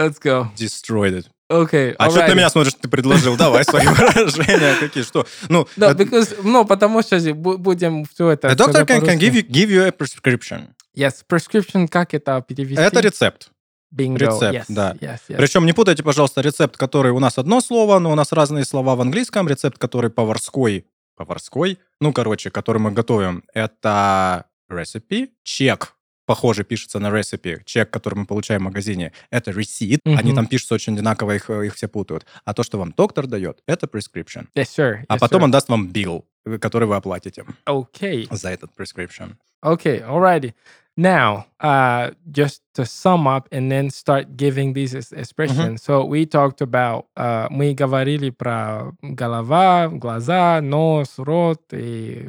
Let's 0.00 0.18
go. 0.18 0.48
Destroyed 0.56 1.14
it. 1.14 1.26
Okay. 1.50 1.94
А 1.98 2.10
что 2.10 2.20
ты 2.20 2.28
на 2.28 2.34
меня 2.34 2.48
смотришь, 2.48 2.74
ты 2.80 2.88
предложил? 2.88 3.36
Давай 3.36 3.64
свои 3.64 3.84
выражения 3.86 4.76
какие, 4.78 5.02
что? 5.02 5.26
Ну, 5.48 5.66
Да, 5.76 5.90
это- 5.90 6.02
because, 6.04 6.40
ну, 6.42 6.64
потому 6.64 7.02
что 7.02 7.18
будем 7.34 8.04
все 8.04 8.30
это... 8.30 8.48
a 8.48 8.54
doctor 8.54 8.84
сказать 8.84 8.88
can, 8.88 9.02
can 9.04 9.18
give, 9.18 9.34
you, 9.34 9.46
give 9.46 9.68
you 9.68 9.84
a 9.86 9.90
prescription. 9.90 10.68
Yes, 10.96 11.24
prescription, 11.28 11.88
как 11.88 12.14
это 12.14 12.40
перевести? 12.46 12.80
Это 12.80 13.00
рецепт. 13.00 13.50
Bingo. 13.92 14.18
рецепт, 14.18 14.42
yes, 14.54 14.64
да. 14.68 14.92
Yes, 15.00 15.18
yes. 15.28 15.36
Причем 15.36 15.66
не 15.66 15.72
путайте, 15.72 16.04
пожалуйста, 16.04 16.40
рецепт, 16.40 16.76
который 16.76 17.10
у 17.10 17.18
нас 17.18 17.36
одно 17.38 17.60
слово, 17.60 17.98
но 17.98 18.12
у 18.12 18.14
нас 18.14 18.32
разные 18.32 18.64
слова 18.64 18.94
в 18.94 19.00
английском. 19.00 19.48
Рецепт, 19.48 19.78
который 19.78 20.10
поварской, 20.10 20.86
поварской, 21.16 21.78
ну, 22.00 22.12
короче, 22.12 22.50
который 22.50 22.78
мы 22.78 22.92
готовим, 22.92 23.42
это 23.52 24.44
recipe. 24.70 25.30
Чек, 25.42 25.94
похоже, 26.30 26.62
пишется 26.62 27.00
на 27.00 27.08
recipe. 27.08 27.60
Чек, 27.64 27.90
который 27.90 28.14
мы 28.14 28.24
получаем 28.24 28.60
в 28.60 28.64
магазине, 28.64 29.10
это 29.30 29.50
receipt. 29.50 29.98
Они 30.04 30.30
Мгм. 30.30 30.36
там 30.36 30.46
пишутся 30.46 30.74
очень 30.76 30.94
одинаково, 30.94 31.32
их, 31.34 31.50
их 31.50 31.74
все 31.74 31.88
путают. 31.88 32.24
А 32.44 32.54
то, 32.54 32.62
что 32.62 32.78
вам 32.78 32.92
доктор 32.96 33.26
дает, 33.26 33.62
это 33.66 33.86
prescription. 33.86 34.46
Yes, 34.54 34.68
sir. 34.78 35.04
А 35.08 35.16
yes, 35.16 35.18
потом 35.18 35.40
sir. 35.40 35.44
он 35.44 35.50
даст 35.50 35.68
вам 35.68 35.88
bill, 35.90 36.22
который 36.60 36.86
вы 36.86 36.94
оплатите 36.94 37.44
Okay. 37.66 38.28
за 38.30 38.50
этот 38.50 38.70
prescription. 38.78 39.34
Okay, 39.64 40.02
alrighty. 40.06 40.54
Now, 40.96 41.46
uh, 41.60 42.12
just 42.30 42.60
to 42.76 42.84
sum 42.84 43.26
up 43.26 43.48
and 43.50 43.68
then 43.72 43.90
start 43.90 44.36
giving 44.36 44.72
these 44.74 44.94
ex- 44.94 45.12
expressions. 45.12 45.82
So 45.82 46.04
we 46.04 46.26
talked 46.26 46.60
about, 46.60 47.06
uh, 47.16 47.48
мы 47.50 47.74
говорили 47.74 48.30
про 48.30 48.92
голова, 49.02 49.88
глаза, 49.88 50.60
нос, 50.60 51.14
рот, 51.18 51.60
и 51.72 52.28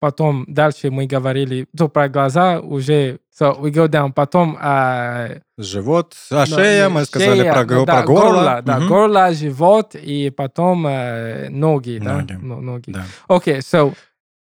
потом 0.00 0.44
дальше 0.48 0.90
мы 0.90 1.06
говорили, 1.06 1.66
то 1.76 1.88
про 1.88 2.08
глаза 2.08 2.60
уже, 2.60 3.18
so 3.38 3.58
we 3.60 3.70
go 3.70 3.86
down, 3.88 4.12
потом 4.12 4.56
uh, 4.56 5.40
Живот, 5.58 6.14
а 6.30 6.44
Ну, 6.48 6.56
шея, 6.56 6.88
мы 6.88 7.04
сказали 7.04 7.40
шея, 7.40 7.52
про, 7.52 7.64
ну 7.64 7.84
да, 7.86 7.92
про 8.02 8.06
горло. 8.06 8.62
да, 8.64 8.78
Мгм. 8.78 8.88
горло, 8.88 9.32
живот 9.32 9.94
и 9.94 10.30
потом 10.30 10.86
э, 10.86 11.48
ноги, 11.48 11.98
да, 12.02 12.18
Ноги. 12.20 12.32
Ну, 12.40 12.60
ноги. 12.60 12.90
Да. 12.92 13.04
Окей, 13.28 13.58
so, 13.58 13.94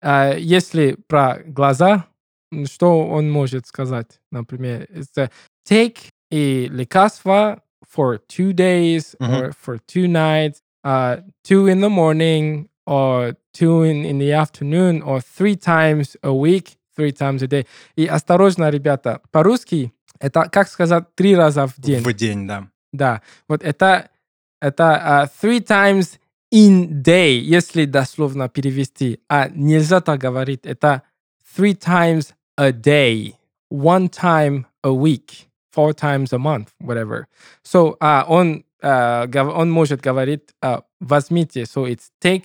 э, 0.02 0.36
если 0.38 0.96
про 1.08 1.40
глаза, 1.44 2.04
что 2.66 3.06
он 3.06 3.30
может 3.30 3.66
сказать, 3.66 4.20
например, 4.32 4.86
это 4.92 5.30
take 5.68 5.98
и 6.30 6.68
лекарство 6.70 7.60
for 7.96 8.20
two 8.28 8.52
days 8.52 9.14
Мгм. 9.18 9.30
or 9.34 9.52
for 9.66 9.78
two 9.92 10.06
nights, 10.06 10.58
uh, 10.86 11.20
two 11.46 11.66
in 11.66 11.80
the 11.80 11.88
morning 11.90 12.68
or 12.86 13.36
two 13.52 13.82
in, 13.82 14.04
in 14.04 14.18
the 14.18 14.32
afternoon 14.32 15.02
or 15.02 15.20
three 15.20 15.56
times 15.56 16.16
a 16.22 16.32
week, 16.32 16.76
three 16.96 17.12
times 17.12 17.42
a 17.42 17.46
day. 17.46 17.66
И 17.96 18.06
осторожно, 18.06 18.70
ребята, 18.70 19.20
по-русски 19.30 19.92
это, 20.18 20.48
как 20.50 20.68
сказать, 20.68 21.14
три 21.14 21.34
раза 21.34 21.66
в 21.66 21.74
день. 21.78 22.02
В 22.02 22.12
день, 22.12 22.46
да. 22.46 22.68
Да, 22.92 23.22
вот 23.48 23.62
это, 23.62 24.10
это 24.60 25.22
а, 25.22 25.26
three 25.26 25.60
times 25.60 26.18
in 26.52 27.02
day, 27.02 27.38
если 27.38 27.84
дословно 27.84 28.48
перевести. 28.48 29.20
А 29.28 29.48
нельзя 29.48 30.00
так 30.00 30.20
говорить. 30.20 30.66
Это 30.66 31.02
three 31.56 31.74
times 31.74 32.34
a 32.56 32.72
day, 32.72 33.34
one 33.70 34.08
time 34.08 34.66
a 34.82 34.90
week, 34.90 35.48
four 35.74 35.94
times 35.94 36.32
a 36.32 36.38
month, 36.38 36.68
whatever. 36.80 37.26
So 37.64 37.96
а, 38.00 38.24
он, 38.28 38.64
а, 38.82 39.26
гов- 39.26 39.54
он 39.56 39.70
может 39.70 40.00
говорить 40.00 40.42
а, 40.60 40.82
возьмите, 41.00 41.62
so 41.62 41.86
it's 41.86 42.10
take 42.20 42.44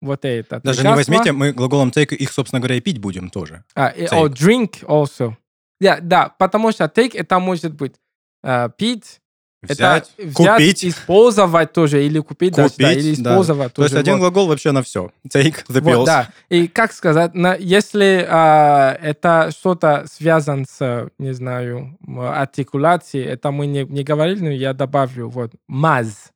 вот 0.00 0.24
это. 0.24 0.60
Даже 0.62 0.78
не 0.82 0.88
лекарство. 0.88 1.12
возьмите, 1.12 1.32
мы 1.32 1.52
глаголом 1.52 1.90
take 1.90 2.14
их, 2.14 2.32
собственно 2.32 2.60
говоря, 2.60 2.76
и 2.76 2.80
пить 2.80 2.98
будем 2.98 3.28
тоже. 3.30 3.64
А, 3.74 3.88
и- 3.88 4.04
or 4.06 4.28
drink 4.28 4.84
also. 4.84 5.34
Да, 5.80 5.98
да, 6.00 6.28
потому 6.38 6.72
что 6.72 6.84
take 6.84 7.12
это 7.14 7.38
может 7.38 7.74
быть 7.74 7.94
а, 8.42 8.68
пить, 8.70 9.20
Взять, 9.62 10.10
это 10.18 10.26
взять, 10.30 10.34
купить. 10.56 10.84
использовать 10.86 11.72
тоже, 11.74 12.06
или 12.06 12.18
купить, 12.20 12.54
даже, 12.54 12.72
да, 12.78 12.88
Купить, 12.88 13.04
или 13.04 13.14
да. 13.16 13.30
использовать 13.32 13.74
То 13.74 13.82
есть 13.82 13.92
тоже. 13.92 14.00
один 14.00 14.14
вот. 14.14 14.20
глагол 14.20 14.46
вообще 14.46 14.72
на 14.72 14.82
все. 14.82 15.10
Take 15.28 15.66
the 15.68 15.82
Вот, 15.82 15.92
pills. 15.92 16.06
да. 16.06 16.30
И 16.48 16.66
как 16.66 16.92
сказать, 16.94 17.34
на- 17.34 17.56
если 17.56 18.26
а, 18.26 18.96
это 19.02 19.50
что-то 19.54 20.06
связано 20.10 20.64
с, 20.66 21.10
не 21.18 21.34
знаю, 21.34 21.98
артикуляцией, 22.16 23.26
это 23.26 23.50
мы 23.50 23.66
не, 23.66 23.84
не 23.84 24.02
говорили, 24.02 24.40
но 24.44 24.50
я 24.50 24.72
добавлю, 24.72 25.28
вот, 25.28 25.52
маз. 25.68 26.30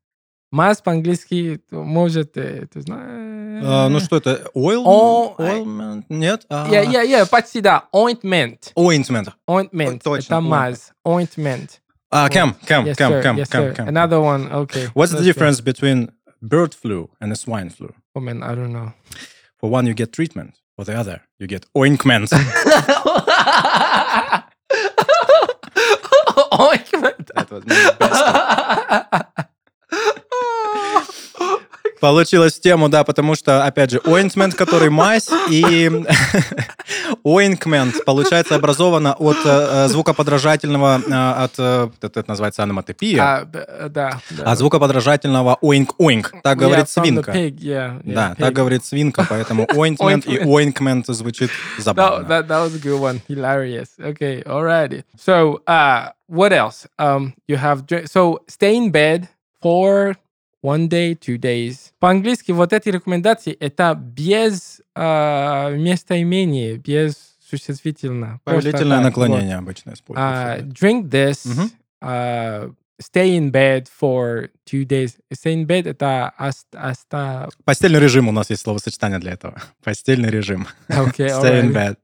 Маз 0.52 0.82
по-английски 0.82 1.60
может, 1.70 2.36
э, 2.36 2.66
ты 2.72 2.80
знаешь... 2.82 3.34
А, 3.53 3.89
ну 3.89 3.99
что 3.99 4.17
это? 4.17 4.49
Oil? 4.55 4.82
О, 4.86 5.36
Oilment? 5.38 6.03
Нет? 6.09 6.45
А, 6.49 6.67
Я, 6.69 6.82
я, 6.82 7.01
я, 7.01 7.25
почти, 7.25 7.61
да, 7.61 7.84
ointment. 7.93 8.73
Ointment. 8.75 9.34
Ointment. 9.47 10.01
точно, 10.03 10.36
это 10.36 10.36
ointment. 10.36 10.47
маз. 10.47 10.91
Ointment. 11.05 11.69
А, 12.11 12.27
Cam, 12.30 12.55
Cam, 12.65 12.86
Yes, 12.86 12.95
Cam, 12.97 13.11
sir. 13.11 13.21
Cam, 13.21 13.38
yes, 13.38 13.49
Cam, 13.49 13.61
sir. 13.63 13.73
Cam. 13.75 13.88
Another 13.88 14.19
one. 14.19 14.51
Okay. 14.51 14.88
What's 14.95 15.11
the 15.11 15.17
let's 15.17 15.21
go. 15.21 15.23
difference 15.25 15.61
between 15.61 16.09
bird 16.41 16.73
flu 16.73 17.09
and 17.21 17.32
a 17.32 17.36
swine 17.36 17.69
flu? 17.69 17.93
Oh 18.15 18.19
man, 18.19 18.41
I 18.41 18.55
don't 18.55 18.73
know. 18.73 18.93
For 19.59 19.69
one, 19.69 19.86
you 19.86 19.93
get 19.93 20.11
treatment. 20.11 20.55
For 20.75 20.86
the 20.86 20.95
other, 20.97 21.21
you 21.38 21.45
get 21.47 21.65
ointment. 21.77 22.32
Ointment. 26.59 27.30
That 27.36 27.51
was 27.51 27.65
my 27.65 27.95
best. 27.99 28.23
Получилось 32.05 32.61
тему, 32.61 32.90
да, 32.90 33.02
потому 33.02 33.34
что, 33.34 33.64
опять 33.64 33.90
же, 33.90 33.96
ointment, 34.05 34.55
который 34.55 34.90
мазь, 34.90 35.30
и 35.48 35.88
ointment, 37.24 37.94
получается, 38.05 38.57
образовано 38.57 39.14
от 39.14 39.38
э, 39.44 39.88
звукоподражательного, 39.88 41.00
э, 41.07 41.44
от, 41.44 41.52
э, 41.59 41.88
это, 42.02 42.20
это 42.20 42.24
называется 42.30 42.62
аноматопия, 42.62 43.22
А, 43.22 43.44
д- 43.46 43.88
да, 43.88 44.20
да. 44.30 44.52
от 44.52 44.59
звукоподражательного 44.59 45.57
oink-oink. 45.62 46.26
Так 46.42 46.59
говорит 46.59 46.84
Yeah, 46.84 47.02
свинка. 47.02 47.32
pig, 47.32 47.57
yeah, 47.61 48.02
yeah, 48.05 48.14
Да, 48.14 48.28
pig. 48.36 48.44
так 48.44 48.52
говорит 48.55 48.84
свинка, 48.84 49.26
поэтому 49.26 49.64
ointment 49.74 50.26
и 50.26 50.38
ointment 50.44 51.05
звучит 51.09 51.48
That, 51.78 51.82
забавно. 51.82 52.28
that, 52.28 52.46
that 52.48 52.61
was 52.64 52.74
a 52.74 52.78
good 52.78 53.00
one. 53.00 53.22
Hilarious. 53.28 53.88
Okay, 53.98 54.42
alrighty. 54.44 55.05
So, 55.18 55.62
uh, 55.66 56.11
what 56.28 56.52
else? 56.52 56.86
Um, 56.98 57.32
you 57.48 57.57
have 57.57 57.84
so 58.07 58.40
stay 58.46 58.76
in 58.76 58.90
bed 58.90 59.28
for 59.62 60.16
one 60.64 60.88
day, 60.88 61.14
two 61.14 61.38
days. 61.38 61.92
По-английски 62.00 62.52
вот 62.52 62.72
эти 62.72 62.88
рекомендации 62.88 63.52
это 63.52 63.94
без 63.94 64.80
uh, 64.96 65.76
местоимения, 65.76 66.78
без 66.78 67.36
существительного. 67.48 68.40
Повелительное 68.44 68.96
так, 68.98 69.04
наклонение 69.04 69.56
обычно 69.56 69.90
вот. 69.90 69.98
используется. 69.98 70.56
Uh, 70.56 70.72
drink 70.72 71.10
this. 71.10 71.44
Мгм. 71.44 71.70
Uh, 72.02 72.74
stay 73.00 73.36
in 73.36 73.50
bed 73.50 73.88
for 73.88 74.48
two 74.64 74.86
days. 74.86 75.18
Stay 75.32 75.52
in 75.52 75.66
bed 75.66 75.86
это 75.86 76.32
ост- 76.38 76.74
оста... 76.74 77.50
Постельный 77.64 78.00
режим 78.00 78.28
у 78.28 78.32
нас 78.32 78.48
есть 78.48 78.62
словосочетание 78.62 79.18
для 79.18 79.32
этого. 79.32 79.60
Постельный 79.84 80.30
режим. 80.30 80.66
Okay, 80.88 81.28
Stay 81.42 81.60
in 81.60 81.68
alrighty. 81.68 81.72
bed. 81.72 81.96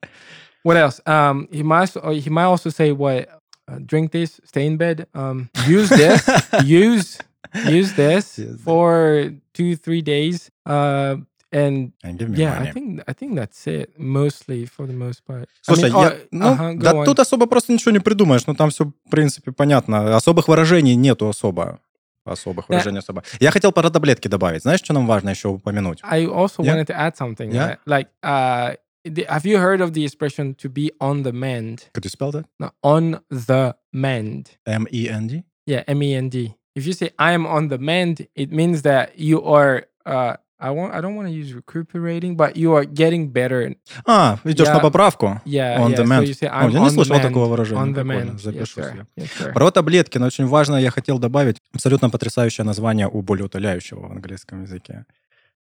What 0.62 0.76
else? 0.76 1.00
Um, 1.06 1.48
he 1.50 1.62
might 1.62 1.88
he 2.22 2.28
might 2.28 2.44
also 2.44 2.68
say 2.68 2.92
what 2.92 3.30
uh, 3.66 3.78
drink 3.84 4.12
this, 4.12 4.42
stay 4.44 4.66
in 4.66 4.76
bed. 4.76 5.06
Um, 5.14 5.48
use 5.66 5.88
this, 5.88 6.28
use 6.64 7.18
use 7.66 7.92
this 7.94 8.38
for 8.64 9.32
two 9.52 9.76
three 9.76 10.02
days. 10.02 10.50
Uh, 10.66 11.16
and 11.52 11.92
And 12.04 12.16
give 12.18 12.28
me 12.30 12.38
yeah, 12.38 12.58
money. 12.60 12.68
I 12.68 12.72
think 12.72 13.02
I 13.08 13.12
think 13.12 13.34
that's 13.34 13.66
it 13.66 13.98
mostly 13.98 14.66
for 14.66 14.86
the 14.86 14.92
most 14.92 15.24
part. 15.26 15.48
I 15.68 15.72
Слушай, 15.74 15.90
mean, 15.90 16.00
я- 16.00 16.08
oh, 16.10 16.28
ну, 16.30 16.46
uh-huh, 16.54 16.74
go 16.76 16.82
да 16.82 16.92
on. 16.92 17.04
тут 17.04 17.18
особо 17.18 17.46
просто 17.46 17.72
ничего 17.72 17.90
не 17.90 17.98
придумаешь, 17.98 18.46
ну 18.46 18.54
там 18.54 18.70
все, 18.70 18.84
в 18.84 19.10
принципе, 19.10 19.50
понятно. 19.52 20.14
Особых 20.16 20.46
выражений 20.48 20.94
нету 20.94 21.28
особо. 21.28 21.80
Особых 22.24 22.66
Да. 22.68 22.74
выражений 22.74 22.98
особо. 23.00 23.24
Я 23.40 23.50
хотел 23.50 23.72
про 23.72 23.90
таблетки 23.90 24.28
добавить. 24.28 24.62
Знаешь, 24.62 24.80
что 24.80 24.92
нам 24.92 25.06
важно 25.08 25.30
еще 25.30 25.48
упомянуть? 25.48 25.98
I 26.04 26.26
also 26.26 26.58
Yeah. 26.62 26.76
wanted 26.76 26.86
to 26.86 26.94
add 26.96 27.16
something. 27.16 27.50
Yeah. 27.50 27.78
Like, 27.86 28.08
uh, 28.22 28.76
have 29.04 29.44
you 29.44 29.56
heard 29.58 29.80
of 29.80 29.92
the 29.92 30.04
expression 30.04 30.54
"to 30.54 30.68
be 30.68 30.92
on 31.00 31.24
the 31.24 31.32
mend"? 31.32 31.88
Could 31.94 32.04
you 32.04 32.10
spell 32.10 32.30
that? 32.30 32.44
No, 32.60 32.70
on 32.84 33.20
the 33.30 33.74
mend. 33.92 34.50
M-E-N-D? 34.66 35.42
Yeah, 35.66 35.82
M 35.88 36.00
E 36.02 36.14
N 36.14 36.28
D. 36.28 36.54
If 36.76 36.86
you 36.86 36.92
say 36.92 37.10
I 37.18 37.32
am 37.32 37.46
on 37.46 37.68
the 37.68 37.78
mend, 37.78 38.26
it 38.34 38.50
means 38.52 38.82
that 38.82 39.18
you 39.18 39.42
are. 39.42 39.86
Uh, 40.06 40.36
I 40.62 40.70
want. 40.70 40.92
I 40.94 41.00
don't 41.00 41.16
want 41.16 41.26
to 41.28 41.32
use 41.34 41.54
recuperating, 41.54 42.36
but 42.36 42.54
you 42.56 42.74
are 42.74 42.84
getting 42.84 43.32
better. 43.32 43.74
А, 44.06 44.38
идешь 44.44 44.66
Я- 44.66 44.74
на 44.74 44.80
поправку? 44.80 45.40
Yeah, 45.46 45.78
On 45.80 45.90
yeah. 45.90 45.96
the 45.96 46.04
So 46.04 46.06
mend. 46.06 46.26
you 46.26 46.34
say 46.34 46.48
I'm 46.50 46.70
я 46.70 46.80
не 46.80 46.90
слышал 46.90 47.16
mend. 47.16 47.22
такого 47.22 47.46
выражения. 47.46 47.80
On 47.82 47.94
the 47.94 48.04
mend. 48.04 48.36
Yes, 48.36 48.66
себе. 48.66 49.06
Yes, 49.16 49.28
sir. 49.38 49.52
Про 49.54 49.70
таблетки, 49.70 50.18
но 50.18 50.26
очень 50.26 50.46
важно, 50.46 50.76
я 50.76 50.90
хотел 50.90 51.18
добавить 51.18 51.56
абсолютно 51.74 52.10
потрясающее 52.10 52.64
название 52.64 53.08
у 53.08 53.22
болеутоляющего 53.22 54.06
в 54.06 54.12
английском 54.12 54.62
языке. 54.62 55.06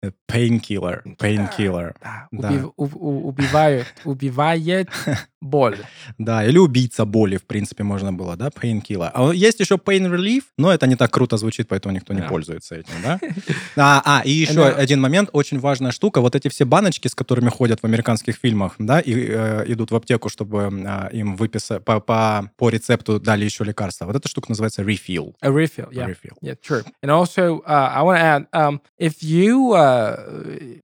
Э, 0.04 0.12
Painkiller. 0.32 1.02
Painkiller. 1.18 1.94
Да, 2.02 2.28
Да. 2.32 2.50
убив- 2.50 2.72
у- 2.78 2.86
у- 2.86 3.28
убивает, 3.30 3.86
убивает 4.04 4.90
боль. 5.42 5.78
Да, 6.18 6.44
или 6.46 6.58
убийца 6.58 7.06
боли, 7.06 7.38
в 7.38 7.46
принципе, 7.46 7.84
можно 7.84 8.12
было, 8.12 8.36
да, 8.36 8.50
painkiller. 8.50 9.12
А 9.14 9.32
есть 9.32 9.60
еще 9.60 9.76
pain 9.76 10.08
relief, 10.10 10.44
но 10.58 10.72
это 10.72 10.88
не 10.88 10.96
так 10.96 11.12
круто 11.12 11.38
звучит, 11.38 11.68
поэтому 11.68 11.96
никто 11.96 12.14
не 12.14 12.22
Да. 12.22 12.28
пользуется 12.28 12.76
этим, 12.76 12.94
да? 13.04 13.20
А, 13.78 14.02
а, 14.06 14.22
и 14.26 14.32
еще 14.32 14.56
Да. 14.56 14.70
один 14.70 15.02
момент, 15.02 15.30
очень 15.34 15.60
важная 15.60 15.92
штука, 15.92 16.22
вот 16.22 16.36
эти 16.36 16.48
все 16.50 16.66
баночки, 16.66 17.08
с 17.08 17.16
которыми 17.16 17.50
ходят 17.50 17.80
в 17.82 17.86
американских 17.86 18.36
фильмах, 18.36 18.76
да, 18.80 19.00
и 19.00 19.14
э, 19.14 19.64
идут 19.68 19.92
в 19.92 19.96
аптеку, 19.96 20.30
чтобы 20.30 20.70
э, 20.74 21.10
им 21.14 21.36
выписать, 21.36 21.84
по, 21.86 22.00
по, 22.00 22.50
по 22.58 22.70
рецепту 22.70 23.20
дали 23.20 23.46
еще 23.46 23.64
лекарства. 23.64 24.06
Вот 24.06 24.16
эта 24.16 24.28
штука 24.28 24.50
называется 24.50 24.82
refill. 24.82 25.34
A 25.42 25.50
refill, 25.50 25.90
yeah. 25.92 26.08
Refill. 26.08 26.34
Yeah, 26.42 26.56
true. 26.62 26.84
And 27.04 27.12
also, 27.12 27.62
uh, 27.66 27.92
I 27.96 28.02
want 28.04 28.18
to 28.20 28.24
add, 28.26 28.46
um, 28.54 28.82
if 29.00 29.22
you, 29.22 29.74
uh, 29.74 29.85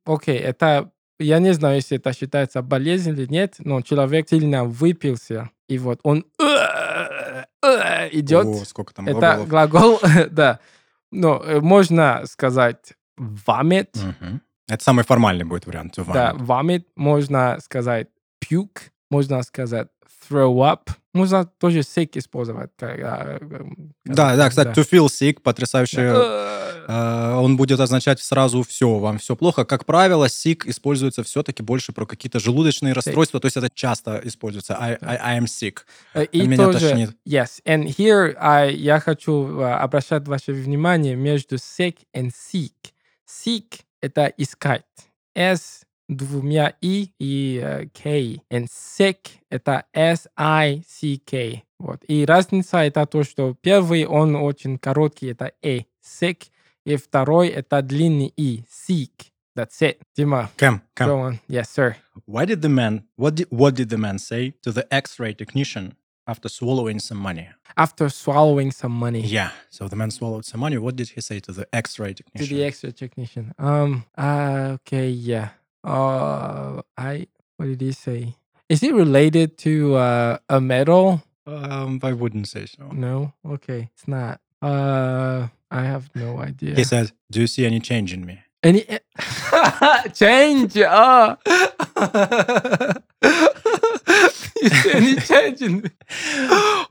okay, 0.05 0.37
это, 0.37 0.91
я 1.19 1.39
не 1.39 1.53
знаю, 1.53 1.75
если 1.75 1.97
это 1.97 2.13
считается 2.13 2.61
болезнь 2.61 3.11
или 3.11 3.25
нет, 3.25 3.55
но 3.59 3.81
человек 3.81 4.29
сильно 4.29 4.65
выпился, 4.65 5.49
и 5.67 5.77
вот 5.77 5.99
он 6.03 6.25
идет, 8.11 8.45
О, 8.45 8.65
сколько 8.65 8.93
там 8.93 9.07
это 9.07 9.45
глаголов. 9.47 10.01
глагол, 10.01 10.01
да. 10.31 10.59
Но 11.11 11.41
э, 11.43 11.59
можно 11.59 12.23
сказать 12.25 12.93
vomit. 13.19 13.89
Это 14.67 14.83
самый 14.83 15.03
формальный 15.03 15.43
будет 15.43 15.65
вариант. 15.65 15.95
да, 16.13 16.33
vomit, 16.33 16.85
можно 16.95 17.57
сказать 17.61 18.07
puke, 18.43 18.91
можно 19.11 19.43
сказать 19.43 19.89
throw 20.27 20.55
up, 20.61 20.89
можно 21.13 21.45
тоже 21.45 21.79
sick 21.79 22.11
использовать. 22.15 22.71
как, 22.77 22.99
а, 22.99 23.37
эм, 23.39 23.93
Да, 24.05 24.35
да, 24.35 24.49
кстати, 24.49 24.69
to 24.69 24.87
feel 24.89 25.05
sick, 25.07 25.41
потрясающее 25.41 26.13
Э, 26.15 26.61
Э, 26.87 27.35
он 27.35 27.57
будет 27.57 27.79
означать 27.79 28.19
сразу 28.19 28.63
все, 28.63 28.97
вам 28.97 29.17
все 29.17 29.35
плохо. 29.35 29.65
Как 29.65 29.85
правило, 29.85 30.25
sick 30.25 30.63
используется 30.65 31.23
все-таки 31.23 31.63
больше 31.63 31.93
про 31.93 32.05
какие-то 32.05 32.39
желудочные 32.39 32.93
расстройства, 32.93 33.39
то 33.39 33.45
есть 33.45 33.57
это 33.57 33.69
часто 33.73 34.19
используется. 34.23 34.75
I, 34.77 34.97
I, 35.01 35.17
I 35.21 35.39
am 35.39 35.45
sick. 35.45 35.79
Э, 36.13 36.25
И 36.25 36.41
Меня 36.45 36.65
тоже, 36.65 36.89
тошнит. 36.89 37.11
yes, 37.27 37.61
and 37.65 37.85
here 37.85 38.35
I, 38.39 38.73
я 38.73 38.99
хочу 38.99 39.59
э, 39.59 39.73
обращать 39.73 40.27
ваше 40.27 40.53
внимание 40.53 41.15
между 41.15 41.55
sick 41.55 41.97
and 42.15 42.31
seek. 42.31 42.73
Seek— 43.27 43.81
это 44.01 44.31
искать. 44.37 44.83
S 45.33 45.83
двумя 46.10 46.74
и 46.80 47.10
и 47.18 47.60
э, 47.62 47.86
K. 47.92 48.40
And 48.50 48.66
sick — 48.70 49.50
это 49.50 49.84
S-I-C-K. 49.92 51.62
Вот. 51.78 52.04
И 52.08 52.24
разница — 52.24 52.84
это 52.84 53.06
то, 53.06 53.22
что 53.22 53.54
первый, 53.60 54.06
он 54.06 54.36
очень 54.36 54.78
короткий, 54.78 55.28
это 55.28 55.52
E. 55.62 55.84
Sick. 56.02 56.44
И 56.84 56.96
второй — 56.96 57.48
это 57.48 57.82
длинный 57.82 58.32
И. 58.36 58.64
Seek. 58.70 59.32
That's 59.56 59.80
it. 59.80 59.98
Дима, 60.14 60.50
Кэм, 60.56 60.82
Кэм. 60.94 61.08
go 61.08 61.20
on. 61.22 61.38
Yes, 61.48 61.70
sir. 61.70 61.96
Why 62.26 62.44
did 62.44 62.60
the 62.60 62.68
man, 62.68 63.04
what 63.16 63.34
did, 63.34 63.48
what 63.50 63.74
did 63.74 63.88
the 63.88 63.96
man 63.96 64.18
say 64.18 64.52
to 64.62 64.70
the 64.70 64.86
X-ray 64.94 65.32
technician 65.34 65.94
after 66.26 66.48
swallowing 66.50 66.98
some 67.00 67.18
money? 67.18 67.48
After 67.74 68.10
swallowing 68.10 68.70
some 68.70 68.92
money. 68.92 69.22
Yeah, 69.22 69.50
so 69.70 69.88
the 69.88 69.96
man 69.96 70.10
swallowed 70.10 70.44
some 70.44 70.60
money. 70.60 70.76
What 70.76 70.96
did 70.96 71.08
he 71.08 71.20
say 71.22 71.40
to 71.40 71.52
the 71.52 71.66
X-ray 71.72 72.12
to 72.14 72.22
technician? 72.22 72.56
the 72.56 72.64
extra 72.64 72.92
technician. 72.92 73.54
Um. 73.58 74.04
Uh, 74.16 74.76
okay. 74.80 75.08
Yeah. 75.08 75.48
Uh. 75.84 76.82
I. 76.96 77.26
What 77.56 77.66
did 77.66 77.80
he 77.80 77.92
say? 77.92 78.34
Is 78.68 78.82
it 78.82 78.92
related 78.94 79.56
to 79.58 79.94
uh, 79.96 80.38
a 80.48 80.60
metal? 80.60 81.22
Um, 81.46 82.00
I 82.02 82.12
wouldn't 82.12 82.48
say 82.48 82.66
so. 82.66 82.90
No. 82.92 83.32
Okay. 83.46 83.90
It's 83.94 84.08
not. 84.08 84.40
Uh. 84.60 85.48
I 85.70 85.82
have 85.82 86.10
no 86.14 86.38
idea. 86.38 86.74
He 86.76 86.84
said, 86.84 87.10
do 87.30 87.40
you 87.40 87.46
see 87.48 87.66
any 87.66 87.80
change 87.80 88.12
in 88.12 88.24
me? 88.24 88.40
Any 88.62 88.84
change? 90.14 90.76
Ah. 90.78 91.36
you 94.62 94.68
see 94.68 94.92
any 94.92 95.16
change 95.16 95.60
in 95.62 95.80
me? 95.82 95.90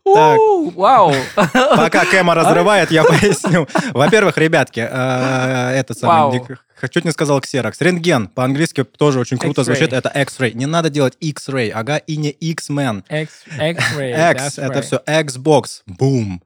Ooh, 0.07 0.71
wow. 0.75 1.11
Пока 1.35 2.05
Кэма 2.05 2.35
разрывает, 2.35 2.91
я 2.91 3.03
поясню. 3.03 3.67
Во-первых, 3.93 4.37
ребятки, 4.37 4.79
э, 4.81 5.71
это 5.79 5.93
самое, 5.93 6.19
Вау. 6.19 6.33
не- 6.33 6.57
чуть 6.88 7.04
не 7.04 7.10
сказал 7.10 7.40
ксерокс. 7.40 7.80
Рентген 7.80 8.28
по-английски 8.28 8.84
тоже 8.84 9.20
очень 9.20 9.38
круто 9.38 9.64
звучит. 9.64 9.92
Это 9.92 10.08
X-ray. 10.08 10.52
Не 10.54 10.66
надо 10.66 10.90
делать 10.90 11.16
X-ray, 11.20 11.70
ага, 11.70 11.96
и 11.96 12.16
не 12.16 12.30
X-Men. 12.30 13.04
X-ray. 13.08 14.32
X, 14.32 14.58
это 14.58 14.82
все 14.82 15.02
Xbox, 15.06 15.82
boom. 15.88 16.40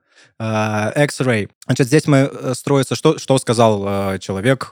Э, 0.45 1.05
X-ray. 1.05 1.49
Значит, 1.67 1.87
здесь 1.87 2.07
мы 2.07 2.31
э, 2.31 2.53
строится, 2.55 2.95
что, 2.95 3.19
что 3.19 3.39
сказал 3.39 3.85
э, 3.87 4.19
человек 4.19 4.71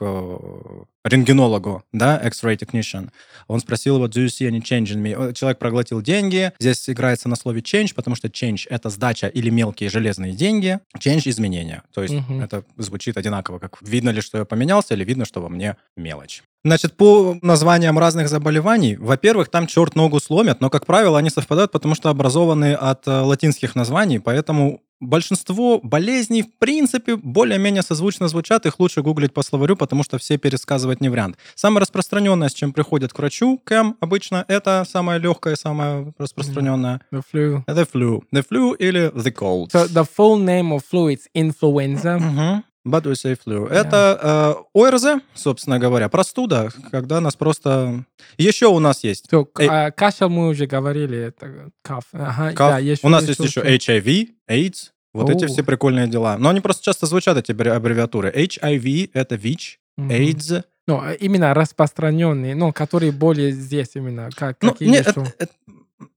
рентгенологу, 1.03 1.83
да, 1.91 2.17
X-ray 2.17 2.57
technician. 2.57 3.09
Он 3.47 3.59
спросил 3.59 3.95
его, 3.95 4.07
do 4.07 4.23
you 4.23 4.27
see 4.27 4.47
any 4.47 4.61
change 4.61 4.95
in 4.95 5.01
me? 5.01 5.33
Человек 5.33 5.59
проглотил 5.59 6.01
деньги. 6.01 6.53
Здесь 6.59 6.89
играется 6.89 7.27
на 7.27 7.35
слове 7.35 7.61
change, 7.61 7.93
потому 7.93 8.15
что 8.15 8.27
change— 8.27 8.67
это 8.69 8.89
сдача 8.89 9.27
или 9.27 9.49
мелкие 9.49 9.89
железные 9.89 10.33
деньги. 10.33 10.79
Change— 10.97 11.23
изменения. 11.29 11.83
То 11.93 12.03
есть 12.03 12.13
Мгм. 12.13 12.41
это 12.41 12.63
звучит 12.77 13.17
одинаково, 13.17 13.59
как 13.59 13.81
видно 13.81 14.11
ли, 14.11 14.21
что 14.21 14.37
я 14.37 14.45
поменялся, 14.45 14.93
или 14.93 15.03
видно, 15.03 15.25
что 15.25 15.41
во 15.41 15.49
мне 15.49 15.75
мелочь. 15.97 16.43
Значит, 16.63 16.93
по 16.93 17.37
названиям 17.41 17.99
разных 17.99 18.29
заболеваний, 18.29 18.95
во-первых, 18.95 19.49
там 19.49 19.67
черт 19.67 19.95
ногу 19.95 20.21
сломят, 20.21 20.61
но, 20.61 20.69
как 20.69 20.85
правило, 20.85 21.19
они 21.19 21.29
совпадают, 21.29 21.73
потому 21.73 21.95
что 21.95 22.09
образованы 22.09 22.73
от 22.73 23.05
латинских 23.05 23.75
названий, 23.75 24.19
поэтому 24.19 24.81
большинство 25.07 25.79
болезней, 25.81 26.43
в 26.43 26.57
принципе, 26.59 27.15
более-менее 27.15 27.83
созвучно 27.83 28.27
звучат. 28.27 28.65
Их 28.65 28.79
лучше 28.79 29.01
гуглить 29.01 29.33
по 29.33 29.43
словарю, 29.43 29.75
потому 29.75 30.03
что 30.03 30.17
все 30.17 30.37
пересказывать 30.37 31.01
не 31.01 31.09
вариант. 31.09 31.37
Самое 31.55 31.81
распространенное, 31.81 32.49
с 32.49 32.53
чем 32.53 32.73
приходят 32.73 33.13
к 33.13 33.17
врачу, 33.19 33.59
КЭМ 33.63 33.95
обычно, 33.99 34.45
это 34.47 34.85
самое 34.89 35.19
легкое, 35.19 35.55
самое 35.55 36.13
распространенное. 36.17 37.01
The 37.11 37.21
flu. 37.33 37.65
The 37.65 37.87
flu. 37.91 38.21
The 38.33 38.45
flu 38.49 38.75
или 38.77 39.11
the 39.13 39.31
cold. 39.31 39.71
So 39.71 39.87
the 39.87 40.05
full 40.05 40.37
name 40.43 40.71
of 40.71 40.81
flu 40.89 41.09
is 41.09 41.27
influenza. 41.33 42.63
But 42.85 43.05
we 43.05 43.13
say 43.15 43.37
flu. 43.41 43.69
Это 43.69 44.19
э, 44.21 44.77
ОРЗ, 44.77 45.21
собственно 45.33 45.79
говоря, 45.79 46.09
простуда, 46.09 46.69
когда 46.91 47.21
нас 47.21 47.35
просто... 47.35 48.03
Еще 48.37 48.67
у 48.67 48.79
нас 48.79 49.05
есть 49.05 49.27
So, 49.31 49.47
Эй. 49.57 49.67
а, 49.69 49.91
кашель 49.91 50.27
мы 50.27 50.49
уже 50.49 50.65
говорили, 50.65 51.17
это 51.17 51.71
cough. 51.87 52.03
Ага, 52.11 52.51
каф. 52.51 52.83
да, 52.83 52.95
у 53.03 53.09
нас 53.09 53.25
есть 53.25 53.39
еще? 53.39 53.61
HIV, 53.61 54.31
AIDS, 54.49 54.89
вот 55.13 55.29
эти 55.29 55.45
все 55.47 55.63
прикольные 55.63 56.07
дела. 56.07 56.37
Но 56.37 56.49
они 56.49 56.59
просто 56.61 56.83
часто 56.83 57.05
звучат, 57.05 57.37
эти 57.37 57.51
аббре- 57.51 57.71
аббревиатуры. 57.71 58.31
HIV— 58.31 59.11
это 59.13 59.35
ВИЧ, 59.35 59.79
Мгм. 59.97 60.09
AIDS. 60.11 60.63
Ну, 60.87 60.99
а 61.01 61.13
именно 61.13 61.53
распространенные, 61.53 62.55
ну, 62.55 62.73
которые 62.73 63.11
более 63.11 63.51
здесь 63.51 63.91
именно. 63.95 64.29
Как, 64.35 64.57
Ну, 64.61 64.71
какие 64.71 64.89
нет, 64.89 65.07
еще? 65.07 65.21
это- 65.21 65.33
это- 65.39 65.53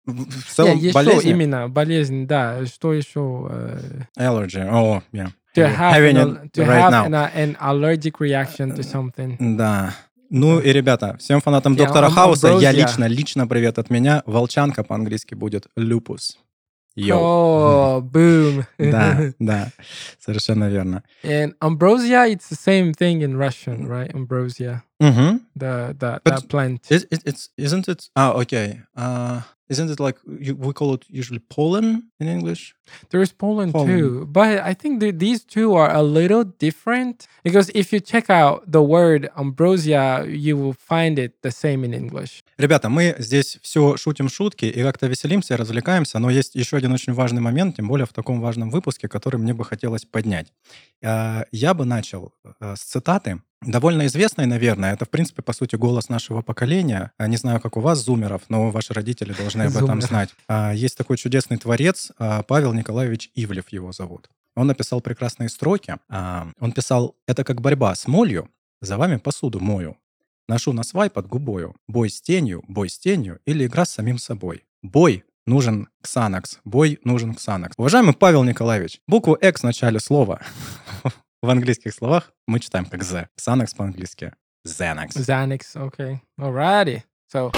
в 0.06 0.52
целом 0.54 0.76
Не, 0.78 0.84
еще 0.84 0.92
болезни. 0.94 1.30
именно 1.30 1.68
болезнь, 1.68 2.26
да. 2.26 2.64
Что 2.66 2.92
еще? 2.92 3.48
э, 3.50 4.00
Allergy. 4.18 4.66
О, 4.68 5.02
yeah. 5.12 5.28
to 5.54 5.62
have, 5.76 5.92
Having 5.94 6.16
an, 6.16 6.44
it 6.44 6.50
to 6.52 6.66
right 6.66 6.90
have 6.90 6.90
now. 6.90 7.06
an, 7.06 7.30
an 7.34 7.56
allergic 7.60 8.14
reaction 8.18 8.74
to 8.76 8.80
something. 8.82 9.36
Да. 9.56 9.94
Ну 10.28 10.58
и, 10.58 10.72
ребята, 10.72 11.16
всем 11.18 11.40
фанатам 11.40 11.74
Я 11.74 11.84
Доктора 11.84 12.10
Хауса, 12.10 12.48
я 12.60 12.72
лично, 12.72 13.04
лично 13.06 13.46
привет 13.46 13.78
от 13.78 13.90
меня. 13.90 14.22
Волчанка 14.26 14.82
по-английски 14.82 15.34
будет 15.34 15.66
lupus. 15.78 16.36
Йоу. 16.97 17.19
Oh, 17.21 18.01
boom. 18.01 18.65
Да, 18.77 19.31
да, 19.39 19.71
совершенно 20.19 20.69
верно. 20.69 21.03
And 21.23 21.53
ambrosia, 21.61 22.25
it's 22.27 22.49
the 22.49 22.55
same 22.57 22.93
thing 22.93 23.21
in 23.21 23.37
Russian, 23.37 23.87
right? 23.87 24.13
Ambrosia, 24.13 24.83
Мгм. 25.01 25.41
the, 25.55 25.95
the 25.97 26.19
But- 26.23 26.23
that 26.25 26.49
plant. 26.49 26.91
It, 26.91 27.05
it, 27.09 27.21
it's 27.25 27.49
isn't 27.57 27.87
it? 27.87 28.09
Ah, 28.15 28.33
okay. 28.33 28.81
Uh, 28.95 29.39
isn't 29.69 29.89
it 29.89 30.01
like 30.01 30.17
you, 30.27 30.53
we 30.53 30.73
call 30.73 30.93
it 30.93 31.05
usually 31.09 31.39
pollen 31.39 32.11
in 32.19 32.27
English? 32.27 32.75
There 33.09 33.21
is 33.21 33.31
pollen 33.31 33.71
Pollen. 33.71 33.87
too, 33.87 34.25
but 34.29 34.59
I 34.59 34.73
think 34.73 34.99
that 34.99 35.17
these 35.17 35.45
two 35.45 35.73
are 35.75 35.89
a 35.95 36.03
little 36.03 36.43
different 36.43 37.25
because 37.41 37.71
if 37.73 37.93
you 37.93 38.01
check 38.01 38.29
out 38.29 38.69
the 38.69 38.81
word 38.83 39.29
ambrosia, 39.37 40.25
you 40.27 40.57
will 40.57 40.73
find 40.73 41.17
it 41.17 41.41
the 41.41 41.51
same 41.51 41.85
in 41.85 41.93
English. 41.93 42.43
Ребята, 42.58 42.88
мы 42.88 43.14
здесь 43.18 43.58
все 43.60 43.98
шутим 43.98 44.30
шутки 44.30 44.64
и 44.64 44.82
как-то 44.82 45.08
веселимся, 45.08 45.54
и 45.54 45.56
развлекаемся, 45.58 46.18
но 46.18 46.30
есть 46.30 46.54
еще 46.54 46.78
один 46.78 46.92
очень 46.92 47.12
важный 47.12 47.42
момент, 47.42 47.76
тем 47.76 47.86
более 47.86 48.06
в 48.06 48.14
таком 48.14 48.40
важном 48.40 48.70
выпуске, 48.70 49.08
который 49.08 49.36
мне 49.36 49.52
бы 49.52 49.62
хотелось 49.62 50.06
поднять. 50.06 50.52
Э, 51.02 51.44
Я 51.52 51.74
бы 51.74 51.84
начал 51.84 52.32
э, 52.60 52.74
с 52.74 52.80
цитаты, 52.80 53.42
довольно 53.60 54.06
известной, 54.06 54.46
наверное. 54.46 54.94
Это, 54.94 55.04
в 55.04 55.10
принципе, 55.10 55.42
по 55.42 55.52
сути, 55.52 55.76
голос 55.76 56.08
нашего 56.08 56.40
поколения. 56.40 57.12
А 57.18 57.26
Не 57.26 57.36
знаю, 57.36 57.60
как 57.60 57.76
у 57.76 57.80
вас, 57.80 57.98
зумеров, 57.98 58.42
но 58.48 58.70
ваши 58.70 58.94
родители 58.94 59.34
должны 59.34 59.62
об 59.64 59.76
этом 59.76 60.00
знать. 60.00 60.30
Есть 60.74 60.96
такой 60.96 61.18
чудесный 61.18 61.58
творец, 61.58 62.10
Павел 62.48 62.72
Николаевич 62.72 63.30
Ивлев 63.34 63.68
его 63.70 63.92
зовут. 63.92 64.30
Он 64.54 64.66
написал 64.66 65.00
прекрасные 65.02 65.48
строки. 65.50 65.96
Он 66.08 66.72
писал, 66.72 67.16
это 67.26 67.44
как 67.44 67.60
борьба 67.60 67.94
с 67.94 68.06
молью, 68.06 68.48
за 68.80 68.96
вами 68.96 69.16
посуду 69.16 69.60
мою. 69.60 69.96
Ношу 70.48 70.72
на 70.72 70.84
свай 70.84 71.10
под 71.10 71.26
губою. 71.26 71.74
Бой 71.88 72.08
с 72.08 72.20
тенью, 72.20 72.62
бой 72.68 72.88
с 72.88 72.98
тенью 72.98 73.40
или 73.46 73.66
игра 73.66 73.84
с 73.84 73.90
самим 73.90 74.16
собой. 74.16 74.64
Бой 74.80 75.24
нужен 75.44 75.88
Ксанакс. 76.02 76.60
Бой 76.64 77.00
нужен 77.02 77.34
Ксанакс. 77.34 77.74
Уважаемый 77.76 78.14
Павел 78.14 78.44
Николаевич, 78.44 79.00
букву 79.08 79.34
«X» 79.34 79.62
в 79.62 79.64
начале 79.64 79.98
слова 79.98 80.40
в 81.42 81.50
английских 81.50 81.92
словах 81.92 82.30
мы 82.46 82.60
читаем 82.60 82.84
как 82.86 83.02
«Z». 83.02 83.28
Ксанакс 83.36 83.74
по-английски 83.74 84.34
Xanax. 84.64 85.16
Xanax, 85.16 85.60
okay. 85.74 86.20
Alrighty. 86.40 87.02
So 87.32 87.50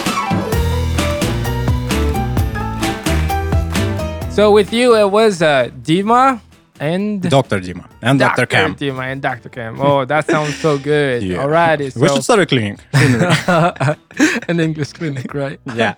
So 4.30 4.51
with 4.51 4.72
you 4.72 4.95
it 4.95 5.11
was 5.11 5.43
uh, 5.43 5.70
Dima 5.82 6.41
and 6.81 7.20
Доктор 7.22 7.61
Дима 7.61 7.85
and 8.03 8.18
Dr. 8.18 8.47
Cam. 8.47 8.74
Dima 8.76 9.12
and 9.12 9.20
Dr. 9.20 9.49
Cam. 9.51 9.81
Oh, 9.81 10.05
that 10.05 10.26
sounds 10.31 10.57
so 10.57 10.79
good. 10.79 11.22
Yeah. 11.22 11.45
Alrighty. 11.45 11.93
We 11.97 12.09
So 12.09 12.14
should 12.14 12.24
start 12.24 12.41
a 12.41 12.47
clinic. 12.47 12.79
an 14.49 14.61
English 14.61 14.93
clinic, 14.93 15.33
right? 15.35 15.61
Yeah. 15.74 15.95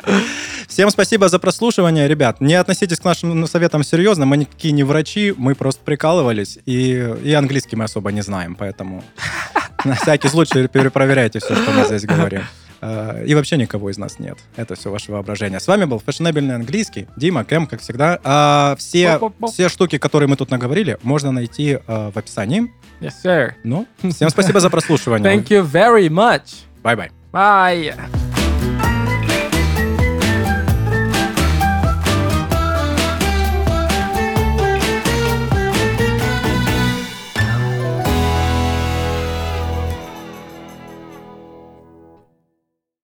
Всем 0.69 0.91
спасибо 0.91 1.29
за 1.29 1.39
прослушивание, 1.39 2.07
ребят. 2.09 2.41
Не 2.41 2.55
относитесь 2.55 2.99
к 3.01 3.05
нашим 3.05 3.47
советам 3.47 3.83
серьезно, 3.83 4.25
мы 4.27 4.37
никакие 4.37 4.73
не 4.73 4.85
врачи, 4.85 5.35
мы 5.37 5.55
просто 5.55 5.83
прикалывались, 5.85 6.59
и, 6.65 7.15
и 7.25 7.33
английский 7.33 7.77
мы 7.77 7.85
особо 7.85 8.13
не 8.13 8.21
знаем, 8.23 8.55
поэтому 8.55 9.03
на 9.85 9.95
всякий 9.97 10.29
случай 10.29 10.69
перепроверяйте 10.69 11.41
все, 11.41 11.55
что 11.57 11.71
мы 11.73 11.85
здесь 11.85 12.05
говорим. 12.05 12.43
Э, 12.81 13.25
И 13.27 13.35
вообще 13.35 13.57
никого 13.57 13.91
из 13.91 13.99
нас 13.99 14.19
нет. 14.19 14.39
Это 14.57 14.75
все 14.75 14.91
ваше 14.91 15.13
воображение. 15.13 15.61
С 15.61 15.67
вами 15.67 15.85
был 15.85 16.01
фешенебельный 16.01 16.55
английский. 16.55 17.07
Дима, 17.17 17.45
Кэм, 17.45 17.67
как 17.67 17.81
всегда. 17.81 18.19
А 18.25 18.75
все, 18.79 19.21
все 19.49 19.69
штуки, 19.69 19.99
которые 19.99 20.29
мы 20.29 20.37
тут 20.37 20.51
наговорили, 20.51 20.99
можно 21.03 21.33
найти 21.33 21.79
э, 21.87 22.11
в 22.15 22.17
описании. 22.17 22.73
Yes, 23.01 23.13
sir. 23.25 23.53
Ну, 23.65 23.87
всем 24.11 24.29
спасибо 24.31 24.61
за 24.61 24.71
прослушивание. 24.71 25.31
Thank 25.37 25.49
you 25.49 25.63
very 25.63 26.09
much. 26.09 26.65
Bye-bye. 26.83 27.11
Bye. 27.33 28.30